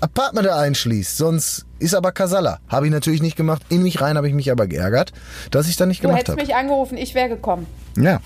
Apartment 0.00 0.46
da 0.46 0.58
einschließt. 0.58 1.16
Sonst 1.16 1.66
ist 1.82 1.94
aber 1.94 2.12
Kasala. 2.12 2.60
Habe 2.68 2.86
ich 2.86 2.92
natürlich 2.92 3.20
nicht 3.22 3.36
gemacht. 3.36 3.62
In 3.68 3.82
mich 3.82 4.00
rein 4.00 4.16
habe 4.16 4.28
ich 4.28 4.34
mich 4.34 4.50
aber 4.50 4.66
geärgert, 4.66 5.12
dass 5.50 5.68
ich 5.68 5.76
da 5.76 5.84
nicht 5.86 5.98
Du 6.02 6.08
gemacht 6.08 6.20
hättest 6.20 6.38
habe. 6.38 6.46
mich 6.46 6.54
angerufen, 6.54 6.96
ich 6.96 7.14
wäre 7.14 7.28
gekommen. 7.28 7.66
Ja. 7.96 8.20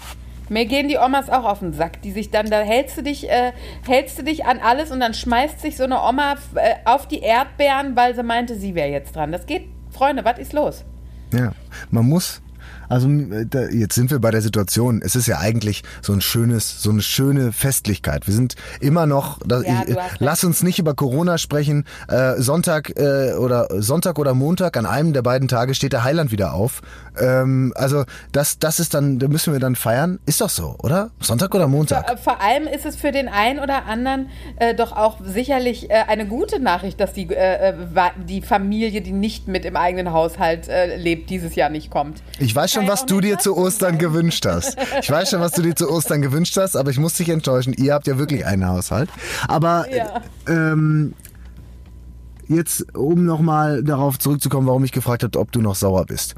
Mir 0.48 0.64
gehen 0.66 0.86
die 0.88 0.96
Omas 0.96 1.28
auch 1.28 1.44
auf 1.44 1.58
den 1.58 1.72
Sack, 1.72 2.02
die 2.02 2.12
sich 2.12 2.30
dann, 2.30 2.48
da 2.50 2.60
hältst 2.60 2.96
du 2.96 3.02
dich, 3.02 3.28
äh, 3.28 3.50
hältst 3.84 4.16
du 4.18 4.22
dich 4.22 4.44
an 4.44 4.60
alles 4.60 4.92
und 4.92 5.00
dann 5.00 5.12
schmeißt 5.12 5.60
sich 5.60 5.76
so 5.76 5.82
eine 5.84 6.00
Oma 6.00 6.34
äh, 6.54 6.74
auf 6.84 7.08
die 7.08 7.18
Erdbeeren, 7.18 7.96
weil 7.96 8.14
sie 8.14 8.22
meinte, 8.22 8.54
sie 8.54 8.76
wäre 8.76 8.88
jetzt 8.88 9.16
dran. 9.16 9.32
Das 9.32 9.46
geht, 9.46 9.66
Freunde, 9.90 10.24
was 10.24 10.38
ist 10.38 10.52
los? 10.52 10.84
Ja, 11.32 11.50
man 11.90 12.06
muss. 12.08 12.40
Also 12.88 13.08
äh, 13.08 13.46
jetzt 13.74 13.94
sind 13.94 14.10
wir 14.10 14.18
bei 14.18 14.30
der 14.30 14.42
Situation. 14.42 15.00
Es 15.02 15.16
ist 15.16 15.26
ja 15.26 15.38
eigentlich 15.38 15.82
so 16.02 16.12
ein 16.12 16.20
schönes, 16.20 16.82
so 16.82 16.90
eine 16.90 17.02
schöne 17.02 17.52
Festlichkeit. 17.52 18.26
Wir 18.26 18.34
sind 18.34 18.54
immer 18.80 19.06
noch. 19.06 19.40
Ja, 19.48 19.84
ich, 19.86 19.96
recht. 19.96 20.16
lass 20.18 20.44
uns 20.44 20.62
nicht 20.62 20.78
über 20.78 20.94
Corona 20.94 21.38
sprechen. 21.38 21.84
Äh, 22.08 22.34
Sonntag 22.36 22.92
äh, 22.98 23.34
oder 23.34 23.68
Sonntag 23.82 24.18
oder 24.18 24.34
Montag 24.34 24.76
an 24.76 24.86
einem 24.86 25.12
der 25.12 25.22
beiden 25.22 25.48
Tage 25.48 25.74
steht 25.74 25.92
der 25.92 26.04
Heiland 26.04 26.30
wieder 26.30 26.54
auf. 26.54 26.82
Ähm, 27.18 27.72
also 27.76 28.04
das, 28.32 28.58
das 28.58 28.80
ist 28.80 28.94
dann, 28.94 29.18
da 29.18 29.28
müssen 29.28 29.52
wir 29.52 29.60
dann 29.60 29.76
feiern. 29.76 30.18
Ist 30.26 30.40
doch 30.40 30.50
so, 30.50 30.76
oder? 30.82 31.10
Sonntag 31.20 31.54
oder 31.54 31.68
Montag? 31.68 32.06
Vor, 32.08 32.16
vor 32.18 32.40
allem 32.40 32.66
ist 32.66 32.86
es 32.86 32.96
für 32.96 33.12
den 33.12 33.28
einen 33.28 33.58
oder 33.60 33.86
anderen 33.86 34.28
äh, 34.56 34.74
doch 34.74 34.92
auch 34.92 35.18
sicherlich 35.24 35.90
äh, 35.90 36.04
eine 36.08 36.26
gute 36.26 36.60
Nachricht, 36.60 37.00
dass 37.00 37.12
die, 37.12 37.28
äh, 37.30 37.70
äh, 37.70 37.74
die 38.28 38.42
Familie, 38.42 39.00
die 39.00 39.12
nicht 39.12 39.48
mit 39.48 39.64
im 39.64 39.76
eigenen 39.76 40.12
Haushalt 40.12 40.68
äh, 40.68 40.96
lebt, 40.96 41.30
dieses 41.30 41.54
Jahr 41.54 41.70
nicht 41.70 41.90
kommt. 41.90 42.22
Ich 42.38 42.54
weiß 42.54 42.72
schon, 42.76 42.88
was 42.88 43.06
du 43.06 43.20
dir 43.20 43.38
zu 43.38 43.56
Ostern 43.56 43.98
gewünscht 43.98 44.46
hast. 44.46 44.76
Ich 45.00 45.10
weiß 45.10 45.30
schon, 45.30 45.40
was 45.40 45.52
du 45.52 45.62
dir 45.62 45.74
zu 45.74 45.90
Ostern 45.90 46.22
gewünscht 46.22 46.56
hast, 46.56 46.76
aber 46.76 46.90
ich 46.90 46.98
muss 46.98 47.14
dich 47.14 47.28
enttäuschen. 47.28 47.72
Ihr 47.74 47.94
habt 47.94 48.06
ja 48.06 48.18
wirklich 48.18 48.46
einen 48.46 48.66
Haushalt. 48.66 49.10
Aber 49.48 49.86
Ja. 49.92 50.22
ähm, 50.48 51.14
jetzt, 52.48 52.94
um 52.96 53.24
nochmal 53.24 53.82
darauf 53.82 54.18
zurückzukommen, 54.18 54.66
warum 54.66 54.84
ich 54.84 54.92
gefragt 54.92 55.22
habe, 55.24 55.38
ob 55.38 55.50
du 55.52 55.60
noch 55.60 55.74
sauer 55.74 56.06
bist. 56.06 56.34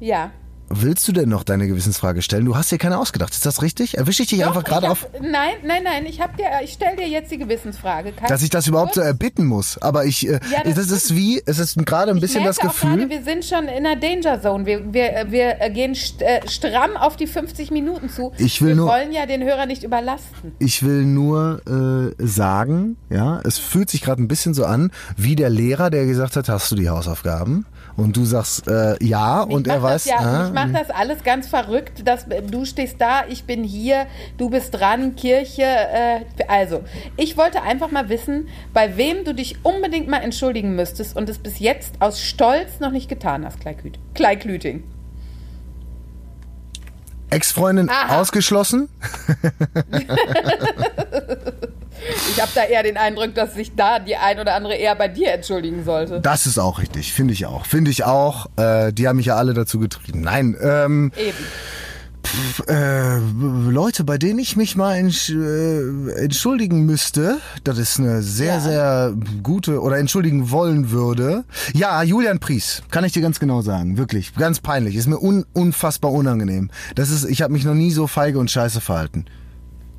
Ja. 0.00 0.30
Willst 0.68 1.06
du 1.08 1.12
denn 1.12 1.28
noch 1.28 1.44
deine 1.44 1.66
Gewissensfrage 1.66 2.22
stellen? 2.22 2.44
Du 2.44 2.56
hast 2.56 2.70
dir 2.72 2.78
keine 2.78 2.98
ausgedacht. 2.98 3.32
Ist 3.32 3.44
das 3.46 3.62
richtig? 3.62 3.96
Erwische 3.98 4.22
ich 4.22 4.28
dich 4.28 4.40
Doch, 4.40 4.48
einfach 4.48 4.64
gerade 4.64 4.90
auf, 4.90 5.06
Nein, 5.20 5.54
nein, 5.64 5.82
nein. 5.84 6.06
Ich, 6.06 6.20
hab 6.20 6.36
dir- 6.36 6.44
ich 6.62 6.72
stelle 6.72 6.96
dir 6.96 7.06
jetzt 7.08 7.30
die 7.30 7.38
Gewissensfrage. 7.38 8.12
Kein- 8.12 8.28
dass 8.28 8.42
ich 8.42 8.50
das 8.50 8.66
überhaupt 8.66 8.94
so 8.94 9.00
erbitten 9.00 9.44
muss? 9.46 9.78
Aber 9.78 10.04
ich, 10.04 10.26
äh, 10.28 10.40
Ja, 10.50 10.62
das 10.64 10.74
das 10.74 10.90
ist 10.90 11.14
wie, 11.14 11.42
es 11.46 11.58
ist 11.58 11.76
gerade 11.86 12.10
ein 12.10 12.20
bisschen 12.20 12.44
das 12.44 12.58
Gefühl. 12.58 12.96
Gerade, 12.98 13.10
wir 13.10 13.22
sind 13.22 13.44
schon 13.44 13.66
in 13.68 13.84
der 13.84 13.96
Danger 13.96 14.40
Zone. 14.40 14.66
Wir, 14.66 14.92
wir, 14.92 15.26
wir 15.30 15.60
äh, 15.60 15.70
gehen 15.70 15.94
st 15.94 16.22
äh, 16.22 16.40
stramm 16.48 16.96
auf 16.96 17.16
die 17.16 17.26
50 17.26 17.70
Minuten 17.70 18.08
zu. 18.08 18.32
Ich 18.38 18.60
will 18.62 18.68
wir 18.70 18.76
nur- 18.76 18.88
wollen 18.88 19.12
ja 19.12 19.26
den 19.26 19.42
Hörer 19.42 19.66
nicht 19.66 19.82
überlasten. 19.82 20.52
Ich 20.58 20.82
will 20.82 21.04
nur 21.04 21.60
äh, 22.18 22.24
sagen, 22.24 22.96
ja, 23.10 23.40
es 23.44 23.58
fühlt 23.58 23.90
sich 23.90 24.02
gerade 24.02 24.22
ein 24.22 24.28
bisschen 24.28 24.54
so 24.54 24.64
an, 24.64 24.90
wie 25.16 25.36
der 25.36 25.50
Lehrer, 25.50 25.90
der 25.90 26.06
gesagt 26.06 26.36
hat, 26.36 26.48
hast 26.48 26.70
du 26.70 26.76
die 26.76 26.88
Hausaufgaben? 26.88 27.66
Und 27.96 28.16
du 28.16 28.24
sagst 28.24 28.66
äh, 28.66 28.96
ja 29.04 29.40
und 29.42 29.68
ich 29.68 29.72
er 29.72 29.78
mach 29.78 29.90
weiß, 29.90 30.04
ja, 30.06 30.50
mache 30.54 30.72
das 30.72 30.90
alles 30.90 31.22
ganz 31.24 31.48
verrückt. 31.48 32.06
Dass, 32.06 32.26
du 32.26 32.64
stehst 32.64 33.00
da, 33.00 33.24
ich 33.28 33.44
bin 33.44 33.64
hier, 33.64 34.06
du 34.38 34.48
bist 34.50 34.74
dran, 34.74 35.16
Kirche. 35.16 35.62
Äh, 35.62 36.20
also, 36.48 36.82
ich 37.16 37.36
wollte 37.36 37.62
einfach 37.62 37.90
mal 37.90 38.08
wissen, 38.08 38.48
bei 38.72 38.96
wem 38.96 39.24
du 39.24 39.34
dich 39.34 39.56
unbedingt 39.64 40.08
mal 40.08 40.22
entschuldigen 40.22 40.74
müsstest 40.76 41.16
und 41.16 41.28
es 41.28 41.38
bis 41.38 41.58
jetzt 41.58 42.00
aus 42.00 42.20
Stolz 42.20 42.80
noch 42.80 42.90
nicht 42.90 43.08
getan 43.08 43.44
hast, 43.44 43.60
Kleiküt- 43.60 43.98
Kleinklüting. 44.14 44.84
Ex-Freundin 47.30 47.90
ausgeschlossen. 47.90 48.88
Ich 52.30 52.40
habe 52.40 52.50
da 52.54 52.64
eher 52.64 52.82
den 52.82 52.96
Eindruck, 52.96 53.34
dass 53.34 53.54
sich 53.54 53.74
da 53.74 53.98
die 53.98 54.16
ein 54.16 54.38
oder 54.40 54.54
andere 54.54 54.74
eher 54.74 54.94
bei 54.94 55.08
dir 55.08 55.32
entschuldigen 55.32 55.84
sollte. 55.84 56.20
Das 56.20 56.46
ist 56.46 56.58
auch 56.58 56.78
richtig, 56.78 57.12
finde 57.12 57.32
ich 57.32 57.46
auch. 57.46 57.66
Finde 57.66 57.90
ich 57.90 58.04
auch. 58.04 58.46
Äh, 58.56 58.92
die 58.92 59.08
haben 59.08 59.16
mich 59.16 59.26
ja 59.26 59.36
alle 59.36 59.54
dazu 59.54 59.78
getrieben. 59.78 60.20
Nein, 60.20 60.56
ähm, 60.60 61.12
Eben. 61.16 61.36
äh, 62.68 63.18
Leute, 63.70 64.04
bei 64.04 64.18
denen 64.18 64.38
ich 64.38 64.56
mich 64.56 64.76
mal 64.76 64.96
entsch 64.96 65.30
äh, 65.30 66.12
entschuldigen 66.24 66.84
müsste, 66.84 67.38
das 67.64 67.78
ist 67.78 67.98
eine 68.00 68.22
sehr, 68.22 68.54
Ja. 68.54 68.60
sehr 68.60 69.14
gute 69.42 69.80
oder 69.80 69.98
entschuldigen 69.98 70.50
wollen 70.50 70.90
würde. 70.90 71.44
Ja, 71.74 72.02
Julian 72.02 72.38
Pries, 72.40 72.82
kann 72.90 73.04
ich 73.04 73.12
dir 73.12 73.22
ganz 73.22 73.38
genau 73.40 73.62
sagen, 73.62 73.96
wirklich, 73.98 74.34
ganz 74.34 74.60
peinlich, 74.60 74.96
ist 74.96 75.06
mir 75.06 75.20
un 75.22 75.44
unfassbar 75.52 76.12
unangenehm. 76.12 76.70
Das 76.96 77.10
ist, 77.10 77.24
ich 77.24 77.42
habe 77.42 77.52
mich 77.52 77.64
noch 77.64 77.74
nie 77.74 77.90
so 77.92 78.06
feige 78.06 78.38
und 78.38 78.50
scheiße 78.50 78.80
verhalten. 78.80 79.26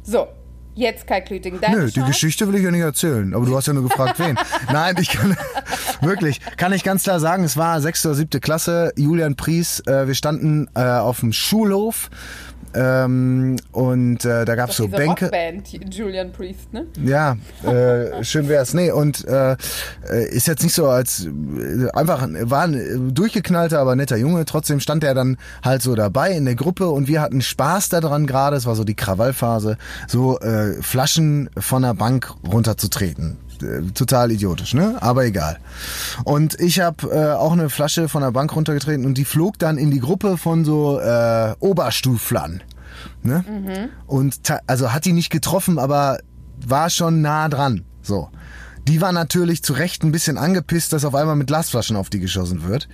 So, 0.04 0.28
jetzt 0.76 1.08
Kai 1.08 1.22
Klüting, 1.22 1.60
deine 1.60 1.76
Nö, 1.78 1.86
die 1.88 1.94
Chance. 1.94 2.08
Geschichte 2.08 2.48
will 2.48 2.56
ich 2.56 2.64
ja 2.64 2.72
nicht 2.72 2.82
erzählen, 2.82 3.34
aber 3.34 3.46
du 3.46 3.56
hast 3.56 3.68
ja 3.68 3.74
nur 3.74 3.84
gefragt, 3.84 4.20
wen. 4.20 4.38
Nein, 4.72 4.96
ich 5.00 5.10
kann 5.10 5.36
wirklich, 6.02 6.40
kann 6.58 6.74
ich 6.74 6.84
ganz 6.84 7.04
klar 7.04 7.20
sagen, 7.20 7.44
es 7.44 7.58
war 7.58 7.82
sechste 7.82 8.10
oder 8.10 8.16
siebte 8.16 8.40
Klasse, 8.40 8.94
Julian 8.98 9.36
Pries, 9.36 9.80
äh, 9.88 10.08
wir 10.08 10.16
standen 10.16 10.68
äh, 10.76 10.82
auf 10.82 11.22
dem 11.22 11.34
Schulhof 11.34 12.10
ähm, 12.76 13.56
und 13.72 14.26
äh, 14.26 14.46
da 14.46 14.56
gab's 14.56 14.78
so 14.78 14.86
Diese 14.86 14.98
Bänke. 14.98 15.26
Rockband, 15.26 15.94
Julian 15.94 16.32
Priest, 16.32 16.72
ne? 16.74 16.86
Ja, 17.04 17.38
äh, 17.64 18.24
schön 18.24 18.48
wär's. 18.50 18.74
Nee, 18.74 18.92
und 18.92 19.26
äh, 19.26 19.54
äh, 20.12 20.28
ist 20.30 20.48
jetzt 20.48 20.62
nicht 20.64 20.74
so 20.76 20.88
als 20.88 21.26
äh, 21.26 21.90
einfach 21.94 22.22
ein- 22.22 22.50
war 22.52 22.64
ein 22.64 22.74
äh, 22.74 23.12
durchgeknallter, 23.14 23.80
aber 23.80 23.96
netter 23.96 24.18
Junge. 24.18 24.46
Trotzdem 24.46 24.80
stand 24.80 25.04
er 25.04 25.14
dann 25.14 25.38
halt 25.64 25.82
so 25.82 25.96
dabei 25.96 26.32
in 26.32 26.46
der 26.46 26.56
Gruppe 26.56 26.90
und 26.90 27.08
wir 27.08 27.22
hatten 27.22 27.42
Spaß 27.42 27.90
daran 27.90 28.28
gerade. 28.28 28.56
Es 28.58 28.66
war 28.66 28.76
so 28.76 28.84
die 28.84 28.96
Krawallphase, 28.96 29.78
so 30.08 30.40
äh, 30.40 30.82
Flaschen 30.82 31.50
von 31.58 31.82
der 31.82 31.94
Bank 31.94 32.34
runterzutreten. 32.52 33.38
Äh, 33.64 33.82
Total 33.94 34.32
idiotisch, 34.32 34.74
ne? 34.74 34.98
Aber 35.02 35.26
egal. 35.26 35.58
Und 36.24 36.60
ich 36.60 36.80
habe 36.80 37.08
äh, 37.10 37.34
auch 37.34 37.54
eine 37.54 37.70
Flasche 37.70 38.08
von 38.10 38.22
der 38.22 38.32
Bank 38.32 38.56
runtergetreten 38.56 39.06
und 39.06 39.18
die 39.18 39.26
flog 39.26 39.60
dann 39.60 39.78
in 39.78 39.92
die 39.92 40.00
Gruppe 40.00 40.38
von 40.38 40.66
so 40.66 41.00
äh, 41.00 41.54
Oberstuflern. 41.60 42.62
Ne? 43.24 43.90
Und 44.08 44.44
ta- 44.44 44.60
also 44.68 44.94
hat 44.94 45.06
die 45.06 45.14
nicht 45.14 45.30
getroffen, 45.30 45.80
aber 45.80 46.20
war 46.66 46.90
schon 46.90 47.22
nah 47.22 47.50
dran. 47.50 47.84
So. 48.02 48.30
Die 48.88 49.02
war 49.02 49.12
natürlich 49.12 49.64
zu 49.64 49.74
Recht 49.74 50.04
ein 50.04 50.12
bisschen 50.12 50.38
angepisst, 50.38 50.94
dass 50.94 51.06
auf 51.06 51.16
einmal 51.16 51.36
mit 51.36 51.48
Glasflaschen 51.48 51.96
auf 51.96 52.10
die 52.10 52.20
geschossen 52.20 52.64
wird. 52.68 52.88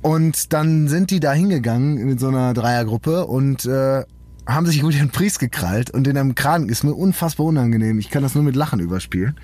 Und 0.00 0.52
dann 0.52 0.88
sind 0.88 1.10
die 1.10 1.20
da 1.20 1.32
hingegangen 1.32 2.04
mit 2.06 2.18
so 2.20 2.28
einer 2.28 2.54
Dreiergruppe 2.54 3.26
und 3.26 3.64
äh, 3.66 4.04
haben 4.46 4.66
sich 4.66 4.76
Julian 4.76 5.10
Priest 5.10 5.38
gekrallt 5.38 5.90
und 5.90 6.04
den 6.04 6.16
am 6.16 6.34
Kragen, 6.34 6.68
ist 6.68 6.82
mir 6.82 6.94
unfassbar 6.94 7.46
unangenehm, 7.46 7.98
ich 7.98 8.10
kann 8.10 8.22
das 8.22 8.34
nur 8.34 8.42
mit 8.42 8.56
Lachen 8.56 8.80
überspielen, 8.80 9.36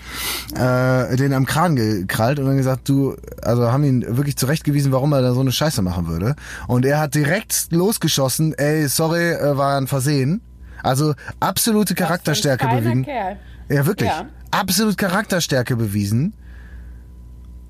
äh, 0.54 1.16
den 1.16 1.32
am 1.32 1.46
Kragen 1.46 1.76
gekrallt 1.76 2.38
und 2.38 2.46
dann 2.46 2.56
gesagt, 2.56 2.88
du, 2.88 3.16
also 3.42 3.70
haben 3.70 3.84
ihn 3.84 4.04
wirklich 4.16 4.36
zurechtgewiesen, 4.36 4.92
warum 4.92 5.12
er 5.12 5.22
da 5.22 5.32
so 5.32 5.40
eine 5.40 5.52
Scheiße 5.52 5.82
machen 5.82 6.06
würde. 6.06 6.34
Und 6.66 6.84
er 6.84 7.00
hat 7.00 7.14
direkt 7.14 7.68
losgeschossen, 7.70 8.54
ey, 8.54 8.88
sorry, 8.88 9.32
äh, 9.32 9.56
war 9.56 9.78
ein 9.78 9.86
Versehen. 9.86 10.40
Also 10.82 11.14
absolute 11.40 11.94
Charakterstärke 11.94 12.66
bewiesen. 12.66 13.04
Kerl. 13.04 13.36
Ja, 13.68 13.86
wirklich. 13.86 14.08
Ja. 14.08 14.26
Absolut 14.50 14.96
Charakterstärke 14.96 15.76
bewiesen. 15.76 16.32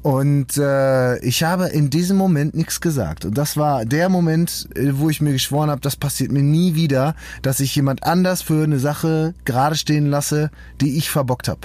Und 0.09 0.57
äh, 0.57 1.19
ich 1.19 1.43
habe 1.43 1.67
in 1.67 1.91
diesem 1.91 2.17
Moment 2.17 2.55
nichts 2.55 2.81
gesagt. 2.81 3.27
Und 3.27 3.37
das 3.37 3.59
war 3.59 3.85
der 3.85 4.09
Moment, 4.09 4.67
äh, 4.75 4.93
wo 4.95 5.11
ich 5.11 5.21
mir 5.21 5.33
geschworen 5.33 5.69
habe, 5.69 5.83
das 5.83 5.97
passiert 5.97 6.33
mir 6.33 6.43
nie 6.43 6.75
wieder, 6.75 7.15
dass 7.43 7.61
ich 7.61 7.77
jemand 7.77 8.05
anders 8.05 8.41
für 8.41 8.65
eine 8.65 8.79
Sache 8.79 9.35
gerade 9.45 9.77
stehen 9.77 10.07
lasse, 10.07 10.51
die 10.81 10.97
ich 10.97 11.11
verbockt 11.11 11.47
habe. 11.49 11.61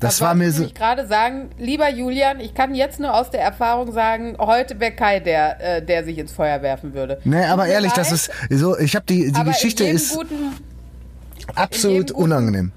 Das 0.00 0.20
Da 0.20 0.24
war 0.24 0.34
mir 0.34 0.52
so. 0.52 0.64
Ich 0.64 0.72
gerade 0.72 1.06
sagen, 1.06 1.50
lieber 1.58 1.90
Julian, 1.90 2.40
ich 2.40 2.54
kann 2.54 2.74
jetzt 2.74 2.98
nur 2.98 3.12
aus 3.12 3.30
der 3.30 3.42
Erfahrung 3.42 3.92
sagen, 3.92 4.36
heute 4.38 4.80
wäre 4.80 4.92
Kai 4.92 5.20
der, 5.20 5.60
äh, 5.60 5.84
der 5.84 6.02
sich 6.04 6.16
ins 6.16 6.32
Feuer 6.32 6.62
werfen 6.62 6.94
würde. 6.94 7.20
Nee, 7.24 7.44
aber 7.44 7.66
ehrlich, 7.66 7.92
das 7.92 8.10
leid, 8.10 8.30
ist 8.48 8.58
so. 8.58 8.78
Ich 8.78 8.96
habe 8.96 9.04
die 9.04 9.30
die 9.30 9.34
aber 9.34 9.50
Geschichte 9.50 9.84
ist 9.84 10.14
guten 10.14 10.54
absolut 11.54 12.10
unangenehm. 12.10 12.72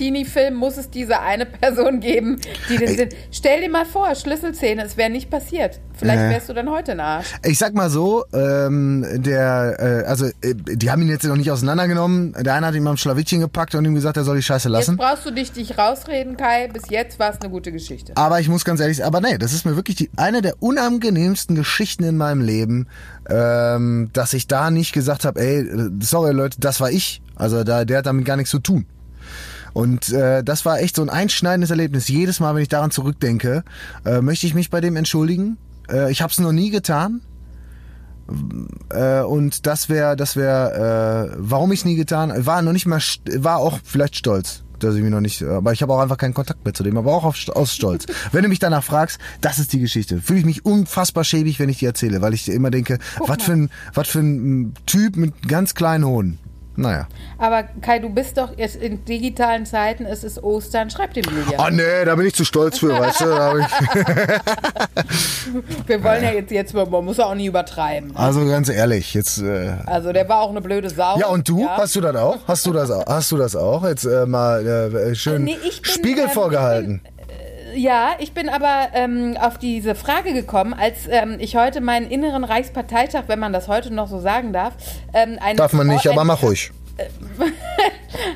Teenie-Film 0.00 0.54
muss 0.54 0.78
es 0.78 0.88
diese 0.88 1.20
eine 1.20 1.44
Person 1.44 2.00
geben, 2.00 2.40
die 2.70 2.78
den 2.78 2.96
Sinn. 2.96 3.08
Stell 3.30 3.60
dir 3.60 3.68
mal 3.68 3.84
vor, 3.84 4.14
Schlüsselszene, 4.14 4.82
es 4.82 4.96
wäre 4.96 5.10
nicht 5.10 5.28
passiert. 5.28 5.78
Vielleicht 5.92 6.22
Äh. 6.22 6.30
wärst 6.30 6.48
du 6.48 6.54
dann 6.54 6.70
heute 6.70 6.92
ein 6.92 7.00
Arsch. 7.00 7.26
Ich 7.44 7.58
sag 7.58 7.74
mal 7.74 7.90
so, 7.90 8.24
ähm, 8.32 9.04
der, 9.16 9.76
äh, 10.04 10.08
also 10.08 10.24
äh, 10.26 10.54
die 10.54 10.90
haben 10.90 11.02
ihn 11.02 11.08
jetzt 11.08 11.24
noch 11.24 11.36
nicht 11.36 11.50
auseinandergenommen. 11.50 12.32
Der 12.40 12.54
eine 12.54 12.68
hat 12.68 12.74
ihm 12.74 12.86
am 12.86 12.96
Schlawittchen 12.96 13.40
gepackt 13.40 13.74
und 13.74 13.84
ihm 13.84 13.94
gesagt, 13.94 14.16
er 14.16 14.24
soll 14.24 14.36
die 14.36 14.42
Scheiße 14.42 14.70
lassen. 14.70 14.92
Jetzt 14.92 14.98
brauchst 14.98 15.26
du 15.26 15.30
dich 15.32 15.54
nicht 15.54 15.76
rausreden, 15.76 16.38
Kai. 16.38 16.68
Bis 16.68 16.84
jetzt 16.88 17.18
war 17.18 17.30
es 17.34 17.40
eine 17.42 17.50
gute 17.50 17.70
Geschichte. 17.70 18.14
Aber 18.16 18.40
ich 18.40 18.48
muss 18.48 18.64
ganz 18.64 18.80
ehrlich 18.80 18.96
sagen, 18.96 19.08
aber 19.14 19.20
nee, 19.20 19.36
das 19.36 19.52
ist 19.52 19.66
mir 19.66 19.76
wirklich 19.76 19.96
die, 19.96 20.08
eine 20.16 20.40
der 20.40 20.62
unangenehmsten 20.62 21.56
Geschichten 21.56 22.04
in 22.04 22.16
meinem 22.16 22.40
Leben, 22.40 22.86
ähm, 23.28 24.08
dass 24.14 24.32
ich 24.32 24.46
da 24.46 24.70
nicht 24.70 24.92
gesagt 24.94 25.26
habe, 25.26 25.38
ey, 25.40 25.68
sorry 26.00 26.32
Leute, 26.32 26.58
das 26.58 26.80
war 26.80 26.90
ich. 26.90 27.20
Also 27.36 27.64
da, 27.64 27.84
der 27.84 27.98
hat 27.98 28.06
damit 28.06 28.24
gar 28.24 28.36
nichts 28.36 28.50
zu 28.50 28.58
tun. 28.60 28.86
Und 29.72 30.12
äh, 30.12 30.42
das 30.42 30.64
war 30.64 30.80
echt 30.80 30.96
so 30.96 31.02
ein 31.02 31.10
einschneidendes 31.10 31.70
Erlebnis. 31.70 32.08
Jedes 32.08 32.40
Mal, 32.40 32.54
wenn 32.54 32.62
ich 32.62 32.68
daran 32.68 32.90
zurückdenke, 32.90 33.64
äh, 34.04 34.20
möchte 34.20 34.46
ich 34.46 34.54
mich 34.54 34.70
bei 34.70 34.80
dem 34.80 34.96
entschuldigen. 34.96 35.58
Äh, 35.90 36.10
ich 36.10 36.22
habe 36.22 36.32
es 36.32 36.38
noch 36.38 36.52
nie 36.52 36.70
getan. 36.70 37.20
Äh, 38.90 39.22
und 39.22 39.66
das 39.66 39.88
wäre, 39.88 40.16
das 40.16 40.36
wäre, 40.36 41.32
äh, 41.32 41.36
warum 41.38 41.72
ich 41.72 41.80
es 41.80 41.84
nie 41.84 41.96
getan, 41.96 42.32
war 42.46 42.62
noch 42.62 42.72
nicht 42.72 42.86
mal, 42.86 43.00
war 43.38 43.58
auch 43.58 43.80
vielleicht 43.82 44.16
stolz, 44.16 44.62
dass 44.78 44.94
ich 44.94 45.02
mich 45.02 45.10
noch 45.10 45.20
nicht, 45.20 45.42
aber 45.42 45.72
ich 45.72 45.82
habe 45.82 45.92
auch 45.92 45.98
einfach 45.98 46.16
keinen 46.16 46.34
Kontakt 46.34 46.64
mehr 46.64 46.72
zu 46.72 46.84
dem, 46.84 46.96
aber 46.96 47.12
auch 47.12 47.24
auf, 47.24 47.36
aus 47.48 47.74
Stolz. 47.74 48.06
wenn 48.32 48.44
du 48.44 48.48
mich 48.48 48.60
danach 48.60 48.84
fragst, 48.84 49.18
das 49.40 49.58
ist 49.58 49.72
die 49.72 49.80
Geschichte. 49.80 50.20
Fühle 50.20 50.40
ich 50.40 50.44
mich 50.44 50.64
unfassbar 50.64 51.24
schäbig, 51.24 51.58
wenn 51.58 51.68
ich 51.68 51.78
die 51.78 51.86
erzähle, 51.86 52.22
weil 52.22 52.34
ich 52.34 52.48
immer 52.48 52.70
denke, 52.70 52.98
was 53.26 53.42
für 53.42 53.52
ein, 53.52 53.70
was 53.94 54.08
für 54.08 54.20
ein 54.20 54.74
Typ 54.86 55.16
mit 55.16 55.48
ganz 55.48 55.74
kleinen 55.74 56.04
Hoden. 56.04 56.38
Naja. 56.80 57.06
Aber 57.36 57.64
Kai, 57.82 57.98
du 57.98 58.08
bist 58.08 58.38
doch 58.38 58.56
jetzt 58.56 58.76
in 58.76 59.04
digitalen 59.04 59.66
Zeiten, 59.66 60.06
es 60.06 60.24
ist 60.24 60.42
Ostern, 60.42 60.88
schreib 60.90 61.12
dem 61.12 61.24
Julian. 61.24 61.60
Ah 61.60 61.70
nee, 61.70 62.04
da 62.06 62.14
bin 62.14 62.26
ich 62.26 62.34
zu 62.34 62.44
stolz 62.44 62.78
für, 62.78 62.98
weißt 62.98 63.20
du. 63.20 63.24
Da 63.26 63.58
ich, 63.58 63.66
Wir 65.86 66.02
wollen 66.02 66.22
ja 66.22 66.32
jetzt, 66.32 66.50
jetzt, 66.50 66.74
man 66.74 67.04
muss 67.04 67.18
ja 67.18 67.26
auch 67.26 67.34
nie 67.34 67.46
übertreiben. 67.46 68.16
also 68.16 68.44
ganz 68.46 68.68
ehrlich, 68.68 69.14
jetzt. 69.14 69.38
Äh, 69.38 69.74
Also 69.86 70.12
der 70.12 70.28
war 70.28 70.40
auch 70.40 70.50
eine 70.50 70.60
blöde 70.62 70.88
Sau. 70.88 71.18
ja 71.18 71.26
und 71.26 71.48
du? 71.48 71.62
Ja. 71.62 71.76
Hast 71.76 71.96
du 71.96 72.00
das 72.00 72.16
auch? 72.16 72.38
Hast 72.46 72.66
du 72.66 72.72
das 72.72 72.90
auch? 72.90 73.06
Hast 73.06 73.32
du 73.32 73.36
das 73.36 73.56
auch? 73.56 73.84
Jetzt 73.86 74.04
äh, 74.04 74.26
mal 74.26 74.66
äh, 74.66 75.14
schön 75.14 75.44
Nee, 75.44 75.56
ich 75.62 75.82
bin, 75.82 75.92
Spiegel 75.92 76.24
ähm, 76.24 76.30
vorgehalten. 76.30 77.00
Ja, 77.74 78.12
ich 78.18 78.32
bin 78.32 78.48
aber 78.48 78.88
ähm, 78.94 79.36
auf 79.40 79.58
diese 79.58 79.94
Frage 79.94 80.32
gekommen, 80.32 80.74
als 80.74 81.06
ähm, 81.08 81.36
ich 81.38 81.56
heute 81.56 81.80
meinen 81.80 82.10
inneren 82.10 82.44
Reichsparteitag, 82.44 83.24
wenn 83.26 83.38
man 83.38 83.52
das 83.52 83.68
heute 83.68 83.92
noch 83.92 84.08
so 84.08 84.20
sagen 84.20 84.52
darf, 84.52 84.74
ähm, 85.12 85.38
eine 85.40 85.56
Darf 85.56 85.72
man 85.72 85.86
Frau- 85.86 85.94
nicht, 85.94 86.06
aber 86.08 86.24
mach 86.24 86.42
ruhig. 86.42 86.70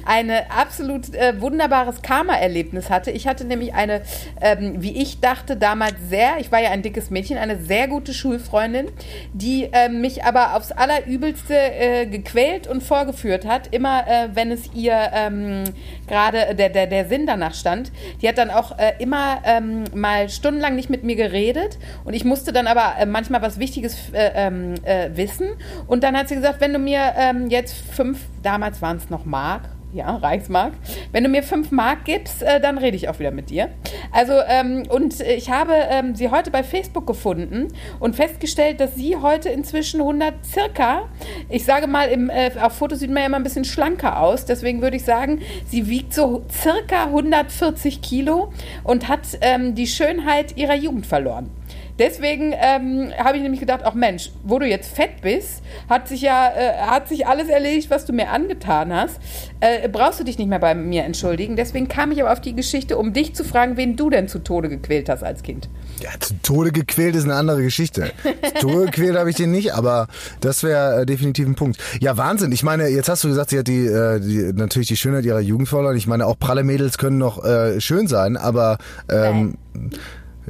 ein 0.05 0.31
absolut 0.31 1.15
äh, 1.15 1.41
wunderbares 1.41 2.03
Karma-Erlebnis 2.03 2.91
hatte. 2.91 3.11
Ich 3.11 3.27
hatte 3.27 3.45
nämlich 3.45 3.75
eine, 3.75 4.03
ähm, 4.41 4.83
wie 4.83 5.01
ich 5.01 5.21
dachte, 5.21 5.57
damals 5.57 5.95
sehr, 6.09 6.39
ich 6.39 6.53
war 6.53 6.61
ja 6.61 6.71
ein 6.71 6.83
dickes 6.83 7.11
Mädchen, 7.11 7.39
eine 7.39 7.59
sehr 7.59 7.89
gute 7.89 8.15
Schulfreundin, 8.15 8.89
die 9.33 9.69
äh, 9.73 9.89
mich 9.89 10.25
aber 10.25 10.57
aufs 10.57 10.73
Allerübelste 10.73 11.55
äh, 11.55 12.07
gequält 12.07 12.67
und 12.67 12.83
vorgeführt 12.83 13.47
hat, 13.47 13.75
immer 13.75 14.07
äh, 14.07 14.29
wenn 14.35 14.51
es 14.51 14.73
ihr 14.75 14.95
ähm, 15.13 15.65
gerade 16.07 16.55
der, 16.55 16.69
der, 16.69 16.87
der 16.87 17.09
Sinn 17.09 17.27
danach 17.27 17.55
stand. 17.55 17.93
Die 18.23 18.29
hat 18.29 18.39
dann 18.39 18.51
auch 18.51 18.79
äh, 18.79 18.93
immer 18.99 19.39
ähm, 19.45 19.85
mal 19.95 20.29
stundenlang 20.29 20.77
nicht 20.77 20.91
mit 20.91 21.05
mir 21.05 21.17
geredet 21.17 21.79
und 22.05 22.15
ich 22.15 22.25
musste 22.25 22.53
dann 22.53 22.67
aber 22.67 22.95
äh, 22.99 23.07
manchmal 23.07 23.43
was 23.43 23.59
Wichtiges 23.59 23.97
ähm, 24.13 24.75
wissen. 25.15 25.49
Und 25.87 26.05
dann 26.05 26.17
hat 26.17 26.29
sie 26.29 26.35
gesagt, 26.35 26.61
wenn 26.61 26.73
du 26.73 26.79
mir 26.79 27.15
ähm, 27.17 27.49
jetzt 27.49 27.75
fünf, 27.93 28.21
damals 28.43 28.83
waren 28.83 28.97
es 28.97 29.11
noch 29.11 29.25
Mark, 29.25 29.63
ja, 29.95 30.17
Reichsmark. 30.17 30.73
Wenn 31.13 31.23
du 31.23 31.31
mir 31.31 31.43
fünf 31.43 31.71
Mark 31.71 32.05
gibst, 32.05 32.43
äh, 32.43 32.61
dann 32.61 32.79
rede 32.79 32.97
ich 32.97 33.09
auch 33.09 33.21
wieder 33.21 33.31
mit 33.31 33.49
dir. 33.49 33.71
Also, 34.11 34.33
ähm, 34.49 34.83
und 34.89 35.21
ich 35.21 35.51
habe 35.51 35.73
ähm, 35.89 36.17
sie 36.17 36.31
heute 36.31 36.51
bei 36.51 36.65
Facebook 36.65 37.07
gefunden 37.07 37.69
und 38.01 38.17
festgestellt, 38.17 38.81
dass 38.81 38.97
sie 38.97 39.17
heute 39.17 39.51
inzwischen 39.51 40.01
100 40.01 40.45
circa, 40.45 41.09
ich 41.49 41.65
sage 41.65 41.87
mal, 41.87 42.09
im, 42.09 42.29
äh, 42.29 42.51
auf 42.61 42.73
Fotos 42.73 42.99
sieht 42.99 43.11
man 43.11 43.23
ja 43.23 43.27
immer 43.27 43.37
ein 43.37 43.45
bisschen 43.45 43.65
schlanker 43.65 44.21
aus, 44.21 44.45
deswegen 44.45 44.83
würde 44.83 44.97
ich 44.97 45.05
sagen, 45.05 45.41
sie 45.67 45.89
wiegt 45.89 46.13
so 46.13 46.45
circa 46.51 47.05
140 47.05 48.03
Kilo 48.03 48.53
und 48.83 49.09
hat 49.09 49.21
ähm, 49.41 49.77
die 49.77 49.87
Schönheit 49.87 50.57
ihrer 50.57 50.75
Jugend 50.75 51.07
verloren. 51.07 51.51
Deswegen 51.99 52.53
ähm, 52.53 53.13
habe 53.17 53.37
ich 53.37 53.43
nämlich 53.43 53.61
gedacht, 53.61 53.85
auch 53.85 53.95
Mensch, 53.95 54.33
wo 54.43 54.59
du 54.59 54.67
jetzt 54.67 54.95
fett 54.95 55.21
bist, 55.23 55.63
hat 55.89 56.09
sich 56.09 56.23
ja 56.23 56.49
äh, 56.49 56.79
hat 56.79 57.09
sich 57.09 57.27
alles 57.27 57.49
erledigt, 57.49 57.89
was 57.91 58.05
du 58.05 58.13
mir 58.13 58.31
angetan 58.31 58.93
hast. 58.93 59.21
Äh, 59.61 59.89
brauchst 59.89 60.19
du 60.19 60.25
dich 60.25 60.37
nicht 60.37 60.49
mehr 60.49 60.59
bei 60.59 60.75
mir 60.75 61.05
entschuldigen. 61.05 61.57
Deswegen 61.57 61.87
kam 61.87 62.11
ich 62.11 62.21
aber 62.21 62.33
auf 62.33 62.41
die 62.41 62.55
Geschichte, 62.55 62.99
um 62.99 63.13
dich 63.13 63.35
zu 63.35 63.45
fragen, 63.45 63.77
wen 63.77 63.97
du 63.97 64.11
denn 64.11 64.27
zu 64.27 64.41
Tode 64.41 64.69
gequält 64.69 65.09
hast 65.09 65.23
als 65.23 65.43
Kind. 65.43 65.69
Ja, 66.01 66.11
zu 66.19 66.35
Tode 66.43 66.73
gequält 66.73 67.15
ist 67.15 67.25
eine 67.25 67.35
andere 67.35 67.63
Geschichte. 67.63 68.11
zu 68.59 68.67
Tode 68.67 68.87
gequält 68.87 69.17
habe 69.17 69.31
ich 69.31 69.37
den 69.37 69.53
nicht, 69.53 69.75
aber 69.75 70.09
das 70.41 70.65
wäre 70.65 71.03
äh, 71.03 71.07
definitiv 71.07 71.47
ein 71.47 71.55
Punkt. 71.55 71.79
Ja, 72.01 72.17
Wahnsinn. 72.17 72.51
Ich 72.51 72.65
meine, 72.65 72.89
jetzt 72.89 73.09
hast 73.09 73.23
du 73.23 73.29
gesagt, 73.29 73.51
sie 73.51 73.59
hat 73.59 73.69
die, 73.69 73.87
äh, 73.87 74.19
die 74.21 74.53
natürlich 74.53 74.89
die 74.89 74.97
Schönheit 74.97 75.25
ihrer 75.25 75.41
Jugend 75.41 75.69
verloren. 75.69 75.97
Ich 75.97 76.09
meine, 76.09 76.27
auch 76.27 76.39
pralle 76.39 76.65
Mädels 76.65 76.99
können 76.99 77.19
noch 77.19 77.45
äh, 77.45 77.81
schön 77.81 78.09
sein, 78.09 78.37
aber 78.37 78.79
ähm, 79.09 79.57
Nein. 79.75 79.91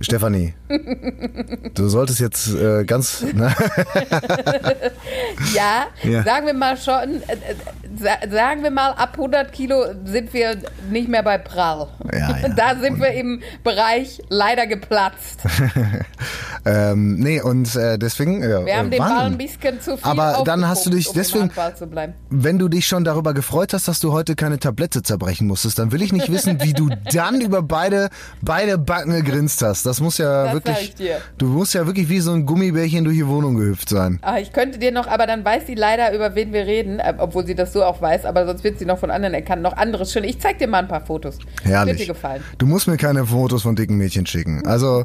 Stefanie, 0.01 0.55
du 1.75 1.89
solltest 1.89 2.21
jetzt 2.21 2.53
äh, 2.55 2.85
ganz. 2.85 3.23
Ne? 3.23 3.55
ja, 5.55 5.87
ja, 6.03 6.23
sagen 6.25 6.47
wir 6.47 6.55
mal 6.55 6.77
schon, 6.77 7.23
äh, 7.23 7.33
äh 7.35 7.84
sagen 7.99 8.63
wir 8.63 8.71
mal, 8.71 8.91
ab 8.93 9.13
100 9.13 9.53
Kilo 9.53 9.85
sind 10.05 10.33
wir 10.33 10.57
nicht 10.91 11.09
mehr 11.09 11.23
bei 11.23 11.39
Prall. 11.39 11.89
Ja, 12.13 12.19
ja. 12.19 12.49
Da 12.57 12.77
sind 12.81 12.95
und 12.95 13.01
wir 13.01 13.13
im 13.13 13.41
Bereich 13.63 14.23
leider 14.29 14.67
geplatzt. 14.67 15.41
ähm, 16.65 17.17
nee, 17.19 17.41
und 17.41 17.75
äh, 17.75 17.99
deswegen. 17.99 18.43
Ja, 18.43 18.65
wir 18.65 18.77
haben 18.77 18.91
den 18.91 18.99
Ball 18.99 19.27
ein 19.27 19.39
bisschen 19.39 19.81
zu 19.81 19.97
viel 19.97 20.07
Aber 20.07 20.43
dann 20.45 20.67
hast 20.67 20.87
du 20.87 20.91
dich, 20.91 21.09
um 21.09 21.15
deswegen, 21.15 21.51
wenn 22.31 22.59
du 22.59 22.69
dich 22.69 22.87
schon 22.87 23.05
darüber 23.05 23.35
gefreut 23.35 23.73
hast, 23.73 23.89
dass 23.89 24.01
du 24.01 24.13
heute 24.13 24.37
keine 24.37 24.59
Tablette 24.59 25.03
zerbrechen 25.03 25.47
musstest, 25.47 25.79
dann 25.79 25.93
will 25.93 26.03
ich 26.03 26.13
nicht 26.13 26.31
wissen, 26.31 26.63
wie 26.63 26.73
du 26.73 26.91
dann 27.13 27.41
über 27.41 27.63
beide, 27.63 28.11
beide 28.41 28.79
Backen 28.79 29.13
gegrinst 29.13 29.63
hast. 29.63 29.87
Das 29.87 30.01
muss 30.01 30.19
ja 30.19 30.45
das 30.45 30.55
wirklich. 30.55 30.95
Du 31.39 31.47
musst 31.47 31.75
ja 31.75 31.87
wirklich 31.87 32.09
wie 32.09 32.21
so 32.21 32.33
ein 32.33 32.47
Gummibärchen 32.47 33.05
durch 33.05 33.17
die 33.17 33.27
Wohnung 33.27 33.57
gehüpft 33.57 33.89
sein. 33.89 34.19
Ach, 34.23 34.37
ich 34.37 34.53
könnte 34.53 34.79
dir 34.79 34.93
noch, 34.93 35.07
aber 35.07 35.27
dann 35.27 35.45
weiß 35.45 35.67
sie 35.67 35.75
leider, 35.75 36.15
über 36.15 36.35
wen 36.35 36.53
wir 36.53 36.67
reden, 36.67 36.99
äh, 36.99 37.15
obwohl 37.19 37.47
sie 37.47 37.55
das 37.55 37.73
so 37.73 37.84
auch 37.85 38.01
weiß, 38.01 38.25
aber 38.25 38.47
sonst 38.47 38.65
wird 38.65 38.79
sie 38.79 38.87
noch 38.87 38.99
von 38.99 39.11
anderen 39.11 39.35
erkannt. 39.35 39.63
Noch 39.63 39.77
anderes 39.77 40.13
schön. 40.13 40.25
Ich 40.25 40.41
zeig 40.41 40.59
dir 40.59 40.67
mal 40.69 40.79
ein 40.79 40.89
paar 40.89 41.05
Fotos. 41.05 41.39
Herrlich. 41.63 41.99
Wird 41.99 42.09
dir 42.09 42.15
gefallen. 42.15 42.43
Du 42.59 42.67
musst 42.67 42.89
mir 42.89 42.97
keine 42.97 43.27
Fotos 43.27 43.63
von 43.63 43.77
dicken 43.77 43.97
Mädchen 43.97 44.27
schicken. 44.27 44.67
Also. 44.67 45.05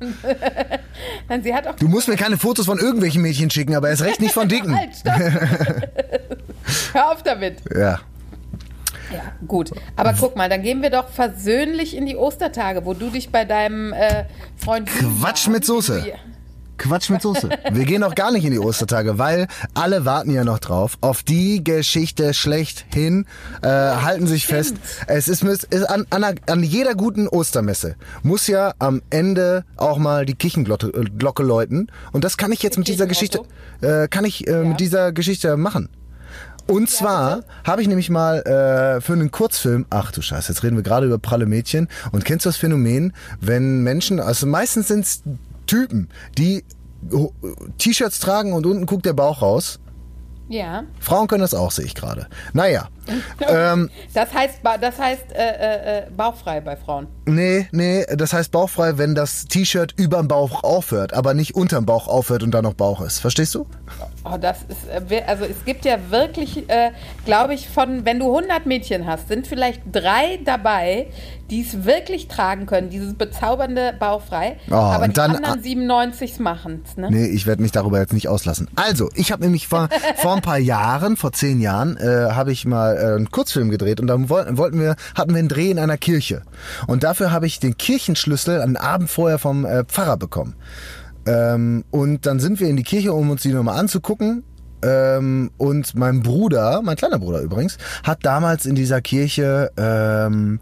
Nein, 1.30 1.44
sie 1.44 1.54
hat 1.54 1.68
auch 1.68 1.76
du 1.76 1.88
musst 1.88 2.08
mir 2.08 2.16
keine 2.16 2.38
Fotos 2.38 2.66
von 2.66 2.78
irgendwelchen 2.78 3.22
Mädchen 3.22 3.50
schicken, 3.50 3.76
aber 3.76 3.90
erst 3.90 4.04
recht 4.04 4.20
nicht 4.20 4.34
von 4.34 4.48
dicken. 4.48 4.76
halt, 4.76 4.92
Hör 6.94 7.12
auf 7.12 7.24
damit. 7.24 7.58
Ja. 7.76 8.00
Ja, 9.12 9.22
gut. 9.48 9.72
Aber 9.96 10.14
guck 10.14 10.36
mal, 10.36 10.50
dann 10.50 10.62
gehen 10.62 10.82
wir 10.82 10.92
doch 10.92 11.10
versöhnlich 11.10 11.96
in 11.96 12.06
die 12.06 12.16
Ostertage, 12.16 12.86
wo 12.86 12.94
du 12.94 13.10
dich 13.10 13.32
bei 13.32 13.44
deinem 13.44 13.92
äh, 13.92 14.26
Freund. 14.56 14.88
Quatsch 14.88 15.48
mit 15.48 15.66
Soße. 15.66 16.06
Quatsch 16.80 17.10
mit 17.10 17.22
Soße. 17.22 17.50
Wir 17.72 17.86
gehen 17.86 18.02
noch 18.02 18.16
gar 18.16 18.32
nicht 18.32 18.46
in 18.46 18.52
die 18.52 18.60
Ostertage, 18.60 19.18
weil 19.18 19.48
alle 19.74 20.06
warten 20.06 20.32
ja 20.32 20.44
noch 20.44 20.60
drauf. 20.60 20.98
Auf 21.02 21.22
die 21.22 21.64
Geschichte 21.64 22.34
schlechthin. 22.34 23.26
Äh, 23.62 23.68
halten 23.68 24.26
sich 24.28 24.48
fest. 24.48 24.76
Es 25.08 25.28
ist, 25.28 25.44
ist 25.44 25.90
an, 25.90 26.08
an, 26.10 26.24
an, 26.48 26.64
jeder 26.64 26.96
guten 26.96 27.28
Ostermesse 27.28 27.96
muss 28.24 28.48
ja 28.48 28.74
am 28.80 29.02
Ende 29.10 29.66
auch 29.78 29.98
mal 29.98 30.26
die 30.26 30.36
Kirchenglocke 30.36 30.88
äh, 30.88 31.04
Glocke 31.04 31.44
läuten. 31.44 31.92
Und 32.12 32.24
das 32.24 32.38
kann 32.38 32.52
ich 32.52 32.64
jetzt 32.64 32.78
mit 32.78 32.88
dieser 32.88 33.08
Geschichte, 33.08 33.42
äh, 33.82 34.08
kann 34.08 34.26
ich 34.26 34.48
äh, 34.48 34.64
mit 34.64 34.80
dieser 34.80 35.12
Geschichte 35.12 35.58
machen. 35.58 35.90
Und 36.70 36.88
zwar 36.88 37.42
habe 37.64 37.82
ich 37.82 37.88
nämlich 37.88 38.12
mal 38.12 38.42
äh, 38.42 39.02
für 39.02 39.14
einen 39.14 39.32
Kurzfilm, 39.32 39.88
ach 39.90 40.12
du 40.12 40.22
Scheiße, 40.22 40.52
jetzt 40.52 40.62
reden 40.62 40.76
wir 40.76 40.84
gerade 40.84 41.08
über 41.08 41.18
pralle 41.18 41.48
Mädchen. 41.48 41.88
Und 42.12 42.26
kennst 42.26 42.46
du 42.46 42.50
das 42.50 42.58
Phänomen, 42.58 43.14
wenn 43.42 43.82
Menschen, 43.82 44.20
also 44.20 44.46
meistens 44.46 44.88
sind 44.88 45.00
es 45.02 45.24
Typen, 45.70 46.10
die 46.38 46.64
T-Shirts 47.78 48.20
tragen 48.20 48.54
und 48.54 48.66
unten 48.66 48.88
guckt 48.88 49.06
der 49.06 49.14
Bauch 49.14 49.44
raus. 49.44 49.80
Ja. 50.48 50.86
Frauen 51.00 51.28
können 51.28 51.42
das 51.42 51.54
auch, 51.54 51.70
sehe 51.70 51.86
ich 51.86 51.94
gerade. 51.94 52.28
Naja. 52.54 52.90
ähm, 53.48 53.90
das 54.14 54.34
heißt, 54.34 54.60
das 54.82 55.00
heißt 55.00 55.32
äh, 55.34 55.38
äh, 55.38 55.98
äh, 56.00 56.04
bauchfrei 56.16 56.62
bei 56.62 56.76
Frauen. 56.76 57.08
Nee, 57.26 57.68
nee, 57.72 58.06
das 58.16 58.34
heißt 58.34 58.52
bauchfrei, 58.52 58.98
wenn 58.98 59.16
das 59.16 59.46
T-Shirt 59.46 59.94
überm 59.98 60.28
Bauch 60.28 60.64
aufhört, 60.64 61.14
aber 61.14 61.34
nicht 61.34 61.56
unterm 61.56 61.86
Bauch 61.86 62.08
aufhört 62.08 62.44
und 62.44 62.52
dann 62.52 62.64
noch 62.64 62.74
Bauch 62.74 63.02
ist. 63.02 63.20
Verstehst 63.20 63.56
du? 63.56 63.68
Oh, 64.26 64.38
das 64.38 64.58
ist, 64.68 65.12
äh, 65.12 65.22
also 65.26 65.46
es 65.46 65.66
gibt 65.66 65.86
ja 65.86 65.98
wirklich, 66.10 66.70
äh, 66.70 66.92
glaube 67.26 67.54
ich, 67.54 67.70
von, 67.70 68.06
wenn 68.06 68.20
du 68.20 68.26
100 68.36 68.66
Mädchen 68.66 69.06
hast, 69.06 69.28
sind 69.28 69.48
vielleicht 69.48 69.82
drei 69.92 70.40
dabei, 70.44 71.08
die 71.50 71.62
es 71.62 71.86
wirklich 71.86 72.28
tragen 72.28 72.66
können, 72.66 72.90
dieses 72.90 73.16
bezaubernde 73.16 73.94
Bauchfrei. 73.98 74.58
Oh, 74.70 74.76
aber 74.76 75.08
die 75.08 75.14
dann, 75.14 75.36
anderen 75.36 75.64
97 75.64 76.40
machen 76.40 76.84
es. 76.86 76.98
Ne? 76.98 77.10
Nee, 77.10 77.26
ich 77.28 77.48
werde 77.48 77.62
mich 77.62 77.72
darüber 77.72 78.00
jetzt 78.00 78.14
nicht 78.14 78.28
auslassen. 78.28 78.68
Also, 78.76 79.10
ich 79.16 79.32
habe 79.32 79.44
nämlich 79.44 79.68
vor, 79.68 79.90
vor 80.18 80.36
ein 80.36 80.42
paar 80.42 80.60
Jahren, 80.60 81.18
vor 81.18 81.32
zehn 81.32 81.60
Jahren, 81.60 81.98
äh, 81.98 82.32
habe 82.32 82.52
ich 82.52 82.66
mal 82.66 82.98
äh, 83.00 83.16
einen 83.16 83.32
Kurzfilm 83.32 83.70
gedreht 83.70 84.00
und 84.00 84.08
dann 84.08 84.30
wollten 84.30 84.80
wir, 84.80 84.96
hatten 85.16 85.32
wir 85.32 85.40
einen 85.40 85.50
Dreh 85.50 85.72
in 85.72 85.80
einer 85.80 85.98
Kirche. 85.98 86.44
Und 86.88 87.04
dafür 87.04 87.32
habe 87.32 87.48
ich 87.48 87.60
den 87.60 87.78
Kirchenschlüssel 87.78 88.62
einen 88.62 88.78
Abend 88.78 89.10
vorher 89.10 89.40
vom 89.40 89.66
äh, 89.66 89.84
Pfarrer 89.86 90.18
bekommen. 90.18 90.56
Ähm, 91.26 91.84
und 91.92 92.26
dann 92.26 92.40
sind 92.40 92.60
wir 92.60 92.70
in 92.70 92.78
die 92.78 92.84
Kirche, 92.84 93.14
um 93.14 93.30
uns 93.30 93.42
die 93.42 93.54
nochmal 93.54 93.80
anzugucken. 93.80 94.44
Ähm, 94.82 95.52
und 95.58 95.96
mein 95.96 96.22
Bruder, 96.22 96.82
mein 96.84 96.96
kleiner 96.96 97.20
Bruder 97.20 97.42
übrigens, 97.42 97.78
hat 98.04 98.20
damals 98.24 98.66
in 98.66 98.76
dieser 98.76 99.02
Kirche 99.02 99.72
ähm, 99.78 100.60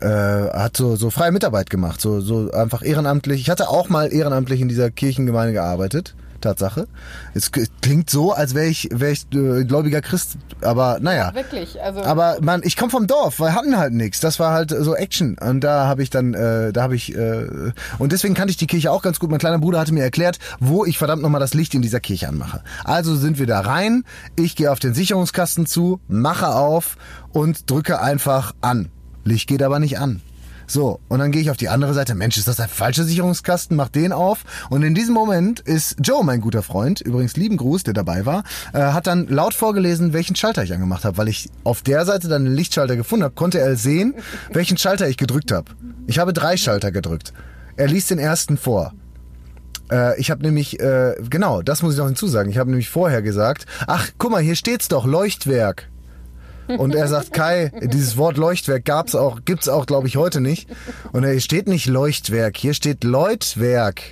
äh, 0.00 0.08
hat 0.08 0.76
so, 0.76 0.96
so 0.96 1.10
freie 1.10 1.32
Mitarbeit 1.32 1.70
gemacht, 1.70 2.00
so, 2.00 2.20
so 2.20 2.50
einfach 2.50 2.82
ehrenamtlich. 2.84 3.40
Ich 3.40 3.50
hatte 3.50 3.68
auch 3.68 3.88
mal 3.88 4.12
ehrenamtlich 4.12 4.60
in 4.60 4.68
dieser 4.68 4.90
Kirchengemeinde 4.90 5.52
gearbeitet. 5.52 6.14
Tatsache. 6.44 6.86
Es 7.34 7.50
klingt 7.50 8.10
so, 8.10 8.32
als 8.32 8.54
wäre 8.54 8.66
ich, 8.66 8.88
wär 8.92 9.10
ich 9.10 9.26
äh, 9.34 9.64
gläubiger 9.64 10.00
Christ, 10.00 10.36
aber 10.60 10.98
naja. 11.00 11.28
Ja, 11.28 11.34
wirklich, 11.34 11.82
also. 11.82 12.02
Aber 12.02 12.36
man, 12.40 12.62
ich 12.64 12.76
komme 12.76 12.90
vom 12.90 13.06
Dorf, 13.06 13.40
weil 13.40 13.54
hatten 13.54 13.76
halt 13.76 13.92
nichts. 13.92 14.20
Das 14.20 14.38
war 14.38 14.52
halt 14.52 14.70
so 14.70 14.94
Action. 14.94 15.36
Und 15.38 15.62
da 15.62 15.86
habe 15.86 16.02
ich 16.02 16.10
dann, 16.10 16.34
äh, 16.34 16.72
da 16.72 16.82
habe 16.82 16.94
ich, 16.94 17.14
äh, 17.16 17.72
und 17.98 18.12
deswegen 18.12 18.34
kannte 18.34 18.50
ich 18.50 18.56
die 18.56 18.66
Kirche 18.66 18.90
auch 18.92 19.02
ganz 19.02 19.18
gut. 19.18 19.30
Mein 19.30 19.40
kleiner 19.40 19.58
Bruder 19.58 19.80
hatte 19.80 19.92
mir 19.92 20.04
erklärt, 20.04 20.38
wo 20.60 20.84
ich 20.84 20.98
verdammt 20.98 21.22
nochmal 21.22 21.40
das 21.40 21.54
Licht 21.54 21.74
in 21.74 21.82
dieser 21.82 22.00
Kirche 22.00 22.28
anmache. 22.28 22.62
Also 22.84 23.16
sind 23.16 23.38
wir 23.38 23.46
da 23.46 23.60
rein, 23.60 24.04
ich 24.36 24.56
gehe 24.56 24.70
auf 24.70 24.78
den 24.78 24.94
Sicherungskasten 24.94 25.66
zu, 25.66 26.00
mache 26.08 26.48
auf 26.48 26.96
und 27.32 27.70
drücke 27.70 28.00
einfach 28.00 28.54
an. 28.60 28.90
Licht 29.24 29.48
geht 29.48 29.62
aber 29.62 29.78
nicht 29.78 29.98
an. 29.98 30.20
So, 30.66 31.00
und 31.08 31.18
dann 31.18 31.32
gehe 31.32 31.42
ich 31.42 31.50
auf 31.50 31.56
die 31.56 31.68
andere 31.68 31.94
Seite. 31.94 32.14
Mensch, 32.14 32.36
ist 32.36 32.48
das 32.48 32.60
ein 32.60 32.68
falscher 32.68 33.04
Sicherungskasten? 33.04 33.76
Mach 33.76 33.88
den 33.88 34.12
auf. 34.12 34.44
Und 34.70 34.82
in 34.82 34.94
diesem 34.94 35.14
Moment 35.14 35.60
ist 35.60 35.96
Joe, 36.02 36.24
mein 36.24 36.40
guter 36.40 36.62
Freund, 36.62 37.00
übrigens 37.00 37.36
lieben 37.36 37.56
Gruß, 37.56 37.82
der 37.82 37.94
dabei 37.94 38.26
war, 38.26 38.44
äh, 38.72 38.78
hat 38.78 39.06
dann 39.06 39.26
laut 39.28 39.54
vorgelesen, 39.54 40.12
welchen 40.12 40.36
Schalter 40.36 40.62
ich 40.62 40.72
angemacht 40.72 41.04
habe. 41.04 41.16
Weil 41.16 41.28
ich 41.28 41.50
auf 41.64 41.82
der 41.82 42.04
Seite 42.04 42.28
dann 42.28 42.44
den 42.44 42.54
Lichtschalter 42.54 42.96
gefunden 42.96 43.24
habe, 43.24 43.34
konnte 43.34 43.58
er 43.60 43.76
sehen, 43.76 44.14
welchen 44.52 44.78
Schalter 44.78 45.08
ich 45.08 45.16
gedrückt 45.16 45.52
habe. 45.52 45.72
Ich 46.06 46.18
habe 46.18 46.32
drei 46.32 46.56
Schalter 46.56 46.92
gedrückt. 46.92 47.32
Er 47.76 47.88
liest 47.88 48.10
den 48.10 48.18
ersten 48.18 48.56
vor. 48.56 48.92
Äh, 49.90 50.18
ich 50.20 50.30
habe 50.30 50.42
nämlich, 50.42 50.80
äh, 50.80 51.14
genau, 51.28 51.62
das 51.62 51.82
muss 51.82 51.94
ich 51.94 51.98
noch 51.98 52.06
hinzusagen. 52.06 52.50
Ich 52.50 52.58
habe 52.58 52.70
nämlich 52.70 52.88
vorher 52.88 53.22
gesagt, 53.22 53.66
ach, 53.86 54.10
guck 54.18 54.30
mal, 54.30 54.42
hier 54.42 54.56
steht's 54.56 54.88
doch, 54.88 55.06
Leuchtwerk. 55.06 55.88
Und 56.66 56.94
er 56.94 57.08
sagt, 57.08 57.32
Kai, 57.32 57.70
dieses 57.82 58.16
Wort 58.16 58.36
Leuchtwerk 58.36 58.84
gab's 58.84 59.14
auch, 59.14 59.40
gibt's 59.44 59.68
auch, 59.68 59.86
glaube 59.86 60.08
ich, 60.08 60.16
heute 60.16 60.40
nicht. 60.40 60.68
Und 61.12 61.24
hier 61.24 61.40
steht 61.40 61.68
nicht 61.68 61.86
Leuchtwerk, 61.86 62.56
hier 62.56 62.74
steht 62.74 63.04
Leutwerk. 63.04 64.02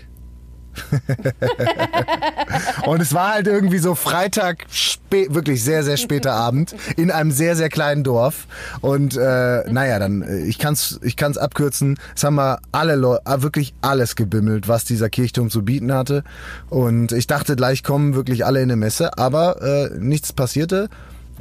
und 2.86 3.02
es 3.02 3.12
war 3.12 3.34
halt 3.34 3.46
irgendwie 3.46 3.78
so 3.78 3.94
Freitag, 3.94 4.64
wirklich 5.10 5.62
sehr, 5.62 5.82
sehr 5.82 5.98
später 5.98 6.32
Abend 6.32 6.74
in 6.96 7.10
einem 7.10 7.30
sehr, 7.30 7.54
sehr 7.54 7.68
kleinen 7.68 8.04
Dorf. 8.04 8.46
Und 8.80 9.16
äh, 9.16 9.70
naja, 9.70 9.98
dann, 9.98 10.22
äh, 10.22 10.44
ich 10.44 10.58
kann's, 10.58 10.98
ich 11.02 11.16
kann's 11.16 11.36
abkürzen. 11.36 11.98
Es 12.16 12.24
haben 12.24 12.36
wir 12.36 12.60
alle 12.72 12.96
Leute, 12.96 13.22
wirklich 13.42 13.74
alles 13.82 14.16
gebimmelt, 14.16 14.68
was 14.68 14.84
dieser 14.84 15.10
Kirchturm 15.10 15.50
zu 15.50 15.62
bieten 15.62 15.92
hatte. 15.92 16.24
Und 16.70 17.12
ich 17.12 17.26
dachte, 17.26 17.56
gleich 17.56 17.82
kommen 17.82 18.14
wirklich 18.14 18.46
alle 18.46 18.60
in 18.60 18.70
eine 18.70 18.76
Messe, 18.76 19.18
aber 19.18 19.60
äh, 19.60 19.90
nichts 19.98 20.32
passierte. 20.32 20.88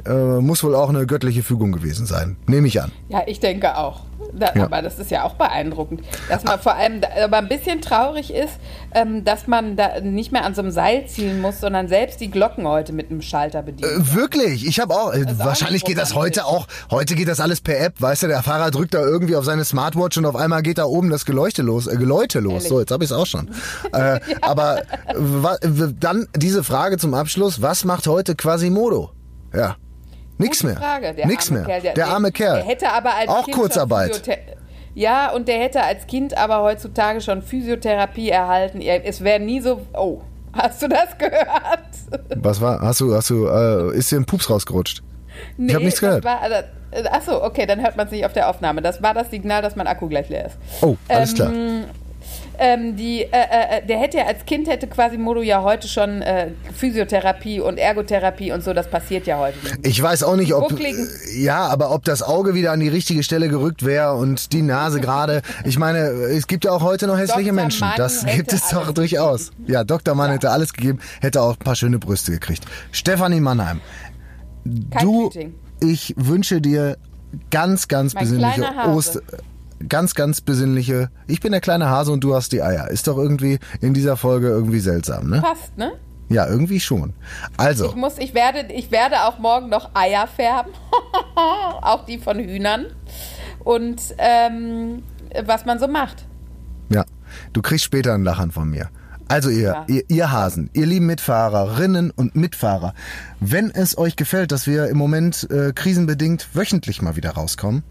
Äh, 0.04 0.40
muss 0.40 0.64
wohl 0.64 0.74
auch 0.74 0.88
eine 0.88 1.06
göttliche 1.06 1.42
Fügung 1.42 1.70
gewesen 1.72 2.06
sein. 2.06 2.36
Nehme 2.46 2.66
ich 2.66 2.80
an. 2.82 2.90
Ja, 3.08 3.22
ich 3.26 3.38
denke 3.40 3.76
auch. 3.76 4.00
Da, 4.32 4.52
Ja. 4.54 4.64
Aber 4.64 4.82
das 4.82 4.98
ist 4.98 5.10
ja 5.10 5.24
auch 5.24 5.34
beeindruckend. 5.34 6.02
Dass 6.28 6.44
man 6.44 6.58
vor 6.58 6.74
allem 6.74 7.02
aber 7.22 7.38
ein 7.38 7.48
bisschen 7.48 7.80
traurig 7.80 8.32
ist, 8.32 8.54
ähm, 8.94 9.24
dass 9.24 9.46
man 9.46 9.76
da 9.76 10.00
nicht 10.00 10.32
mehr 10.32 10.44
an 10.44 10.54
so 10.54 10.62
einem 10.62 10.70
Seil 10.70 11.06
ziehen 11.06 11.40
muss, 11.40 11.60
sondern 11.60 11.88
selbst 11.88 12.20
die 12.20 12.30
Glocken 12.30 12.66
heute 12.66 12.92
mit 12.92 13.10
einem 13.10 13.22
Schalter 13.22 13.62
bedient. 13.62 13.90
Äh, 13.90 14.14
Wirklich, 14.14 14.66
ich 14.66 14.80
habe 14.80 14.94
auch, 14.94 15.12
auch 15.12 15.38
wahrscheinlich 15.38 15.82
nicht 15.82 15.86
geht 15.86 15.98
das 15.98 16.14
heute 16.14 16.46
auch, 16.46 16.66
heute 16.90 17.14
geht 17.14 17.28
das 17.28 17.40
alles 17.40 17.60
per 17.60 17.78
App, 17.78 18.00
weißt 18.00 18.24
du, 18.24 18.28
der 18.28 18.42
Fahrer 18.42 18.70
drückt 18.70 18.94
da 18.94 19.00
irgendwie 19.00 19.36
auf 19.36 19.44
seine 19.44 19.64
Smartwatch 19.64 20.18
und 20.18 20.26
auf 20.26 20.36
einmal 20.36 20.62
geht 20.62 20.78
da 20.78 20.84
oben 20.84 21.10
das 21.10 21.24
Geleuchte 21.24 21.62
los, 21.62 21.86
äh, 21.86 21.96
Geläute 21.96 22.40
los. 22.40 22.54
Ehrlich? 22.54 22.68
So, 22.68 22.80
jetzt 22.80 22.90
habe 22.90 23.04
ich 23.04 23.10
es 23.10 23.16
auch 23.16 23.26
schon. 23.26 23.48
äh, 23.92 24.20
Aber 24.40 24.80
äh, 24.80 24.84
dann 25.98 26.26
diese 26.34 26.64
Frage 26.64 26.98
zum 26.98 27.14
Abschluss, 27.14 27.62
was 27.62 27.84
macht 27.84 28.06
heute 28.06 28.34
Quasimodo? 28.34 29.10
Ja, 29.54 29.76
nix 30.38 30.58
Gute 30.62 30.72
mehr. 30.72 30.76
Frage. 30.82 31.14
Der 31.14 31.26
nix 31.26 31.50
mehr. 31.50 31.64
Kerl, 31.64 31.80
der, 31.82 32.06
arme 32.08 32.32
Kerl. 32.32 32.56
Der 32.56 32.64
hätte 32.64 32.90
aber 32.92 33.14
als 33.14 33.28
auch 33.28 33.44
kind 33.44 33.56
Kurzarbeit. 33.56 34.38
Ja, 34.94 35.30
und 35.32 35.48
der 35.48 35.58
hätte 35.58 35.82
als 35.82 36.06
Kind 36.06 36.36
aber 36.36 36.62
heutzutage 36.62 37.20
schon 37.22 37.40
Physiotherapie 37.42 38.28
erhalten. 38.28 38.80
Er- 38.80 39.06
Es 39.06 39.22
wäre 39.24 39.40
nie 39.40 39.60
so. 39.60 39.80
Oh, 39.94 40.20
hast 40.52 40.82
du 40.82 40.88
das 40.88 41.16
gehört? 41.16 41.80
Was 42.36 42.60
war? 42.60 42.80
Hast 42.80 43.00
du, 43.00 43.14
hast 43.14 43.30
du, 43.30 43.46
äh, 43.46 43.96
ist 43.96 44.12
dir 44.12 44.16
ein 44.16 44.26
Pups 44.26 44.50
rausgerutscht? 44.50 45.02
Nee, 45.56 45.72
hab 45.74 45.82
nichts 45.82 46.00
gehört. 46.00 46.24
War, 46.24 46.40
äh, 46.50 46.64
achso, 47.10 47.42
okay, 47.42 47.64
dann 47.64 47.80
hört 47.80 47.96
man 47.96 48.04
es 48.06 48.12
nicht 48.12 48.26
auf 48.26 48.34
der 48.34 48.50
Aufnahme. 48.50 48.82
Das 48.82 49.02
war 49.02 49.14
das 49.14 49.30
Signal, 49.30 49.62
dass 49.62 49.76
mein 49.76 49.86
Akku 49.86 50.08
gleich 50.08 50.28
leer 50.28 50.46
ist. 50.46 50.58
Oh, 50.82 50.96
alles 51.08 51.30
Ähm, 51.30 51.36
klar. 51.36 51.52
Ähm, 52.58 52.96
die, 52.96 53.22
äh, 53.22 53.28
äh, 53.30 53.86
der 53.86 53.98
hätte 53.98 54.18
ja 54.18 54.26
als 54.26 54.44
Kind 54.44 54.68
hätte 54.68 54.86
Quasimodo 54.86 55.42
ja 55.42 55.62
heute 55.62 55.88
schon 55.88 56.22
äh, 56.22 56.48
Physiotherapie 56.74 57.60
und 57.60 57.78
Ergotherapie 57.78 58.52
und 58.52 58.62
so, 58.62 58.72
das 58.72 58.88
passiert 58.88 59.26
ja 59.26 59.38
heute 59.38 59.58
nicht. 59.58 59.86
Ich 59.86 60.02
weiß 60.02 60.22
auch 60.22 60.36
nicht, 60.36 60.54
ob 60.54 60.68
Buckligen. 60.68 61.08
ja, 61.34 61.66
aber 61.66 61.92
ob 61.92 62.04
das 62.04 62.22
Auge 62.22 62.54
wieder 62.54 62.72
an 62.72 62.80
die 62.80 62.88
richtige 62.88 63.22
Stelle 63.22 63.48
gerückt 63.48 63.84
wäre 63.84 64.14
und 64.14 64.52
die 64.52 64.62
Nase 64.62 65.00
gerade. 65.00 65.42
Ich 65.64 65.78
meine, 65.78 65.98
es 65.98 66.46
gibt 66.46 66.64
ja 66.64 66.72
auch 66.72 66.82
heute 66.82 67.06
noch 67.06 67.18
hässliche 67.18 67.50
Dr. 67.50 67.54
Menschen. 67.54 67.80
Mann 67.88 67.96
Das 67.96 68.24
gibt 68.26 68.52
es 68.52 68.68
doch 68.68 68.92
durchaus. 68.92 69.50
Ja, 69.66 69.84
Dr. 69.84 70.14
Mann 70.14 70.30
hätte 70.30 70.50
alles 70.50 70.72
gegeben, 70.72 71.00
hätte 71.20 71.40
auch 71.42 71.52
ein 71.52 71.64
paar 71.64 71.76
schöne 71.76 71.98
Brüste 71.98 72.32
gekriegt. 72.32 72.64
Stefanie 72.90 73.40
Mannheim, 73.40 73.80
Kein 74.90 75.04
du, 75.06 75.22
Shooting. 75.22 75.54
ich 75.80 76.14
wünsche 76.16 76.60
dir 76.60 76.96
ganz, 77.50 77.88
ganz 77.88 78.14
Mein 78.14 78.24
besinnliche 78.24 78.60
kleiner 78.60 78.76
Hase. 78.76 78.90
Oster. 78.90 79.20
Ganz, 79.88 80.14
ganz 80.14 80.40
besinnliche. 80.40 81.10
Ich 81.26 81.40
bin 81.40 81.52
der 81.52 81.60
kleine 81.60 81.88
Hase 81.88 82.12
und 82.12 82.22
du 82.24 82.34
hast 82.34 82.52
die 82.52 82.62
Eier. 82.62 82.88
Ist 82.88 83.08
doch 83.08 83.16
irgendwie 83.18 83.58
in 83.80 83.94
dieser 83.94 84.16
Folge 84.16 84.48
irgendwie 84.48 84.80
seltsam, 84.80 85.28
ne? 85.30 85.40
Passt, 85.42 85.76
ne? 85.76 85.92
Ja, 86.28 86.46
irgendwie 86.48 86.80
schon. 86.80 87.12
Also, 87.56 87.86
Ich 87.86 87.94
muss, 87.94 88.16
ich 88.18 88.32
werde, 88.34 88.72
ich 88.72 88.90
werde 88.90 89.24
auch 89.24 89.38
morgen 89.38 89.68
noch 89.68 89.90
Eier 89.94 90.26
färben. 90.26 90.72
auch 91.82 92.06
die 92.06 92.18
von 92.18 92.38
Hühnern. 92.38 92.86
Und 93.64 94.00
ähm, 94.18 95.02
was 95.44 95.64
man 95.66 95.78
so 95.78 95.88
macht. 95.88 96.24
Ja, 96.88 97.04
du 97.52 97.62
kriegst 97.62 97.84
später 97.84 98.14
einen 98.14 98.24
Lachern 98.24 98.50
von 98.50 98.68
mir. 98.70 98.88
Also 99.28 99.48
ihr, 99.50 99.62
Ja. 99.68 99.84
ihr, 99.88 100.02
ihr 100.08 100.30
Hasen, 100.32 100.68
ihr 100.74 100.84
lieben 100.84 101.06
Mitfahrerinnen 101.06 102.10
und 102.10 102.34
Mitfahrer, 102.36 102.92
wenn 103.40 103.70
es 103.70 103.96
euch 103.96 104.16
gefällt, 104.16 104.52
dass 104.52 104.66
wir 104.66 104.88
im 104.88 104.98
Moment 104.98 105.48
äh, 105.50 105.72
krisenbedingt 105.72 106.48
wöchentlich 106.54 107.00
mal 107.00 107.16
wieder 107.16 107.30
rauskommen, 107.30 107.82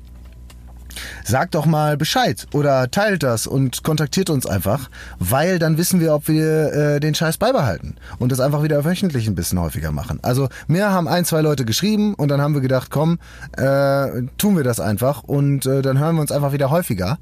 sagt 1.24 1.56
doch 1.56 1.66
mal 1.66 1.98
Bescheid 1.98 2.48
oder 2.54 2.90
teilt 2.92 3.24
das 3.24 3.48
und 3.48 3.84
kontaktiert 3.84 4.30
uns 4.30 4.46
einfach, 4.46 4.90
weil 5.20 5.60
dann 5.60 5.78
wissen 5.78 6.00
wir, 6.00 6.14
ob 6.14 6.28
wir 6.28 6.74
äh, 6.74 7.00
den 7.00 7.16
Scheiß 7.16 7.38
beibehalten 7.38 7.96
und 8.20 8.32
das 8.32 8.40
einfach 8.40 8.64
wieder 8.64 8.84
wöchentlich 8.86 9.28
ein 9.28 9.36
bisschen 9.36 9.60
häufiger 9.60 9.92
machen. 9.92 10.20
Also 10.22 10.50
mir 10.68 10.92
haben 10.92 11.08
ein, 11.08 11.26
zwei 11.26 11.42
Leute 11.42 11.66
geschrieben 11.66 12.14
und 12.14 12.30
dann 12.30 12.42
haben 12.42 12.54
wir 12.54 12.62
gedacht, 12.62 12.90
komm, 12.92 13.20
äh, 13.58 14.24
tun 14.38 14.58
wir 14.58 14.64
das 14.64 14.80
einfach 14.80 15.24
und 15.24 15.66
äh, 15.66 15.82
dann 15.82 16.00
hören 16.00 16.16
wir 16.16 16.22
uns 16.22 16.32
einfach 16.32 16.52
wieder 16.54 16.70
häufiger. 16.70 17.18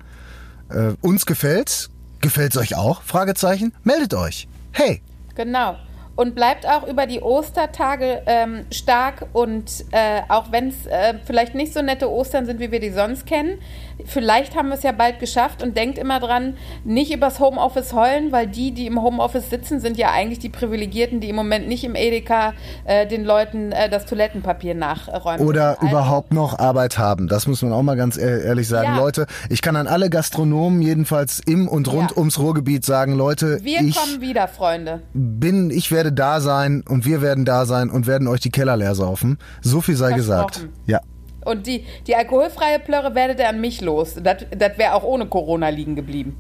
Äh, 0.69 0.93
uns 1.01 1.25
gefällt's. 1.25 1.89
Gefällt's 2.21 2.57
euch 2.57 2.75
auch? 2.75 3.01
Fragezeichen. 3.03 3.73
Meldet 3.83 4.13
euch. 4.13 4.47
Hey. 4.71 5.01
Genau. 5.35 5.77
Und 6.19 6.35
bleibt 6.35 6.67
auch 6.67 6.85
über 6.85 7.05
die 7.07 7.21
Ostertage 7.21 8.21
ähm, 8.25 8.65
stark 8.73 9.27
und 9.31 9.85
äh, 9.91 10.19
auch 10.27 10.51
wenn 10.51 10.67
es 10.67 10.85
äh, 10.85 11.13
vielleicht 11.23 11.55
nicht 11.55 11.73
so 11.73 11.81
nette 11.81 12.11
Ostern 12.11 12.45
sind, 12.45 12.59
wie 12.59 12.71
wir 12.73 12.81
die 12.81 12.89
sonst 12.89 13.25
kennen, 13.25 13.59
vielleicht 14.05 14.53
haben 14.53 14.67
wir 14.67 14.75
es 14.75 14.83
ja 14.83 14.91
bald 14.91 15.19
geschafft 15.19 15.63
und 15.63 15.77
denkt 15.77 15.97
immer 15.97 16.19
dran, 16.19 16.57
nicht 16.83 17.13
übers 17.13 17.39
Homeoffice 17.39 17.93
heulen, 17.93 18.33
weil 18.33 18.47
die, 18.47 18.71
die 18.73 18.85
im 18.87 19.01
Homeoffice 19.01 19.49
sitzen, 19.49 19.79
sind 19.79 19.97
ja 19.97 20.11
eigentlich 20.11 20.39
die 20.39 20.49
Privilegierten, 20.49 21.21
die 21.21 21.29
im 21.29 21.37
Moment 21.37 21.69
nicht 21.69 21.85
im 21.85 21.95
Edeka 21.95 22.53
äh, 22.83 23.07
den 23.07 23.23
Leuten 23.23 23.71
äh, 23.71 23.89
das 23.89 24.05
Toilettenpapier 24.05 24.75
nachräumen. 24.75 25.47
Oder. 25.47 25.77
Also, 25.79 25.87
überhaupt 25.87 26.33
noch 26.33 26.59
Arbeit 26.59 26.97
haben. 26.97 27.29
Das 27.29 27.47
muss 27.47 27.61
man 27.61 27.71
auch 27.71 27.81
mal 27.83 27.95
ganz 27.95 28.17
ehr- 28.17 28.43
ehrlich 28.43 28.67
sagen. 28.67 28.89
Ja. 28.95 28.97
Leute, 28.99 29.25
ich 29.49 29.61
kann 29.61 29.77
an 29.77 29.87
alle 29.87 30.09
Gastronomen 30.09 30.81
jedenfalls 30.81 31.39
im 31.45 31.69
und 31.69 31.87
rund 31.93 32.11
Ja. 32.11 32.17
ums 32.17 32.39
Ruhrgebiet 32.39 32.83
sagen, 32.83 33.13
Leute, 33.15 33.63
Wir 33.63 33.79
ich 33.81 33.95
kommen 33.95 34.19
wieder, 34.19 34.49
Freunde. 34.49 35.01
bin, 35.13 35.69
ich 35.71 35.91
werde 35.93 36.08
da 36.11 36.41
sein 36.41 36.83
und 36.87 37.05
wir 37.05 37.21
werden 37.21 37.45
da 37.45 37.65
sein 37.65 37.89
und 37.89 38.07
werden 38.07 38.27
euch 38.27 38.39
die 38.39 38.51
Keller 38.51 38.77
leer 38.77 38.95
saufen. 38.95 39.37
So 39.61 39.81
viel 39.81 39.95
sei 39.95 40.13
gesagt. 40.13 40.67
Ja. 40.85 41.01
Und 41.45 41.67
die, 41.67 41.85
die 42.07 42.15
alkoholfreie 42.15 42.79
Plörre 42.79 43.15
werdet 43.15 43.39
ihr 43.39 43.49
an 43.49 43.61
mich 43.61 43.81
los. 43.81 44.15
Das, 44.21 44.45
das 44.55 44.77
wäre 44.77 44.93
auch 44.93 45.03
ohne 45.03 45.25
Corona 45.25 45.69
liegen 45.69 45.95
geblieben. 45.95 46.35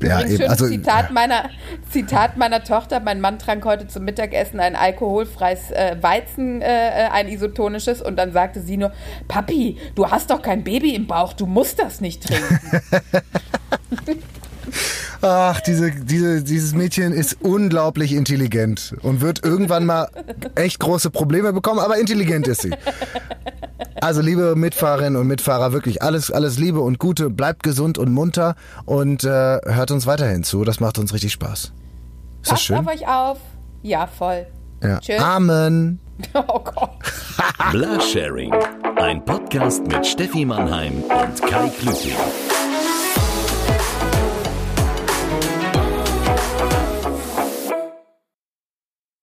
Ja, 0.00 0.18
Übrigens, 0.20 0.40
eben, 0.40 0.50
also- 0.50 0.68
Zitat, 0.68 1.12
meiner, 1.12 1.50
Zitat 1.90 2.36
meiner 2.36 2.62
Tochter. 2.62 3.00
Mein 3.00 3.20
Mann 3.20 3.38
trank 3.38 3.64
heute 3.64 3.86
zum 3.86 4.04
Mittagessen 4.04 4.60
ein 4.60 4.76
alkoholfreies 4.76 5.70
äh, 5.70 5.96
Weizen, 6.00 6.62
äh, 6.62 7.08
ein 7.12 7.28
isotonisches. 7.28 8.02
Und 8.02 8.16
dann 8.16 8.32
sagte 8.32 8.60
sie 8.60 8.76
nur, 8.76 8.92
Papi, 9.28 9.78
du 9.94 10.10
hast 10.10 10.30
doch 10.30 10.42
kein 10.42 10.64
Baby 10.64 10.94
im 10.94 11.06
Bauch, 11.06 11.32
du 11.32 11.46
musst 11.46 11.78
das 11.78 12.00
nicht 12.00 12.26
trinken. 12.26 12.80
Ach, 15.22 15.60
diese, 15.60 15.90
diese, 15.90 16.42
dieses 16.42 16.74
Mädchen 16.74 17.12
ist 17.12 17.38
unglaublich 17.40 18.12
intelligent 18.12 18.94
und 19.02 19.20
wird 19.20 19.44
irgendwann 19.44 19.86
mal 19.86 20.08
echt 20.54 20.80
große 20.80 21.10
Probleme 21.10 21.52
bekommen, 21.52 21.80
aber 21.80 21.98
intelligent 21.98 22.46
ist 22.48 22.62
sie. 22.62 22.72
Also 24.00 24.20
liebe 24.20 24.54
Mitfahrerinnen 24.56 25.16
und 25.16 25.26
Mitfahrer, 25.26 25.72
wirklich 25.72 26.02
alles, 26.02 26.30
alles 26.30 26.58
Liebe 26.58 26.80
und 26.80 26.98
Gute, 26.98 27.30
bleibt 27.30 27.62
gesund 27.62 27.96
und 27.98 28.12
munter 28.12 28.54
und 28.84 29.24
äh, 29.24 29.28
hört 29.28 29.90
uns 29.90 30.06
weiterhin 30.06 30.44
zu. 30.44 30.64
Das 30.64 30.80
macht 30.80 30.98
uns 30.98 31.14
richtig 31.14 31.32
Spaß. 31.32 31.60
Ist 31.60 31.72
das 32.42 32.50
Passt 32.50 32.64
schön? 32.64 32.76
auf 32.76 32.86
euch 32.86 33.06
auf. 33.08 33.38
Ja, 33.82 34.06
voll. 34.06 34.46
Ja. 34.82 34.98
Tschüss. 35.00 35.20
Amen. 35.20 36.00
Oh 36.34 36.60
Gott. 36.60 36.90
Blasharing. 37.72 38.54
Ein 39.00 39.24
Podcast 39.24 39.84
mit 39.84 40.06
Steffi 40.06 40.44
Mannheim 40.44 41.02
und 41.02 41.42
Kai 41.42 41.68
Klüting. 41.80 42.12